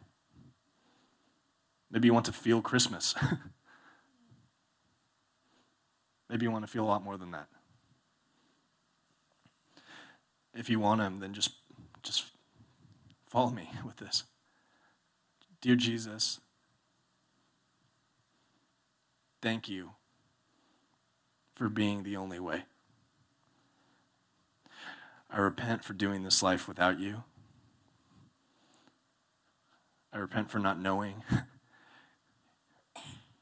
Maybe 1.90 2.06
you 2.08 2.14
want 2.14 2.26
to 2.26 2.32
feel 2.32 2.60
Christmas. 2.60 3.14
Maybe 6.28 6.44
you 6.44 6.50
want 6.50 6.64
to 6.64 6.70
feel 6.70 6.84
a 6.84 6.86
lot 6.86 7.04
more 7.04 7.16
than 7.16 7.30
that. 7.30 7.46
If 10.54 10.68
you 10.70 10.80
want 10.80 11.00
him, 11.00 11.20
then 11.20 11.34
just 11.34 11.52
just 12.02 12.24
follow 13.28 13.50
me 13.50 13.70
with 13.84 13.96
this. 13.96 14.24
Dear 15.64 15.76
Jesus, 15.76 16.40
thank 19.40 19.66
you 19.66 19.92
for 21.54 21.70
being 21.70 22.02
the 22.02 22.18
only 22.18 22.38
way. 22.38 22.64
I 25.30 25.38
repent 25.38 25.82
for 25.82 25.94
doing 25.94 26.22
this 26.22 26.42
life 26.42 26.68
without 26.68 27.00
you. 27.00 27.24
I 30.12 30.18
repent 30.18 30.50
for 30.50 30.58
not 30.58 30.78
knowing, 30.78 31.24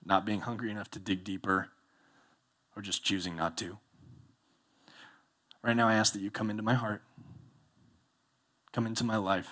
not 0.07 0.25
being 0.25 0.43
hungry 0.43 0.71
enough 0.71 0.93
to 0.93 1.01
dig 1.01 1.25
deeper 1.25 1.71
or 2.77 2.83
just 2.83 3.03
choosing 3.03 3.35
not 3.35 3.59
to. 3.59 3.79
Right 5.61 5.75
now, 5.75 5.89
I 5.89 5.95
ask 5.95 6.13
that 6.13 6.23
you 6.23 6.31
come 6.31 6.51
into 6.51 6.63
my 6.63 6.75
heart, 6.75 7.03
come 8.71 8.87
into 8.87 9.03
my 9.03 9.17
life. 9.17 9.49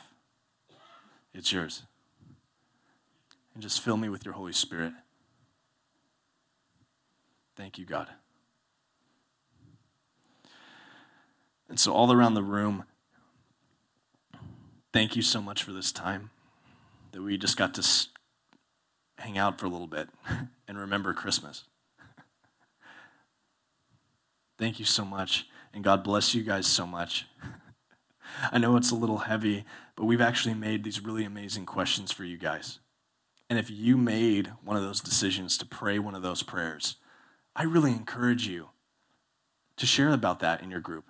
It's 1.34 1.52
yours. 1.52 1.82
And 3.60 3.68
just 3.68 3.82
fill 3.82 3.98
me 3.98 4.08
with 4.08 4.24
your 4.24 4.32
Holy 4.32 4.54
Spirit. 4.54 4.94
Thank 7.56 7.76
you, 7.76 7.84
God. 7.84 8.08
And 11.68 11.78
so, 11.78 11.92
all 11.92 12.10
around 12.10 12.32
the 12.32 12.42
room, 12.42 12.84
thank 14.94 15.14
you 15.14 15.20
so 15.20 15.42
much 15.42 15.62
for 15.62 15.74
this 15.74 15.92
time 15.92 16.30
that 17.12 17.20
we 17.20 17.36
just 17.36 17.58
got 17.58 17.74
to 17.74 17.86
hang 19.18 19.36
out 19.36 19.60
for 19.60 19.66
a 19.66 19.68
little 19.68 19.86
bit 19.86 20.08
and 20.66 20.78
remember 20.78 21.12
Christmas. 21.12 21.64
Thank 24.58 24.78
you 24.78 24.86
so 24.86 25.04
much. 25.04 25.48
And 25.74 25.84
God 25.84 26.02
bless 26.02 26.34
you 26.34 26.44
guys 26.44 26.66
so 26.66 26.86
much. 26.86 27.26
I 28.50 28.56
know 28.56 28.76
it's 28.76 28.90
a 28.90 28.96
little 28.96 29.18
heavy, 29.18 29.66
but 29.96 30.06
we've 30.06 30.22
actually 30.22 30.54
made 30.54 30.82
these 30.82 31.04
really 31.04 31.26
amazing 31.26 31.66
questions 31.66 32.10
for 32.10 32.24
you 32.24 32.38
guys. 32.38 32.78
And 33.50 33.58
if 33.58 33.68
you 33.68 33.96
made 33.96 34.52
one 34.62 34.76
of 34.76 34.84
those 34.84 35.00
decisions 35.00 35.58
to 35.58 35.66
pray 35.66 35.98
one 35.98 36.14
of 36.14 36.22
those 36.22 36.44
prayers, 36.44 36.96
I 37.56 37.64
really 37.64 37.90
encourage 37.90 38.46
you 38.46 38.68
to 39.76 39.86
share 39.86 40.12
about 40.12 40.38
that 40.38 40.62
in 40.62 40.70
your 40.70 40.78
group. 40.78 41.06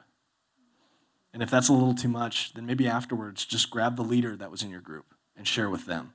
And 1.34 1.42
if 1.42 1.50
that's 1.50 1.68
a 1.68 1.74
little 1.74 1.94
too 1.94 2.08
much, 2.08 2.54
then 2.54 2.64
maybe 2.64 2.88
afterwards 2.88 3.44
just 3.44 3.70
grab 3.70 3.96
the 3.96 4.02
leader 4.02 4.36
that 4.36 4.50
was 4.50 4.62
in 4.62 4.70
your 4.70 4.80
group 4.80 5.14
and 5.36 5.46
share 5.46 5.68
with 5.68 5.84
them. 5.84 6.14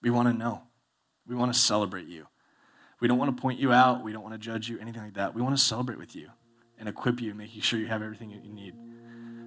We 0.00 0.08
want 0.08 0.26
to 0.28 0.34
know. 0.34 0.62
We 1.28 1.36
want 1.36 1.52
to 1.52 1.58
celebrate 1.58 2.06
you. 2.06 2.28
We 2.98 3.06
don't 3.06 3.18
want 3.18 3.36
to 3.36 3.40
point 3.40 3.60
you 3.60 3.74
out. 3.74 4.02
We 4.02 4.12
don't 4.12 4.22
want 4.22 4.34
to 4.34 4.38
judge 4.38 4.70
you, 4.70 4.78
anything 4.78 5.02
like 5.02 5.14
that. 5.14 5.34
We 5.34 5.42
want 5.42 5.56
to 5.56 5.62
celebrate 5.62 5.98
with 5.98 6.16
you 6.16 6.30
and 6.78 6.88
equip 6.88 7.20
you, 7.20 7.34
making 7.34 7.60
sure 7.60 7.78
you 7.78 7.88
have 7.88 8.02
everything 8.02 8.30
that 8.30 8.42
you 8.42 8.54
need. 8.54 8.74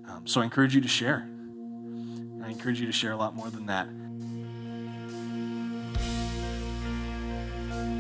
Um, 0.08 0.28
so 0.28 0.42
I 0.42 0.44
encourage 0.44 0.76
you 0.76 0.82
to 0.82 0.88
share. 0.88 1.28
I 2.44 2.50
encourage 2.50 2.80
you 2.80 2.86
to 2.86 2.92
share 2.92 3.12
a 3.12 3.18
lot 3.18 3.36
more 3.36 3.50
than 3.50 3.66
that. 3.66 3.88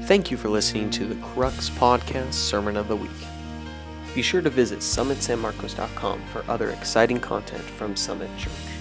Thank 0.05 0.31
you 0.31 0.37
for 0.37 0.49
listening 0.49 0.89
to 0.91 1.05
the 1.05 1.15
Crux 1.15 1.69
Podcast 1.69 2.33
Sermon 2.33 2.77
of 2.77 2.87
the 2.87 2.95
Week. 2.95 3.11
Be 4.15 4.21
sure 4.21 4.41
to 4.41 4.49
visit 4.49 4.79
summitsanmarcos.com 4.79 6.21
for 6.33 6.43
other 6.49 6.71
exciting 6.71 7.19
content 7.19 7.61
from 7.61 7.95
Summit 7.95 8.29
Church. 8.37 8.78